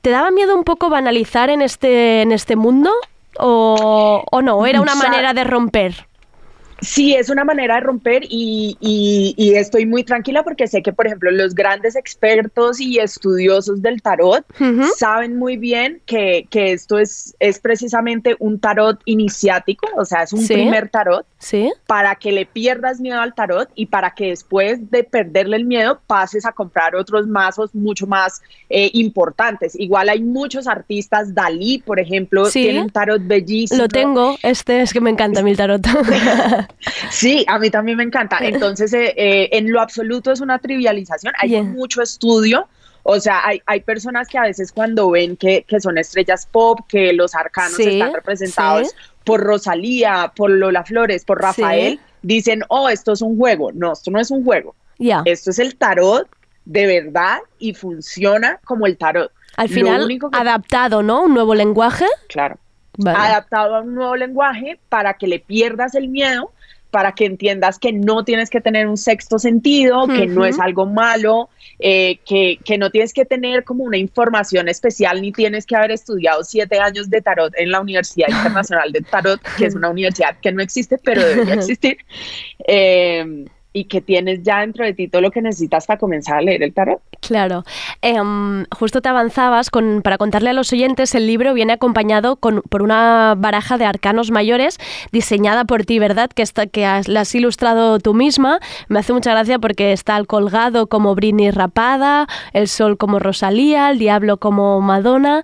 ¿Te 0.00 0.08
daba 0.08 0.30
miedo 0.30 0.56
un 0.56 0.64
poco 0.64 0.88
banalizar 0.88 1.50
en 1.50 1.60
este, 1.60 2.22
en 2.22 2.32
este 2.32 2.56
mundo? 2.56 2.90
¿O, 3.38 4.24
o 4.30 4.40
no? 4.40 4.64
¿Era 4.64 4.80
una 4.80 4.94
manera 4.94 5.34
de 5.34 5.44
romper? 5.44 6.06
Sí, 6.80 7.14
es 7.14 7.30
una 7.30 7.44
manera 7.44 7.76
de 7.76 7.80
romper 7.82 8.24
y, 8.28 8.76
y- 8.80 9.34
y 9.38 9.54
estoy 9.54 9.86
muy 9.86 10.04
tranquila 10.04 10.42
porque 10.42 10.66
sé 10.66 10.82
que, 10.82 10.92
por 10.92 11.06
ejemplo, 11.06 11.30
los 11.30 11.54
grandes 11.54 11.96
expertos 11.96 12.80
y 12.80 12.98
estudiosos 12.98 13.80
del 13.80 14.02
tarot 14.02 14.44
saben 14.98 15.38
muy 15.38 15.56
bien 15.56 16.02
que, 16.04 16.46
que 16.50 16.72
esto 16.72 16.98
es, 16.98 17.34
es 17.40 17.58
precisamente 17.58 18.36
un 18.38 18.58
tarot 18.58 19.00
iniciático, 19.04 19.86
o 19.96 20.04
sea, 20.04 20.24
es 20.24 20.32
un 20.32 20.40
Sí. 20.40 20.52
primer 20.54 20.88
tarot 20.90 21.24
¿Sí? 21.44 21.70
para 21.86 22.14
que 22.16 22.32
le 22.32 22.46
pierdas 22.46 23.00
miedo 23.00 23.20
al 23.20 23.34
tarot 23.34 23.68
y 23.74 23.86
para 23.86 24.14
que 24.14 24.28
después 24.28 24.90
de 24.90 25.04
perderle 25.04 25.56
el 25.56 25.64
miedo 25.64 26.00
pases 26.06 26.46
a 26.46 26.52
comprar 26.52 26.96
otros 26.96 27.26
mazos 27.26 27.74
mucho 27.74 28.06
más 28.06 28.40
eh, 28.70 28.90
importantes. 28.94 29.78
Igual 29.78 30.08
hay 30.08 30.22
muchos 30.22 30.66
artistas, 30.66 31.34
Dalí, 31.34 31.78
por 31.78 32.00
ejemplo, 32.00 32.46
Sí. 32.46 32.62
tiene 32.62 32.80
un 32.82 32.90
tarot 32.90 33.20
bellísimo. 33.26 33.82
Lo 33.82 33.88
tengo, 33.88 34.36
este 34.42 34.80
es 34.80 34.92
que 34.92 35.00
me 35.00 35.10
encanta 35.10 35.40
el 35.40 35.56
tarot. 35.56 35.82
Sí, 37.10 37.44
a 37.48 37.58
mí 37.58 37.70
también 37.70 37.96
me 37.98 38.04
encanta. 38.04 38.38
Entonces, 38.42 38.92
eh, 38.92 39.14
eh, 39.16 39.48
en 39.52 39.70
lo 39.72 39.80
absoluto 39.80 40.32
es 40.32 40.40
una 40.40 40.58
trivialización. 40.58 41.32
Hay 41.38 41.50
Yeah. 41.50 41.62
mucho 41.62 42.02
estudio. 42.02 42.66
O 43.04 43.20
sea, 43.20 43.46
hay, 43.46 43.60
hay 43.66 43.80
personas 43.80 44.28
que 44.28 44.38
a 44.38 44.42
veces 44.42 44.72
cuando 44.72 45.10
ven 45.10 45.36
que, 45.36 45.64
que 45.68 45.78
son 45.78 45.98
estrellas 45.98 46.48
pop, 46.50 46.80
que 46.88 47.12
los 47.12 47.34
arcanos 47.34 47.74
Sí, 47.76 47.82
están 47.86 48.14
representados 48.14 48.88
sí. 48.88 48.94
Por 49.24 49.40
Rosalía, 49.42 50.32
por 50.36 50.50
Lola 50.50 50.84
Flores, 50.84 51.24
por 51.24 51.40
Rafael, 51.40 51.94
Sí. 51.94 52.00
dicen, 52.22 52.62
oh, 52.68 52.88
esto 52.88 53.12
es 53.12 53.22
un 53.22 53.36
juego. 53.36 53.72
No, 53.72 53.92
esto 53.92 54.10
no 54.10 54.20
es 54.20 54.30
un 54.30 54.44
juego. 54.44 54.74
Esto 55.24 55.50
es 55.50 55.58
el 55.58 55.76
tarot 55.76 56.28
de 56.64 56.86
verdad 56.86 57.38
y 57.58 57.74
funciona 57.74 58.60
como 58.64 58.86
el 58.86 58.96
tarot. 58.96 59.30
Al 59.56 59.68
final, 59.68 60.04
único 60.04 60.30
que- 60.30 60.38
adaptado, 60.38 61.02
¿no? 61.02 61.24
Un 61.24 61.34
nuevo 61.34 61.54
lenguaje. 61.54 62.06
Claro. 62.28 62.56
Vale. 62.96 63.18
adaptado 63.18 63.74
a 63.74 63.80
un 63.80 63.92
nuevo 63.96 64.14
lenguaje 64.14 64.78
para 64.88 65.14
que 65.14 65.26
le 65.26 65.40
pierdas 65.40 65.96
el 65.96 66.06
miedo, 66.08 66.52
para 66.94 67.10
que 67.10 67.24
entiendas 67.26 67.80
que 67.80 67.92
no 67.92 68.24
tienes 68.24 68.50
que 68.50 68.60
tener 68.60 68.86
un 68.86 68.96
sexto 68.96 69.40
sentido, 69.40 70.06
que 70.06 70.28
no 70.28 70.44
es 70.44 70.60
algo 70.60 70.86
malo, 70.86 71.48
eh, 71.80 72.20
que, 72.24 72.60
que 72.64 72.78
no 72.78 72.90
tienes 72.90 73.12
que 73.12 73.24
tener 73.24 73.64
como 73.64 73.82
una 73.82 73.96
información 73.96 74.68
especial, 74.68 75.20
ni 75.20 75.32
tienes 75.32 75.66
que 75.66 75.74
haber 75.74 75.90
estudiado 75.90 76.44
siete 76.44 76.78
años 76.78 77.10
de 77.10 77.20
tarot 77.20 77.52
en 77.56 77.72
la 77.72 77.80
Universidad 77.80 78.28
Internacional 78.28 78.92
de 78.92 79.00
Tarot, 79.00 79.40
que 79.58 79.66
es 79.66 79.74
una 79.74 79.90
universidad 79.90 80.36
que 80.40 80.52
no 80.52 80.62
existe, 80.62 80.96
pero 80.98 81.20
debería 81.26 81.54
existir. 81.62 81.98
Eh, 82.68 83.44
y 83.76 83.84
que 83.84 84.00
tienes 84.00 84.42
ya 84.44 84.60
dentro 84.60 84.84
de 84.84 84.94
ti 84.94 85.08
todo 85.08 85.20
lo 85.20 85.32
que 85.32 85.42
necesitas 85.42 85.86
para 85.86 85.98
comenzar 85.98 86.38
a 86.38 86.40
leer 86.40 86.62
el 86.62 86.72
tarot. 86.72 87.02
Claro. 87.20 87.64
Em, 88.02 88.64
justo 88.70 89.02
te 89.02 89.08
avanzabas 89.08 89.68
con, 89.68 90.00
para 90.02 90.16
contarle 90.16 90.50
a 90.50 90.52
los 90.52 90.72
oyentes, 90.72 91.14
el 91.16 91.26
libro 91.26 91.52
viene 91.54 91.72
acompañado 91.72 92.36
con, 92.36 92.62
por 92.62 92.82
una 92.82 93.34
baraja 93.36 93.76
de 93.76 93.84
arcanos 93.84 94.30
mayores 94.30 94.78
diseñada 95.10 95.64
por 95.64 95.84
ti, 95.84 95.98
¿verdad? 95.98 96.30
Que, 96.30 96.42
está, 96.42 96.66
que 96.66 96.86
has, 96.86 97.08
la 97.08 97.22
has 97.22 97.34
ilustrado 97.34 97.98
tú 97.98 98.14
misma. 98.14 98.60
Me 98.88 99.00
hace 99.00 99.12
mucha 99.12 99.32
gracia 99.32 99.58
porque 99.58 99.92
está 99.92 100.16
el 100.16 100.28
colgado 100.28 100.86
como 100.86 101.16
Britney 101.16 101.50
rapada, 101.50 102.28
el 102.52 102.68
sol 102.68 102.96
como 102.96 103.18
Rosalía, 103.18 103.90
el 103.90 103.98
diablo 103.98 104.36
como 104.36 104.80
Madonna. 104.80 105.42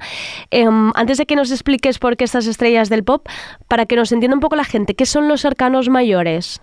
Em, 0.53 0.93
antes 0.95 1.19
de 1.19 1.27
que 1.27 1.35
nos 1.35 1.51
expliques 1.51 1.99
por 1.99 2.17
qué 2.17 2.23
estas 2.23 2.47
estrellas 2.47 2.89
del 2.89 3.03
pop, 3.03 3.27
para 3.67 3.87
que 3.87 3.97
nos 3.97 4.13
entienda 4.13 4.37
un 4.37 4.41
poco 4.41 4.55
la 4.55 4.65
gente, 4.65 4.95
¿qué 4.95 5.05
son 5.05 5.27
los 5.27 5.45
arcanos 5.45 5.89
mayores? 5.89 6.61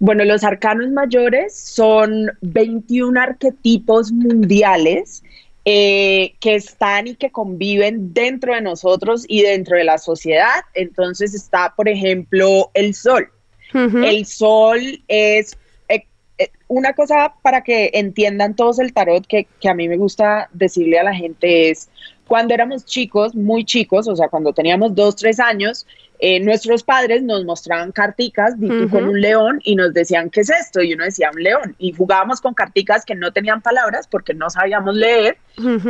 Bueno, 0.00 0.24
los 0.24 0.44
arcanos 0.44 0.90
mayores 0.90 1.58
son 1.58 2.30
21 2.40 3.20
arquetipos 3.20 4.12
mundiales 4.12 5.22
eh, 5.64 6.34
que 6.40 6.54
están 6.54 7.08
y 7.08 7.16
que 7.16 7.30
conviven 7.30 8.14
dentro 8.14 8.54
de 8.54 8.62
nosotros 8.62 9.24
y 9.28 9.42
dentro 9.42 9.76
de 9.76 9.84
la 9.84 9.98
sociedad. 9.98 10.62
Entonces 10.74 11.34
está, 11.34 11.74
por 11.76 11.88
ejemplo, 11.88 12.70
el 12.74 12.94
sol. 12.94 13.28
El 13.74 14.24
sol 14.24 14.80
es 15.08 15.58
eh, 15.88 16.06
eh, 16.38 16.48
una 16.68 16.94
cosa 16.94 17.34
para 17.42 17.62
que 17.62 17.90
entiendan 17.92 18.56
todos 18.56 18.78
el 18.78 18.94
tarot 18.94 19.26
que, 19.26 19.46
que 19.60 19.68
a 19.68 19.74
mí 19.74 19.88
me 19.88 19.98
gusta 19.98 20.48
decirle 20.54 20.98
a 20.98 21.02
la 21.02 21.14
gente 21.14 21.68
es, 21.68 21.90
cuando 22.26 22.54
éramos 22.54 22.86
chicos, 22.86 23.34
muy 23.34 23.64
chicos, 23.64 24.08
o 24.08 24.16
sea, 24.16 24.28
cuando 24.28 24.54
teníamos 24.54 24.94
dos, 24.94 25.16
tres 25.16 25.38
años, 25.38 25.86
eh, 26.20 26.40
nuestros 26.40 26.82
padres 26.82 27.22
nos 27.22 27.44
mostraban 27.44 27.92
carticas, 27.92 28.58
di 28.58 28.68
tú 28.68 28.84
Ujú. 28.84 28.90
con 28.90 29.04
un 29.08 29.20
león, 29.20 29.60
y 29.62 29.76
nos 29.76 29.94
decían, 29.94 30.30
¿qué 30.30 30.40
es 30.40 30.50
esto? 30.50 30.82
Y 30.82 30.92
uno 30.92 31.04
decía, 31.04 31.30
un 31.32 31.42
león. 31.42 31.76
Y 31.78 31.92
jugábamos 31.92 32.40
con 32.40 32.54
carticas 32.54 33.04
que 33.04 33.14
no 33.14 33.32
tenían 33.32 33.62
palabras 33.62 34.08
porque 34.08 34.34
no 34.34 34.50
sabíamos 34.50 34.94
leer, 34.94 35.38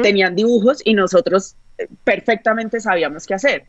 tenían 0.02 0.34
dibujos 0.34 0.80
y 0.84 0.94
nosotros 0.94 1.56
eh, 1.78 1.88
perfectamente 2.04 2.80
sabíamos 2.80 3.26
qué 3.26 3.34
hacer. 3.34 3.64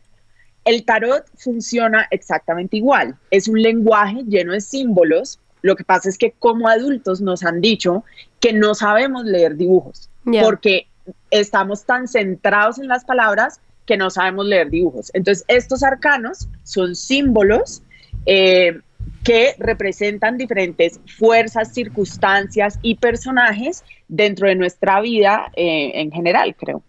El 0.64 0.84
tarot 0.84 1.24
funciona 1.36 2.06
exactamente 2.10 2.76
igual. 2.76 3.16
Es 3.30 3.48
un 3.48 3.60
lenguaje 3.62 4.22
lleno 4.26 4.52
de 4.52 4.60
símbolos. 4.60 5.40
Lo 5.62 5.74
que 5.76 5.84
pasa 5.84 6.08
es 6.10 6.18
que 6.18 6.32
como 6.38 6.68
adultos 6.68 7.22
nos 7.22 7.42
han 7.44 7.60
dicho 7.62 8.04
que 8.40 8.52
no 8.52 8.74
sabemos 8.74 9.24
leer 9.24 9.56
dibujos 9.56 10.10
porque 10.42 10.86
estamos 11.30 11.84
tan 11.84 12.08
centrados 12.08 12.78
en 12.78 12.88
las 12.88 13.04
palabras 13.04 13.60
que 13.90 13.96
no 13.96 14.08
sabemos 14.08 14.46
leer 14.46 14.70
dibujos. 14.70 15.10
Entonces, 15.14 15.44
estos 15.48 15.82
arcanos 15.82 16.46
son 16.62 16.94
símbolos 16.94 17.82
eh, 18.24 18.78
que 19.24 19.56
representan 19.58 20.38
diferentes 20.38 21.00
fuerzas, 21.18 21.74
circunstancias 21.74 22.78
y 22.82 22.94
personajes 22.94 23.82
dentro 24.06 24.46
de 24.46 24.54
nuestra 24.54 25.00
vida 25.00 25.50
eh, 25.56 25.90
en 25.94 26.12
general, 26.12 26.54
creo. 26.54 26.84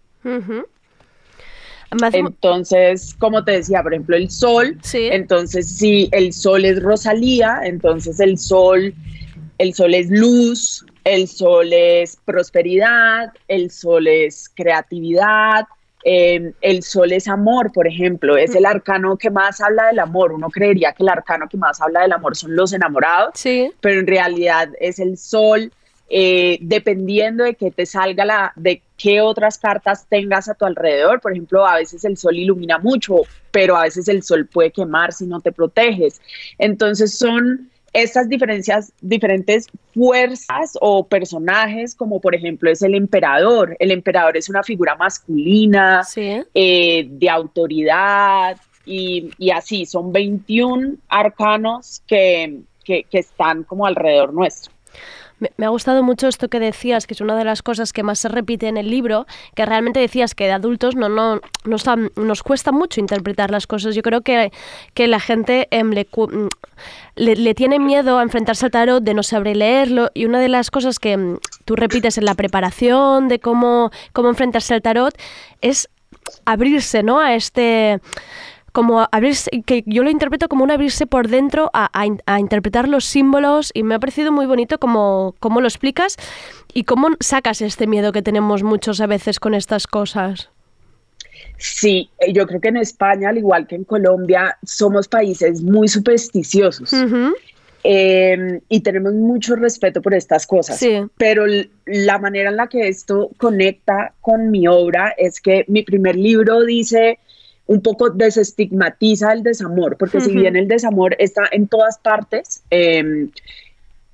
Entonces, 1.90 3.16
como 3.18 3.42
te 3.42 3.50
decía, 3.50 3.82
por 3.82 3.94
ejemplo, 3.94 4.14
el 4.14 4.30
sol, 4.30 4.78
entonces 4.92 5.76
si 5.76 6.08
el 6.12 6.32
sol 6.32 6.64
es 6.64 6.80
Rosalía, 6.80 7.62
entonces 7.64 8.20
el 8.20 8.38
sol, 8.38 8.94
el 9.58 9.74
sol 9.74 9.92
es 9.94 10.08
luz, 10.08 10.86
el 11.02 11.26
sol 11.26 11.72
es 11.72 12.16
prosperidad, 12.24 13.32
el 13.48 13.72
sol 13.72 14.06
es 14.06 14.48
creatividad, 14.54 15.66
eh, 16.04 16.52
el 16.60 16.82
sol 16.82 17.12
es 17.12 17.28
amor, 17.28 17.72
por 17.72 17.86
ejemplo, 17.86 18.36
es 18.36 18.54
el 18.54 18.66
arcano 18.66 19.16
que 19.16 19.30
más 19.30 19.60
habla 19.60 19.86
del 19.86 19.98
amor. 20.00 20.32
Uno 20.32 20.50
creería 20.50 20.92
que 20.92 21.02
el 21.02 21.08
arcano 21.08 21.48
que 21.48 21.56
más 21.56 21.80
habla 21.80 22.02
del 22.02 22.12
amor 22.12 22.36
son 22.36 22.56
los 22.56 22.72
enamorados, 22.72 23.32
pero 23.80 24.00
en 24.00 24.06
realidad 24.06 24.68
es 24.80 24.98
el 24.98 25.16
sol. 25.16 25.72
eh, 26.14 26.58
dependiendo 26.60 27.42
de 27.42 27.54
que 27.54 27.70
te 27.70 27.86
salga 27.86 28.26
la, 28.26 28.52
de 28.54 28.82
qué 28.98 29.22
otras 29.22 29.56
cartas 29.56 30.06
tengas 30.10 30.46
a 30.46 30.54
tu 30.54 30.66
alrededor. 30.66 31.22
Por 31.22 31.32
ejemplo, 31.32 31.66
a 31.66 31.76
veces 31.76 32.04
el 32.04 32.18
sol 32.18 32.36
ilumina 32.36 32.78
mucho, 32.78 33.22
pero 33.50 33.76
a 33.78 33.84
veces 33.84 34.08
el 34.08 34.22
sol 34.22 34.46
puede 34.46 34.70
quemar 34.70 35.14
si 35.14 35.24
no 35.24 35.40
te 35.40 35.52
proteges. 35.52 36.20
Entonces 36.58 37.16
son 37.16 37.70
estas 37.92 38.28
diferencias, 38.28 38.92
diferentes 39.00 39.66
fuerzas 39.94 40.78
o 40.80 41.06
personajes, 41.06 41.94
como 41.94 42.20
por 42.20 42.34
ejemplo 42.34 42.70
es 42.70 42.82
el 42.82 42.94
emperador. 42.94 43.76
El 43.78 43.90
emperador 43.90 44.36
es 44.36 44.48
una 44.48 44.62
figura 44.62 44.96
masculina, 44.96 46.02
eh, 46.16 47.06
de 47.10 47.30
autoridad, 47.30 48.56
y, 48.84 49.30
y 49.38 49.50
así, 49.50 49.86
son 49.86 50.12
21 50.12 50.96
arcanos 51.08 52.02
que, 52.06 52.60
que, 52.84 53.04
que 53.04 53.18
están 53.18 53.62
como 53.64 53.86
alrededor 53.86 54.32
nuestro. 54.32 54.72
Me, 55.56 55.66
ha 55.66 55.70
gustado 55.70 56.02
mucho 56.02 56.28
esto 56.28 56.48
que 56.48 56.60
decías, 56.60 57.06
que 57.06 57.14
es 57.14 57.20
una 57.20 57.36
de 57.36 57.44
las 57.44 57.62
cosas 57.62 57.92
que 57.92 58.02
más 58.02 58.18
se 58.20 58.28
repite 58.28 58.68
en 58.68 58.76
el 58.76 58.90
libro, 58.90 59.26
que 59.54 59.66
realmente 59.66 60.00
decías 60.00 60.34
que 60.34 60.44
de 60.44 60.52
adultos 60.52 60.94
no, 60.94 61.08
no, 61.08 61.40
nos, 61.64 61.84
nos 62.16 62.42
cuesta 62.42 62.70
mucho 62.70 63.00
interpretar 63.00 63.50
las 63.50 63.66
cosas. 63.66 63.94
Yo 63.94 64.02
creo 64.02 64.20
que, 64.20 64.52
que 64.94 65.08
la 65.08 65.20
gente 65.20 65.68
em, 65.70 65.90
mm, 65.90 66.48
le, 67.16 67.36
le 67.36 67.54
tiene 67.54 67.78
miedo 67.78 68.18
a 68.18 68.22
enfrentarse 68.22 68.66
al 68.66 68.70
tarot, 68.70 69.02
de 69.02 69.14
no 69.14 69.22
saber 69.22 69.56
leerlo, 69.56 70.10
y 70.14 70.26
una 70.26 70.38
de 70.38 70.48
las 70.48 70.70
cosas 70.70 70.98
que 70.98 71.16
mm, 71.16 71.38
tú 71.64 71.76
repites 71.76 72.18
en 72.18 72.24
la 72.24 72.34
preparación 72.34 73.28
de 73.28 73.40
cómo, 73.40 73.90
cómo 74.12 74.28
enfrentarse 74.28 74.74
al 74.74 74.82
tarot 74.82 75.14
es 75.60 75.88
abrirse, 76.44 77.02
¿no? 77.02 77.20
A 77.20 77.34
este 77.34 78.00
como 78.72 79.06
abrirse, 79.12 79.50
que 79.64 79.84
yo 79.86 80.02
lo 80.02 80.10
interpreto 80.10 80.48
como 80.48 80.64
un 80.64 80.70
abrirse 80.70 81.06
por 81.06 81.28
dentro 81.28 81.70
a, 81.72 81.90
a 81.92 82.06
a 82.26 82.40
interpretar 82.40 82.88
los 82.88 83.04
símbolos 83.04 83.70
y 83.74 83.82
me 83.82 83.94
ha 83.94 83.98
parecido 83.98 84.32
muy 84.32 84.46
bonito 84.46 84.78
como, 84.78 85.34
cómo 85.38 85.60
lo 85.60 85.68
explicas 85.68 86.16
y 86.72 86.84
cómo 86.84 87.08
sacas 87.20 87.62
este 87.62 87.86
miedo 87.86 88.12
que 88.12 88.22
tenemos 88.22 88.62
muchos 88.62 89.00
a 89.00 89.06
veces 89.06 89.38
con 89.38 89.54
estas 89.54 89.86
cosas. 89.86 90.50
Sí, 91.58 92.10
eh, 92.18 92.32
yo 92.32 92.46
creo 92.46 92.60
que 92.60 92.68
en 92.68 92.78
España, 92.78 93.28
al 93.28 93.38
igual 93.38 93.66
que 93.66 93.76
en 93.76 93.84
Colombia, 93.84 94.56
somos 94.64 95.08
países 95.08 95.62
muy 95.62 95.88
supersticiosos. 95.88 96.92
Eh, 97.84 98.60
y 98.68 98.80
tenemos 98.80 99.12
mucho 99.14 99.56
respeto 99.56 100.02
por 100.02 100.14
estas 100.14 100.46
cosas. 100.46 100.78
Sí. 100.78 101.02
Pero 101.16 101.44
la 101.86 102.18
manera 102.18 102.50
en 102.50 102.56
la 102.56 102.68
que 102.68 102.88
esto 102.88 103.30
conecta 103.38 104.12
con 104.20 104.50
mi 104.50 104.68
obra 104.68 105.14
es 105.16 105.40
que 105.40 105.64
mi 105.68 105.82
primer 105.82 106.16
libro 106.16 106.64
dice 106.64 107.18
un 107.72 107.80
poco 107.80 108.10
desestigmatiza 108.10 109.32
el 109.32 109.42
desamor, 109.42 109.96
porque 109.96 110.20
si 110.20 110.30
bien 110.42 110.56
el 110.56 110.68
desamor 110.68 111.16
está 111.18 111.42
en 111.50 111.68
todas 111.68 111.98
partes, 111.98 112.62
eh, 112.70 113.28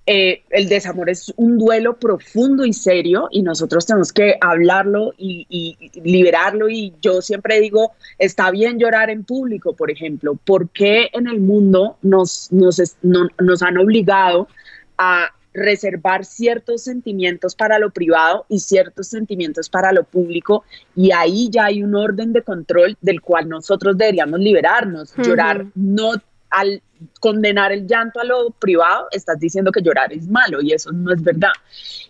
eh, 0.06 0.42
el 0.50 0.68
desamor 0.68 1.10
es 1.10 1.34
un 1.36 1.58
duelo 1.58 1.98
profundo 1.98 2.64
y 2.64 2.72
serio 2.72 3.28
y 3.30 3.42
nosotros 3.42 3.84
tenemos 3.84 4.12
que 4.12 4.36
hablarlo 4.40 5.12
y, 5.18 5.76
liberarlo 6.02 6.68
y 6.70 6.94
yo 7.02 7.20
siempre 7.20 7.60
digo, 7.60 7.92
está 8.18 8.50
bien 8.50 8.78
llorar 8.78 9.10
en 9.10 9.24
público, 9.24 9.74
por 9.74 9.90
ejemplo, 9.90 10.36
¿por 10.44 10.70
qué 10.70 11.10
en 11.12 11.26
el 11.26 11.40
mundo 11.40 11.98
nos, 12.02 12.50
nos, 12.52 12.80
no- 13.02 13.28
nos 13.40 13.62
han 13.62 13.76
obligado 13.76 14.48
a 14.96 15.30
reservar 15.54 16.24
ciertos 16.24 16.84
sentimientos 16.84 17.54
para 17.54 17.78
lo 17.78 17.90
privado 17.90 18.44
y 18.48 18.60
ciertos 18.60 19.08
sentimientos 19.08 19.68
para 19.68 19.92
lo 19.92 20.04
público 20.04 20.64
y 20.94 21.10
ahí 21.12 21.48
ya 21.50 21.66
hay 21.66 21.82
un 21.82 21.94
orden 21.94 22.32
de 22.32 22.42
control 22.42 22.96
del 23.00 23.20
cual 23.20 23.48
nosotros 23.48 23.96
deberíamos 23.96 24.40
liberarnos, 24.40 25.14
llorar 25.16 25.66
no 25.74 26.12
al 26.50 26.82
condenar 27.20 27.72
el 27.72 27.86
llanto 27.86 28.20
a 28.20 28.24
lo 28.24 28.50
privado, 28.50 29.08
estás 29.10 29.38
diciendo 29.38 29.72
que 29.72 29.82
llorar 29.82 30.12
es 30.12 30.28
malo 30.28 30.60
y 30.62 30.72
eso 30.72 30.92
no 30.92 31.12
es 31.12 31.22
verdad. 31.22 31.52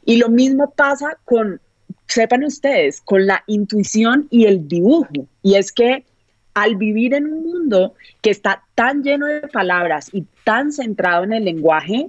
Y 0.05 0.17
lo 0.17 0.29
mismo 0.29 0.71
pasa 0.71 1.19
con, 1.25 1.61
sepan 2.07 2.45
ustedes, 2.45 3.01
con 3.01 3.27
la 3.27 3.43
intuición 3.47 4.29
y 4.31 4.45
el 4.45 4.69
dibujo. 4.69 5.27
Y 5.43 5.55
es 5.55 5.73
que 5.73 6.05
al 6.55 6.77
vivir 6.77 7.15
en 7.15 7.33
un 7.33 7.45
mundo 7.45 7.95
que 8.21 8.31
está 8.31 8.63
tan 8.75 9.03
lleno 9.03 9.27
de 9.27 9.43
palabras 9.49 10.09
y 10.13 10.25
tan 10.45 10.73
centrado 10.73 11.25
en 11.25 11.33
el 11.33 11.45
lenguaje, 11.45 12.09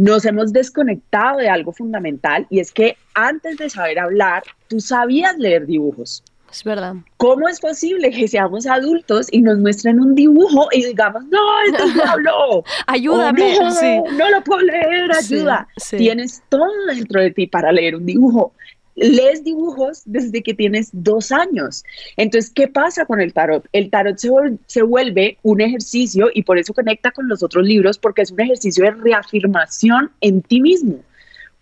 nos 0.00 0.24
hemos 0.24 0.50
desconectado 0.54 1.38
de 1.38 1.50
algo 1.50 1.72
fundamental 1.72 2.46
y 2.48 2.60
es 2.60 2.72
que 2.72 2.96
antes 3.14 3.58
de 3.58 3.68
saber 3.68 3.98
hablar, 3.98 4.42
tú 4.66 4.80
sabías 4.80 5.36
leer 5.36 5.66
dibujos. 5.66 6.24
Es 6.50 6.64
verdad. 6.64 6.94
¿Cómo 7.18 7.48
es 7.48 7.60
posible 7.60 8.10
que 8.10 8.26
seamos 8.26 8.66
adultos 8.66 9.28
y 9.30 9.42
nos 9.42 9.58
muestren 9.58 10.00
un 10.00 10.14
dibujo 10.14 10.68
y 10.72 10.84
digamos, 10.86 11.24
no, 11.26 11.38
esto 11.70 11.84
es 11.84 11.94
diablo? 11.94 12.64
Ayúdame, 12.86 13.58
O, 13.58 13.62
no, 13.64 13.70
sí. 13.72 14.00
no 14.16 14.30
lo 14.30 14.42
puedo 14.42 14.62
leer, 14.62 15.14
Sí, 15.16 15.34
ayuda. 15.34 15.68
sí. 15.76 15.98
Tienes 15.98 16.42
todo 16.48 16.66
dentro 16.88 17.20
de 17.20 17.30
ti 17.32 17.46
para 17.46 17.70
leer 17.70 17.94
un 17.94 18.06
dibujo. 18.06 18.54
Lees 19.00 19.42
dibujos 19.42 20.02
desde 20.04 20.42
que 20.42 20.52
tienes 20.52 20.90
dos 20.92 21.32
años. 21.32 21.84
Entonces, 22.18 22.50
¿qué 22.54 22.68
pasa 22.68 23.06
con 23.06 23.20
el 23.20 23.32
tarot? 23.32 23.66
El 23.72 23.88
tarot 23.88 24.18
se, 24.18 24.28
se 24.66 24.82
vuelve 24.82 25.38
un 25.42 25.62
ejercicio 25.62 26.28
y 26.34 26.42
por 26.42 26.58
eso 26.58 26.74
conecta 26.74 27.10
con 27.10 27.26
los 27.26 27.42
otros 27.42 27.64
libros, 27.66 27.98
porque 27.98 28.22
es 28.22 28.30
un 28.30 28.40
ejercicio 28.40 28.84
de 28.84 28.90
reafirmación 28.90 30.10
en 30.20 30.42
ti 30.42 30.60
mismo. 30.60 31.00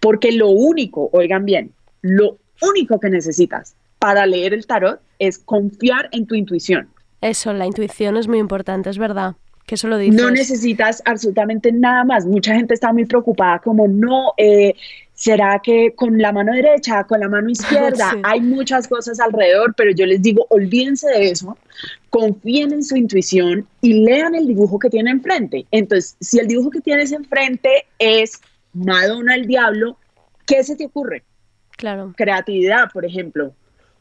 Porque 0.01 0.33
lo 0.33 0.49
único, 0.49 1.09
oigan 1.13 1.45
bien, 1.45 1.73
lo 2.03 2.39
único 2.61 2.99
que 2.99 3.09
necesitas 3.09 3.75
para 3.99 4.27
leer 4.27 4.53
el 4.53 4.67
tarot 4.67 5.01
es 5.19 5.39
confiar 5.39 6.09
en 6.13 6.27
tu 6.27 6.35
intuición. 6.35 6.89
Eso, 7.21 7.53
la 7.53 7.67
intuición 7.67 8.17
es 8.17 8.29
muy 8.29 8.39
importante, 8.39 8.91
es 8.91 8.99
verdad. 8.99 9.37
Que 9.67 9.75
eso 9.75 9.87
lo 9.87 9.99
dices. 9.99 10.21
No 10.21 10.31
necesitas 10.31 11.03
absolutamente 11.05 11.71
nada 11.73 12.03
más. 12.03 12.25
Mucha 12.25 12.55
gente 12.55 12.75
está 12.75 12.93
muy 12.93 13.05
preocupada 13.05 13.59
como, 13.59 13.87
no, 13.87 14.33
eh, 14.39 14.75
¿será 15.19 15.61
que 15.63 15.95
con 15.97 16.17
la 16.17 16.33
mano 16.33 16.53
derecha, 16.53 17.03
con 17.05 17.19
la 17.21 17.29
mano 17.29 17.51
izquierda? 17.51 18.13
Sí. 18.15 18.21
Hay 18.23 18.41
muchas 18.41 18.87
cosas 18.87 19.19
alrededor, 19.21 19.75
pero 19.77 19.91
yo 19.91 20.07
les 20.07 20.23
digo, 20.23 20.47
olvídense 20.51 21.09
de 21.09 21.31
eso, 21.31 21.59
confíen 22.09 22.73
en 22.73 22.85
su 22.85 22.97
intuición 22.97 23.67
y 23.81 24.05
lean 24.05 24.35
el 24.35 24.47
dibujo 24.47 24.79
que 24.79 24.89
tiene 24.89 25.11
enfrente. 25.11 25.67
Entonces, 25.73 26.17
si 26.21 26.39
el 26.39 26.47
dibujo 26.47 26.71
que 26.71 26.81
tienes 26.81 27.13
enfrente 27.13 27.87
es 27.99 28.41
Madonna 28.73 29.35
el 29.35 29.47
Diablo, 29.47 29.99
¿qué 30.47 30.63
se 30.63 30.77
te 30.77 30.87
ocurre? 30.87 31.25
Claro. 31.77 32.13
creatividad, 32.17 32.91
por 32.93 33.05
ejemplo, 33.05 33.53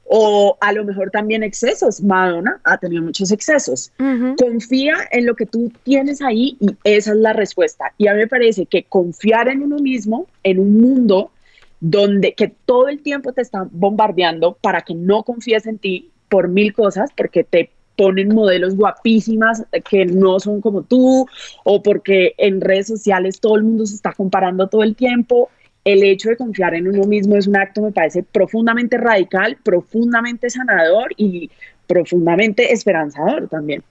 o 0.10 0.58
a 0.62 0.72
lo 0.72 0.86
mejor 0.86 1.12
también 1.12 1.44
excesos. 1.44 2.02
Madonna 2.02 2.60
ha 2.64 2.78
tenido 2.78 3.04
muchos 3.04 3.32
excesos. 3.32 3.92
Confía 4.38 4.96
en 5.12 5.26
lo 5.26 5.36
que 5.36 5.46
tú 5.46 5.72
tienes 5.84 6.22
ahí 6.22 6.58
y 6.60 6.76
esa 6.84 7.12
es 7.12 7.18
la 7.18 7.34
respuesta. 7.34 7.94
Y 7.98 8.08
a 8.08 8.14
mí 8.14 8.20
me 8.20 8.28
parece 8.28 8.66
que 8.66 8.84
confiar 8.84 9.50
en 9.50 9.62
uno 9.62 9.78
mismo, 9.78 10.28
en 10.44 10.60
un 10.60 10.80
mundo 10.80 11.32
donde 11.80 12.34
que 12.34 12.48
todo 12.66 12.88
el 12.88 13.02
tiempo 13.02 13.34
te 13.34 13.42
están 13.42 13.70
bombardeando 13.72 14.58
para 14.62 14.82
que 14.82 14.96
no 14.96 15.24
confíes 15.24 15.68
en 15.68 15.78
ti 15.78 16.10
por 16.30 16.48
mil 16.48 16.74
cosas, 16.74 17.12
porque 17.16 17.44
te 17.44 17.70
ponen 17.98 18.34
modelos 18.34 18.76
guapísimas 18.76 19.66
que 19.90 20.06
no 20.06 20.40
son 20.40 20.62
como 20.62 20.84
tú 20.84 21.28
o 21.64 21.84
porque 21.84 22.34
en 22.38 22.62
redes 22.62 22.88
sociales 22.88 23.40
todo 23.40 23.56
el 23.56 23.64
mundo 23.64 23.86
se 23.86 23.96
está 23.96 24.14
comparando 24.14 24.68
todo 24.68 24.84
el 24.84 24.96
tiempo. 24.96 25.50
El 25.88 26.04
hecho 26.04 26.28
de 26.28 26.36
confiar 26.36 26.76
en 26.76 26.86
uno 26.86 27.06
mismo 27.06 27.38
es 27.38 27.48
un 27.48 27.56
acto, 27.56 27.82
me 27.82 27.94
parece, 27.94 28.22
profundamente 28.22 28.98
radical, 28.98 29.58
profundamente 29.64 30.50
sanador 30.50 31.14
y 31.16 31.50
profundamente 31.88 32.74
esperanzador 32.74 33.48
también. 33.48 33.84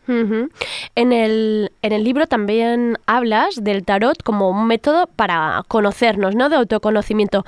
En, 0.95 1.13
el, 1.15 1.73
en 1.81 1.93
el 1.93 2.05
libro 2.05 2.27
también 2.27 2.99
hablas 3.07 3.65
del 3.65 3.83
tarot 3.83 4.23
como 4.23 4.51
un 4.51 4.67
método 4.67 5.07
para 5.07 5.63
conocernos, 5.69 6.35
¿no? 6.35 6.51
De 6.51 6.57
autoconocimiento. 6.57 7.47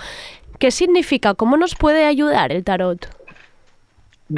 ¿Qué 0.58 0.70
significa? 0.70 1.34
¿Cómo 1.34 1.58
nos 1.58 1.74
puede 1.74 2.06
ayudar 2.06 2.50
el 2.50 2.64
tarot? 2.64 3.06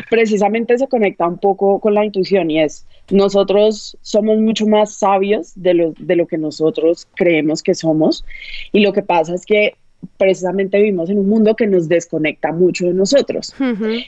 precisamente 0.09 0.79
se 0.79 0.87
conecta 0.87 1.27
un 1.27 1.39
poco 1.39 1.81
con 1.81 1.95
la 1.95 2.05
intuición 2.05 2.51
y 2.51 2.61
es, 2.61 2.87
nosotros 3.11 3.97
somos 4.03 4.39
mucho 4.39 4.67
más 4.67 4.95
sabios 4.95 5.53
de 5.57 5.75
lo, 5.75 5.95
de 5.99 6.17
lo 6.17 6.27
que 6.27 6.39
nosotros 6.39 7.09
creemos 7.17 7.63
que 7.63 7.75
somos 7.75 8.25
y 8.73 8.81
lo 8.81 8.93
que 8.93 9.03
pasa 9.03 9.35
es 9.35 9.45
que 9.45 9.75
precisamente 10.17 10.79
vivimos 10.79 11.11
en 11.11 11.19
un 11.19 11.29
mundo 11.29 11.55
que 11.57 11.67
nos 11.67 11.89
desconecta 11.89 12.53
mucho 12.53 12.87
de 12.87 12.95
nosotros. 12.95 13.55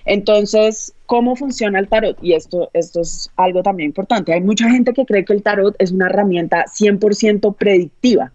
Entonces, 0.04 0.94
¿cómo 1.06 1.36
funciona 1.36 1.78
el 1.78 1.88
tarot? 1.88 2.18
Y 2.22 2.34
esto, 2.34 2.70
esto 2.72 3.00
es 3.00 3.30
algo 3.36 3.62
también 3.62 3.88
importante. 3.88 4.32
Hay 4.32 4.40
mucha 4.40 4.70
gente 4.70 4.92
que 4.92 5.04
cree 5.04 5.24
que 5.24 5.32
el 5.32 5.42
tarot 5.42 5.74
es 5.78 5.92
una 5.92 6.06
herramienta 6.06 6.64
100% 6.66 7.56
predictiva. 7.56 8.32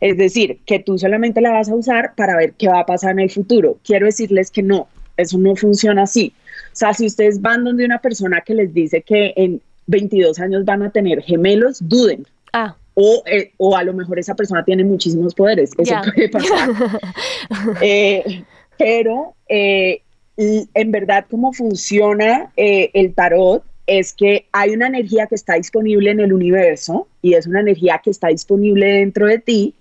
Es 0.00 0.18
decir, 0.18 0.58
que 0.66 0.78
tú 0.78 0.98
solamente 0.98 1.40
la 1.40 1.52
vas 1.52 1.70
a 1.70 1.74
usar 1.74 2.14
para 2.14 2.36
ver 2.36 2.52
qué 2.52 2.68
va 2.68 2.80
a 2.80 2.86
pasar 2.86 3.12
en 3.12 3.20
el 3.20 3.30
futuro. 3.30 3.78
Quiero 3.82 4.06
decirles 4.06 4.50
que 4.50 4.62
no, 4.62 4.88
eso 5.16 5.38
no 5.38 5.56
funciona 5.56 6.02
así. 6.02 6.32
O 6.72 6.76
sea, 6.76 6.92
si 6.92 7.06
ustedes 7.06 7.40
van 7.40 7.64
donde 7.64 7.84
una 7.84 7.98
persona 7.98 8.42
que 8.42 8.54
les 8.54 8.74
dice 8.74 9.02
que 9.02 9.32
en 9.36 9.62
22 9.86 10.38
años 10.40 10.64
van 10.64 10.82
a 10.82 10.90
tener 10.90 11.22
gemelos, 11.22 11.78
duden. 11.80 12.26
Ah. 12.52 12.76
O, 12.98 13.22
eh, 13.26 13.52
o 13.58 13.76
a 13.76 13.84
lo 13.84 13.92
mejor 13.92 14.18
esa 14.18 14.34
persona 14.34 14.64
tiene 14.64 14.82
muchísimos 14.82 15.34
poderes. 15.34 15.70
Eso 15.76 15.94
puede 16.14 16.28
pasar. 16.28 16.70
Eh, 17.82 18.42
pero 18.78 19.34
eh, 19.48 20.00
y 20.36 20.68
en 20.74 20.90
verdad 20.90 21.26
cómo 21.30 21.52
funciona 21.52 22.52
eh, 22.56 22.90
el 22.94 23.14
tarot 23.14 23.62
es 23.86 24.12
que 24.12 24.46
hay 24.52 24.70
una 24.70 24.88
energía 24.88 25.26
que 25.26 25.36
está 25.36 25.54
disponible 25.54 26.10
en 26.10 26.20
el 26.20 26.32
universo 26.32 27.08
y 27.22 27.34
es 27.34 27.46
una 27.46 27.60
energía 27.60 28.00
que 28.02 28.10
está 28.10 28.28
disponible 28.28 28.86
dentro 28.86 29.26
de 29.26 29.38
ti 29.38 29.74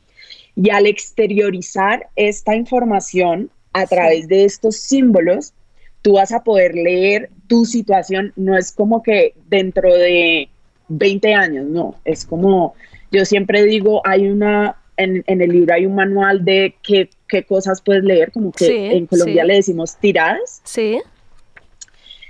y 0.56 0.70
al 0.70 0.86
exteriorizar 0.86 2.08
esta 2.16 2.56
información 2.56 3.50
a 3.74 3.86
través 3.88 4.30
de 4.30 4.46
estos 4.46 4.78
símbolos, 4.78 5.54
tú 6.02 6.14
vas 6.14 6.32
a 6.32 6.44
poder 6.44 6.76
leer 6.76 7.30
tu 7.48 7.66
situación. 7.66 8.32
No 8.38 8.58
es 8.58 8.72
como 8.72 9.04
que 9.04 9.34
dentro 9.50 9.94
de 9.94 10.48
20 10.88 11.34
años, 11.34 11.66
no, 11.66 11.96
es 12.06 12.26
como, 12.26 12.76
yo 13.16 13.26
siempre 13.26 13.64
digo, 13.64 14.02
hay 14.06 14.28
una, 14.30 14.78
en, 14.98 15.24
en 15.28 15.42
el 15.42 15.50
libro 15.52 15.74
hay 15.74 15.86
un 15.86 15.96
manual 15.96 16.44
de 16.46 16.76
qué, 16.84 17.10
qué 17.28 17.44
cosas 17.44 17.82
puedes 17.82 18.04
leer, 18.04 18.32
como 18.32 18.52
que 18.52 18.66
Sí, 18.66 18.76
en 18.76 19.06
Colombia 19.08 19.44
sí. 19.44 19.48
le 19.48 19.54
decimos 19.56 19.96
tiradas. 19.98 20.62
Sí. 20.64 21.00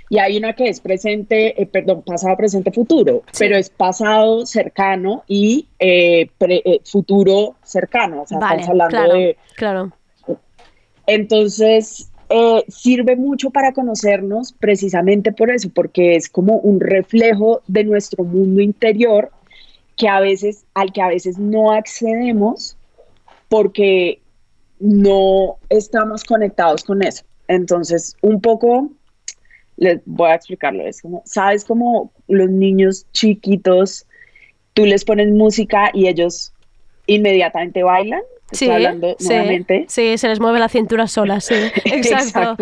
Y 0.08 0.18
hay 0.18 0.36
una 0.36 0.52
que 0.52 0.68
es 0.68 0.80
presente, 0.80 1.60
eh, 1.60 1.66
perdón, 1.66 2.02
pasado, 2.02 2.36
presente, 2.36 2.70
futuro, 2.70 3.22
pero 3.36 3.56
es 3.56 3.70
pasado 3.70 4.46
cercano 4.46 5.24
y 5.26 5.66
eh, 5.80 6.28
pre- 6.38 6.62
eh, 6.64 6.80
futuro 6.84 7.56
cercano. 7.64 8.22
O 8.22 8.26
sea, 8.26 8.38
Vale, 8.38 8.60
estamos 8.60 8.68
hablando 8.82 8.96
claro, 8.96 9.14
de 9.14 9.36
claro. 9.56 9.92
entonces, 11.06 12.10
eh, 12.28 12.64
sirve 12.68 13.16
mucho 13.16 13.50
para 13.50 13.72
conocernos 13.72 14.52
precisamente 14.52 15.32
por 15.32 15.50
eso, 15.50 15.70
porque 15.74 16.16
es 16.16 16.28
como 16.28 16.54
un 16.58 16.80
reflejo 16.80 17.62
de 17.66 17.84
nuestro 17.84 18.22
mundo 18.24 18.60
interior 18.60 19.30
que 19.96 20.08
a 20.08 20.20
veces, 20.20 20.64
al 20.74 20.92
que 20.92 21.02
a 21.02 21.08
veces 21.08 21.38
no 21.38 21.72
accedemos 21.72 22.76
porque 23.48 24.20
no 24.78 25.56
estamos 25.68 26.24
conectados 26.24 26.84
con 26.84 27.02
eso. 27.02 27.24
Entonces, 27.48 28.16
un 28.22 28.40
poco, 28.40 28.90
les 29.76 30.00
voy 30.04 30.30
a 30.30 30.34
explicarlo, 30.34 30.86
es 30.86 31.00
como, 31.00 31.22
¿sabes 31.24 31.64
cómo 31.64 32.12
los 32.28 32.50
niños 32.50 33.06
chiquitos, 33.12 34.06
tú 34.74 34.84
les 34.84 35.04
pones 35.04 35.28
música 35.30 35.90
y 35.94 36.08
ellos 36.08 36.52
inmediatamente 37.06 37.82
bailan? 37.82 38.22
Sí, 38.52 38.70
hablando 38.70 39.16
sí, 39.18 39.28
nuevamente. 39.28 39.86
sí, 39.88 40.18
se 40.18 40.28
les 40.28 40.38
mueve 40.38 40.60
la 40.60 40.68
cintura 40.68 41.08
sola, 41.08 41.40
sí. 41.40 41.54
Exacto. 41.84 42.56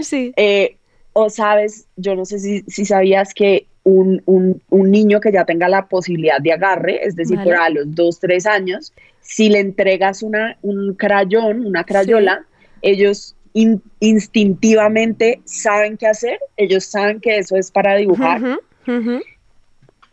Sí. 0.00 0.32
Eh, 0.36 0.76
o 1.12 1.28
sabes, 1.30 1.86
yo 1.96 2.14
no 2.14 2.24
sé 2.24 2.38
si, 2.38 2.62
si 2.62 2.84
sabías 2.84 3.34
que 3.34 3.66
un, 3.82 4.22
un- 4.26 4.62
un 4.68 4.90
niño 4.90 5.20
que 5.20 5.32
ya 5.32 5.44
tenga 5.44 5.68
la 5.68 5.86
posibilidad 5.88 6.38
de 6.40 6.52
agarre, 6.52 7.04
es 7.06 7.16
decir, 7.16 7.36
Vale. 7.38 7.50
por 7.50 7.60
a 7.60 7.68
los 7.70 7.94
dos, 7.94 8.20
tres 8.20 8.46
años, 8.46 8.92
si 9.20 9.48
le 9.48 9.58
entregas 9.60 10.22
una, 10.22 10.56
un 10.62 10.94
crayón, 10.94 11.66
una 11.66 11.84
crayola, 11.84 12.44
ellos 12.82 13.34
in- 13.54 13.82
instintivamente 14.00 15.40
saben 15.44 15.96
qué 15.96 16.06
hacer, 16.06 16.38
ellos 16.56 16.84
saben 16.84 17.20
que 17.20 17.38
eso 17.38 17.56
es 17.56 17.70
para 17.70 17.96
dibujar. 17.96 18.40
Ujú. 18.86 19.20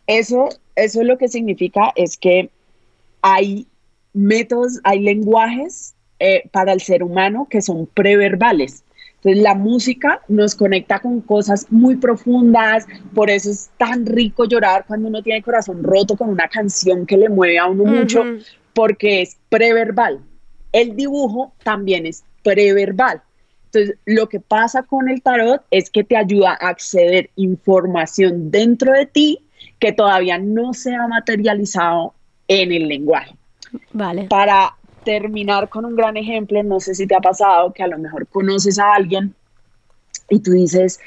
Eso, 0.06 0.48
eso 0.76 1.02
lo 1.04 1.18
que 1.18 1.28
significa 1.28 1.92
es 1.94 2.16
que 2.16 2.50
hay 3.22 3.66
métodos, 4.14 4.80
hay 4.84 5.00
lenguajes 5.00 5.94
eh, 6.18 6.48
para 6.50 6.72
el 6.72 6.80
ser 6.80 7.02
humano 7.02 7.46
que 7.50 7.60
son 7.62 7.86
preverbales. 7.86 8.82
Entonces 9.18 9.42
la 9.42 9.54
música 9.54 10.22
nos 10.28 10.54
conecta 10.54 11.00
con 11.00 11.20
cosas 11.20 11.66
muy 11.70 11.96
profundas, 11.96 12.86
por 13.14 13.30
eso 13.30 13.50
es 13.50 13.70
tan 13.76 14.06
rico 14.06 14.44
llorar 14.44 14.84
cuando 14.86 15.08
uno 15.08 15.22
tiene 15.22 15.38
el 15.38 15.44
corazón 15.44 15.82
roto 15.82 16.16
con 16.16 16.28
una 16.28 16.48
canción 16.48 17.04
que 17.04 17.16
le 17.16 17.28
mueve 17.28 17.58
a 17.58 17.66
uno 17.66 17.84
mucho, 17.84 18.22
porque 18.74 19.22
es 19.22 19.36
preverbal. 19.48 20.20
El 20.72 20.94
dibujo 20.94 21.52
también 21.64 22.06
es 22.06 22.22
preverbal. 22.44 23.22
Entonces, 23.66 23.96
lo 24.06 24.28
que 24.28 24.40
pasa 24.40 24.84
con 24.84 25.08
el 25.08 25.20
tarot 25.20 25.62
es 25.70 25.90
que 25.90 26.04
te 26.04 26.16
ayuda 26.16 26.52
a 26.52 26.68
acceder 26.68 27.30
información 27.36 28.50
dentro 28.50 28.92
de 28.92 29.06
ti 29.06 29.40
que 29.78 29.92
todavía 29.92 30.38
no 30.38 30.72
se 30.72 30.94
ha 30.94 31.06
materializado 31.06 32.14
en 32.46 32.72
el 32.72 32.88
lenguaje. 32.88 33.34
Vale. 33.92 34.24
Para 34.24 34.74
terminar 35.02 35.68
con 35.68 35.84
un 35.84 35.96
gran 35.96 36.16
ejemplo, 36.16 36.62
no 36.62 36.80
sé 36.80 36.94
si 36.94 37.06
te 37.06 37.14
ha 37.14 37.20
pasado 37.20 37.72
que 37.72 37.82
a 37.82 37.88
lo 37.88 37.98
mejor 37.98 38.26
conoces 38.26 38.78
a 38.78 38.94
alguien 38.94 39.34
y 40.30 40.40
tú 40.40 40.52
dices, 40.52 40.98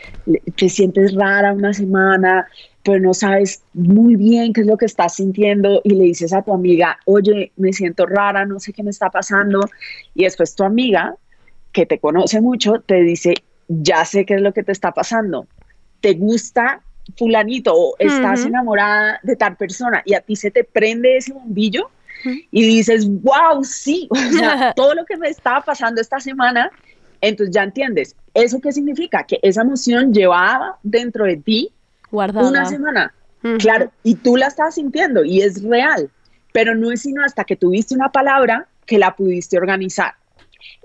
te 0.56 0.70
sientes 0.70 1.14
rara 1.14 1.54
una 1.54 1.74
semana, 1.74 2.48
pero 2.84 3.00
no 3.00 3.14
sabes 3.14 3.64
muy 3.74 4.16
bien 4.16 4.54
qué 4.54 4.62
es 4.62 4.68
lo 4.68 4.78
que 4.78 4.86
estás 4.86 5.16
sintiendo 5.16 5.82
y 5.84 5.92
le 5.92 6.06
dices 6.06 6.34
a 6.34 6.42
tu 6.42 6.54
amiga, 6.54 6.98
oye, 7.06 7.52
me 7.56 7.72
siento 7.74 8.06
rara, 8.08 8.46
no 8.46 8.60
sé 8.60 8.74
qué 8.74 8.82
me 8.82 8.89
está 8.89 9.10
pasando. 9.10 9.60
Y 10.16 10.24
después 10.24 10.56
tu 10.56 10.64
amiga, 10.64 11.16
que 11.72 11.86
te 11.86 12.00
conoce 12.00 12.42
mucho, 12.42 12.82
te 12.86 13.02
dice, 13.02 13.36
ya 13.68 14.04
sé 14.06 14.26
qué 14.26 14.36
es 14.36 14.42
lo 14.42 14.54
que 14.54 14.64
te 14.64 14.72
está 14.72 14.92
pasando. 14.92 15.48
¿Te 16.00 16.14
gusta 16.14 16.82
fulanito 17.18 17.74
o 17.76 17.96
estás 18.00 18.46
enamorada 18.46 19.20
de 19.24 19.36
tal 19.36 19.56
persona 19.56 20.02
y 20.06 20.14
a 20.14 20.22
ti 20.22 20.36
se 20.36 20.52
te 20.52 20.64
prende 20.64 21.18
ese 21.18 21.34
bombillo? 21.34 21.89
Y 22.24 22.65
dices, 22.65 23.07
wow, 23.07 23.63
sí, 23.63 24.07
o 24.11 24.15
sea, 24.15 24.74
todo 24.76 24.95
lo 24.95 25.05
que 25.05 25.17
me 25.17 25.30
estaba 25.30 25.61
pasando 25.61 26.01
esta 26.01 26.19
semana, 26.19 26.72
entonces 27.22 27.53
ya 27.53 27.63
entiendes. 27.63 28.15
¿Eso 28.34 28.59
qué 28.61 28.72
significa? 28.72 29.24
Que 29.24 29.39
esa 29.41 29.61
emoción 29.61 30.13
llevaba 30.13 30.78
dentro 30.84 31.26
de 31.26 31.38
ti 31.38 31.72
Guardada. 32.09 32.47
una 32.47 32.65
semana. 32.65 33.13
Claro, 33.57 33.91
y 34.03 34.15
tú 34.15 34.38
la 34.38 34.47
estás 34.47 34.76
sintiendo 34.76 35.26
y 35.26 35.41
es 35.41 35.63
real, 35.63 36.11
pero 36.53 36.76
no 36.76 36.91
es 36.91 37.01
sino 37.01 37.24
hasta 37.24 37.43
que 37.43 37.55
tuviste 37.55 37.95
una 37.95 38.11
palabra 38.11 38.67
que 38.86 38.99
la 38.99 39.15
pudiste 39.15 39.57
organizar. 39.57 40.13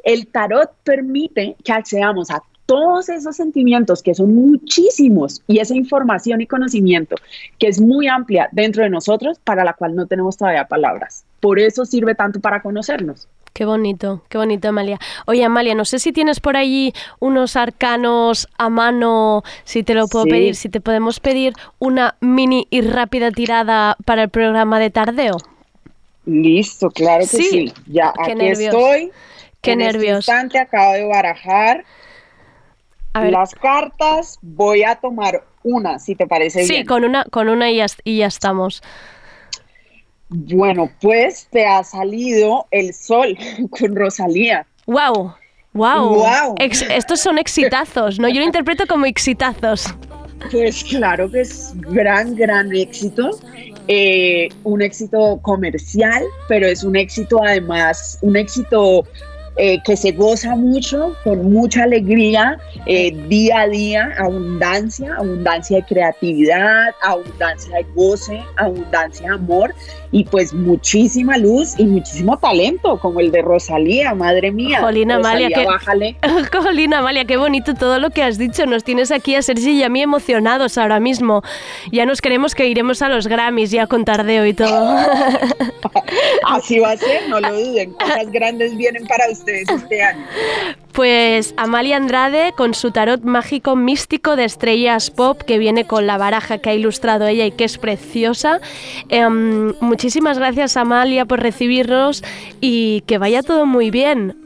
El 0.04 0.28
tarot 0.28 0.72
permite 0.82 1.56
que 1.62 1.72
accedamos 1.72 2.30
a 2.30 2.42
todos 2.66 3.08
esos 3.08 3.36
sentimientos 3.36 4.02
que 4.02 4.14
son 4.14 4.34
muchísimos 4.34 5.40
y 5.46 5.60
esa 5.60 5.74
información 5.74 6.40
y 6.40 6.46
conocimiento 6.46 7.14
que 7.58 7.68
es 7.68 7.80
muy 7.80 8.08
amplia 8.08 8.48
dentro 8.52 8.82
de 8.82 8.90
nosotros 8.90 9.38
para 9.44 9.64
la 9.64 9.72
cual 9.72 9.94
no 9.94 10.06
tenemos 10.06 10.36
todavía 10.36 10.66
palabras. 10.66 11.24
Por 11.40 11.58
eso 11.60 11.84
sirve 11.84 12.14
tanto 12.14 12.40
para 12.40 12.60
conocernos. 12.62 13.28
Qué 13.52 13.64
bonito, 13.64 14.22
qué 14.28 14.36
bonito, 14.36 14.68
Amalia. 14.68 14.98
Oye, 15.26 15.42
Amalia, 15.44 15.74
no 15.74 15.86
sé 15.86 15.98
si 15.98 16.12
tienes 16.12 16.40
por 16.40 16.56
ahí 16.58 16.92
unos 17.20 17.56
arcanos 17.56 18.48
a 18.58 18.68
mano, 18.68 19.44
si 19.64 19.82
te 19.82 19.94
lo 19.94 20.08
puedo 20.08 20.24
Sí. 20.24 20.30
pedir, 20.30 20.56
si 20.56 20.68
te 20.68 20.80
podemos 20.82 21.20
pedir 21.20 21.54
una 21.78 22.16
mini 22.20 22.66
y 22.68 22.82
rápida 22.82 23.30
tirada 23.30 23.96
para 24.04 24.24
el 24.24 24.28
programa 24.28 24.78
de 24.78 24.90
tardeo. 24.90 25.38
Listo, 26.26 26.90
claro 26.90 27.20
que 27.20 27.26
Sí. 27.28 27.42
sí. 27.50 27.72
Ya 27.86 28.12
Qué 28.24 28.32
aquí 28.32 28.34
nervios. 28.34 28.74
estoy. 28.74 29.10
Qué 29.62 29.72
en 29.72 29.80
este 29.80 29.92
nervios. 29.98 30.16
instante 30.18 30.58
acabo 30.58 30.92
de 30.92 31.04
barajar 31.06 31.84
A 33.16 33.30
las 33.30 33.54
cartas. 33.54 34.38
Voy 34.42 34.82
a 34.82 34.96
tomar 34.96 35.44
una, 35.62 35.98
si 35.98 36.14
te 36.14 36.26
parece 36.26 36.64
Sí, 36.64 36.72
bien. 36.74 36.86
con 36.86 37.04
una, 37.04 37.24
con 37.24 37.48
una 37.48 37.70
y 37.70 37.76
ya, 37.76 37.86
y 38.04 38.18
ya 38.18 38.26
estamos. 38.26 38.82
Bueno, 40.28 40.90
pues 41.00 41.46
te 41.50 41.66
ha 41.66 41.84
salido 41.84 42.66
el 42.70 42.92
sol 42.92 43.36
con 43.70 43.94
Rosalía. 43.94 44.66
¡Wow! 44.86 45.34
¡Wow! 45.72 46.14
Guau. 46.14 46.54
estos 46.58 47.20
son 47.20 47.38
exitazos, 47.38 48.18
¿no? 48.18 48.28
Yo 48.28 48.40
lo 48.40 48.46
interpreto 48.46 48.86
como 48.86 49.04
exitazos. 49.06 49.86
Pues 50.50 50.84
claro 50.84 51.30
que 51.30 51.42
es 51.42 51.72
gran, 51.76 52.34
gran 52.34 52.74
éxito. 52.74 53.30
Eh, 53.88 54.48
un 54.64 54.82
éxito 54.82 55.38
comercial, 55.42 56.24
pero 56.48 56.66
es 56.66 56.82
un 56.82 56.96
éxito 56.96 57.40
además, 57.44 58.18
un 58.22 58.36
éxito 58.36 59.04
eh, 59.56 59.82
que 59.82 59.96
se 59.96 60.12
goza 60.12 60.54
mucho, 60.54 61.16
con 61.24 61.50
mucha 61.50 61.84
alegría, 61.84 62.58
eh, 62.84 63.16
día 63.28 63.60
a 63.62 63.68
día, 63.68 64.12
abundancia, 64.18 65.14
abundancia 65.16 65.78
de 65.78 65.84
creatividad, 65.84 66.88
abundancia 67.02 67.76
de 67.76 67.86
goce, 67.94 68.42
abundancia 68.56 69.28
de 69.28 69.34
amor 69.34 69.74
y 70.12 70.24
pues 70.24 70.52
muchísima 70.52 71.36
luz 71.36 71.78
y 71.78 71.84
muchísimo 71.84 72.36
talento, 72.38 72.98
como 72.98 73.20
el 73.20 73.30
de 73.30 73.42
Rosalía, 73.42 74.14
madre 74.14 74.50
mía. 74.50 74.80
Jolina 74.80 75.16
Amalia, 75.16 75.48
Rosalía, 75.48 75.70
bájale. 75.70 76.16
Jolina 76.52 76.98
Amalia, 76.98 77.24
qué 77.24 77.36
bonito 77.36 77.74
todo 77.74 77.98
lo 77.98 78.10
que 78.10 78.22
has 78.22 78.38
dicho. 78.38 78.66
Nos 78.66 78.84
tienes 78.84 79.10
aquí 79.10 79.34
a 79.34 79.42
Sergi 79.42 79.72
y 79.72 79.82
a 79.82 79.88
mí 79.88 80.02
emocionados 80.02 80.78
ahora 80.78 81.00
mismo. 81.00 81.42
Ya 81.92 82.06
nos 82.06 82.20
queremos 82.20 82.54
que 82.54 82.66
iremos 82.66 83.02
a 83.02 83.08
los 83.08 83.26
Grammys 83.26 83.70
ya 83.70 83.86
con 83.86 84.04
tardeo 84.04 84.46
y 84.46 84.54
todo. 84.54 84.96
Así 86.46 86.78
va 86.78 86.92
a 86.92 86.96
ser, 86.96 87.28
no 87.28 87.40
lo 87.40 87.52
duden, 87.64 87.92
cosas 87.92 88.30
grandes 88.30 88.76
vienen 88.76 89.06
para 89.06 89.30
ustedes 89.30 89.68
este 89.68 90.02
año. 90.02 90.24
Pues 90.96 91.52
Amalia 91.58 91.98
Andrade 91.98 92.54
con 92.56 92.72
su 92.72 92.90
tarot 92.90 93.22
mágico 93.22 93.76
místico 93.76 94.34
de 94.34 94.46
estrellas 94.46 95.10
pop 95.10 95.38
que 95.42 95.58
viene 95.58 95.86
con 95.86 96.06
la 96.06 96.16
baraja 96.16 96.56
que 96.56 96.70
ha 96.70 96.74
ilustrado 96.74 97.26
ella 97.26 97.44
y 97.44 97.50
que 97.50 97.64
es 97.64 97.76
preciosa. 97.76 98.60
Em, 99.10 99.74
muchísimas 99.80 100.38
gracias 100.38 100.78
Amalia 100.78 101.26
por 101.26 101.40
recibirnos 101.40 102.24
y 102.62 103.02
que 103.02 103.18
vaya 103.18 103.42
todo 103.42 103.66
muy 103.66 103.90
bien. 103.90 104.45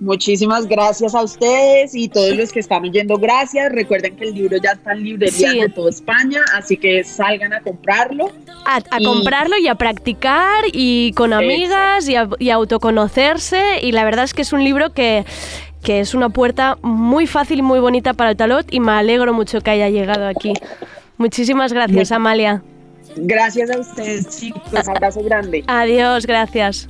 Muchísimas 0.00 0.66
gracias 0.66 1.14
a 1.14 1.22
ustedes 1.22 1.94
y 1.94 2.08
todos 2.08 2.36
los 2.36 2.52
que 2.52 2.60
están 2.60 2.82
oyendo, 2.84 3.16
gracias. 3.16 3.72
Recuerden 3.72 4.16
que 4.16 4.24
el 4.28 4.34
libro 4.34 4.56
ya 4.62 4.72
está 4.72 4.92
en 4.92 5.04
librerías 5.04 5.52
Sí. 5.52 5.60
de 5.60 5.68
toda 5.68 5.88
España, 5.90 6.40
así 6.54 6.76
que 6.76 7.04
salgan 7.04 7.52
a 7.52 7.60
comprarlo. 7.60 8.30
A, 8.66 8.80
a 8.90 9.00
Y- 9.00 9.04
comprarlo 9.04 9.56
y 9.58 9.68
a 9.68 9.74
practicar 9.76 10.64
y 10.72 11.12
con 11.12 11.32
amigas 11.32 12.08
y 12.08 12.16
a, 12.16 12.28
y 12.38 12.50
a 12.50 12.54
autoconocerse 12.54 13.80
y 13.82 13.92
la 13.92 14.04
verdad 14.04 14.24
es 14.24 14.34
que 14.34 14.42
es 14.42 14.52
un 14.52 14.64
libro 14.64 14.92
que, 14.92 15.24
que 15.82 16.00
es 16.00 16.14
una 16.14 16.28
puerta 16.28 16.76
muy 16.82 17.26
fácil 17.26 17.60
y 17.60 17.62
muy 17.62 17.78
bonita 17.80 18.14
para 18.14 18.30
el 18.30 18.36
talot 18.36 18.66
y 18.72 18.80
me 18.80 18.92
alegro 18.92 19.32
mucho 19.32 19.60
que 19.60 19.70
haya 19.70 19.88
llegado 19.90 20.26
aquí. 20.26 20.52
Muchísimas 21.18 21.72
gracias 21.72 22.10
Muy- 22.10 22.16
Amalia. 22.16 22.62
Gracias 23.16 23.70
a 23.70 23.78
ustedes, 23.78 24.40
chicos. 24.40 24.62
Abrazo 24.88 25.22
grande. 25.22 25.62
Adiós, 25.68 26.26
gracias. 26.26 26.88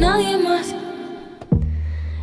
Nadie 0.00 0.36
más. 0.38 0.74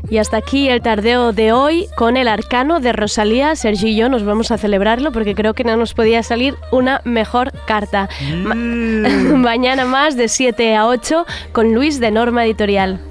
Y 0.09 0.19
hasta 0.19 0.37
aquí 0.37 0.69
el 0.69 0.81
tardeo 0.81 1.33
de 1.33 1.51
hoy 1.51 1.87
con 1.97 2.15
el 2.15 2.29
arcano 2.29 2.79
de 2.79 2.93
Rosalía. 2.93 3.55
Sergio 3.57 3.89
y 3.89 3.95
yo 3.97 4.07
nos 4.07 4.23
vamos 4.23 4.51
a 4.51 4.57
celebrarlo 4.57 5.11
porque 5.11 5.35
creo 5.35 5.53
que 5.53 5.65
no 5.65 5.75
nos 5.75 5.93
podía 5.93 6.23
salir 6.23 6.55
una 6.71 7.01
mejor 7.03 7.51
carta. 7.65 8.07
Ma- 8.43 8.55
Mañana 9.35 9.83
más 9.83 10.15
de 10.15 10.29
7 10.29 10.75
a 10.77 10.87
8 10.87 11.25
con 11.51 11.73
Luis 11.73 11.99
de 11.99 12.11
Norma 12.11 12.45
Editorial. 12.45 13.01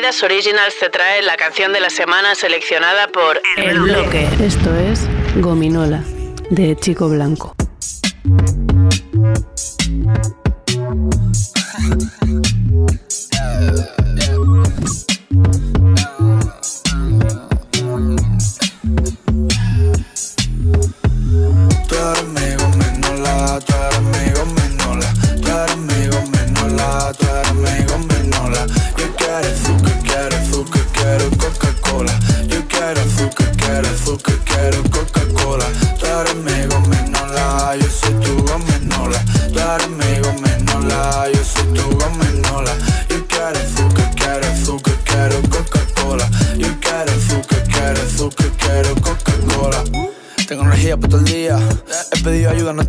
Adidas 0.00 0.22
Originals 0.22 0.78
te 0.80 0.88
trae 0.88 1.20
la 1.20 1.36
canción 1.36 1.74
de 1.74 1.80
la 1.80 1.90
semana 1.90 2.34
seleccionada 2.34 3.08
por 3.08 3.38
El 3.58 3.80
Bloque. 3.80 4.26
Esto 4.42 4.74
es 4.74 5.06
Gominola, 5.42 6.02
de 6.48 6.74
Chico 6.74 7.10
Blanco. 7.10 7.54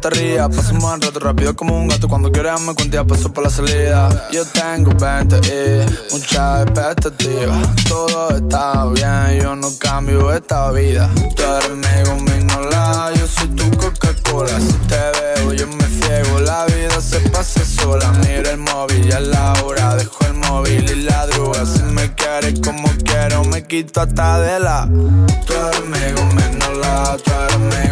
Te 0.01 0.09
rías. 0.09 0.49
Pasamos 0.49 0.95
el 0.95 1.01
rato 1.01 1.19
rápido 1.19 1.55
como 1.55 1.77
un 1.77 1.87
gato. 1.87 2.07
Cuando 2.07 2.31
quieras 2.31 2.59
me 2.61 2.73
cuentas, 2.73 3.05
paso 3.07 3.31
por 3.31 3.43
la 3.43 3.49
salida. 3.49 4.27
Yo 4.31 4.43
tengo 4.45 4.91
20 4.91 5.37
y 5.47 6.13
mucha 6.13 6.63
expectativa. 6.63 7.61
Todo 7.87 8.35
está 8.35 8.85
bien, 8.87 9.41
yo 9.41 9.55
no 9.55 9.69
cambio 9.79 10.33
esta 10.33 10.71
vida. 10.71 11.09
Tú 11.35 11.43
eres 11.43 11.77
mi 11.77 12.09
gominola, 12.09 13.11
yo 13.15 13.27
soy 13.27 13.47
tu 13.49 13.69
Coca-Cola. 13.77 14.59
Si 14.59 14.73
te 14.89 15.01
veo, 15.19 15.53
yo 15.53 15.67
me 15.67 15.85
ciego. 15.85 16.39
La 16.39 16.65
vida 16.65 16.99
se 16.99 17.19
pasa 17.29 17.63
sola. 17.63 18.11
Miro 18.25 18.49
el 18.49 18.57
móvil, 18.57 19.07
ya 19.07 19.19
es 19.19 19.27
la 19.27 19.53
hora. 19.63 19.95
Dejo 19.95 20.25
el 20.25 20.33
móvil 20.33 20.89
y 20.89 21.03
la 21.03 21.27
droga. 21.27 21.63
Si 21.65 21.83
me 21.83 22.13
quieres 22.15 22.59
como 22.59 22.89
quiero, 23.05 23.43
me 23.45 23.63
quito 23.63 24.01
hasta 24.01 24.39
de 24.39 24.59
la. 24.59 24.89
Tú 25.45 25.53
eres 25.53 25.85
mi 25.85 26.11
gominola, 26.19 27.17
tú 27.23 27.31
eres 27.31 27.59
mi 27.59 27.90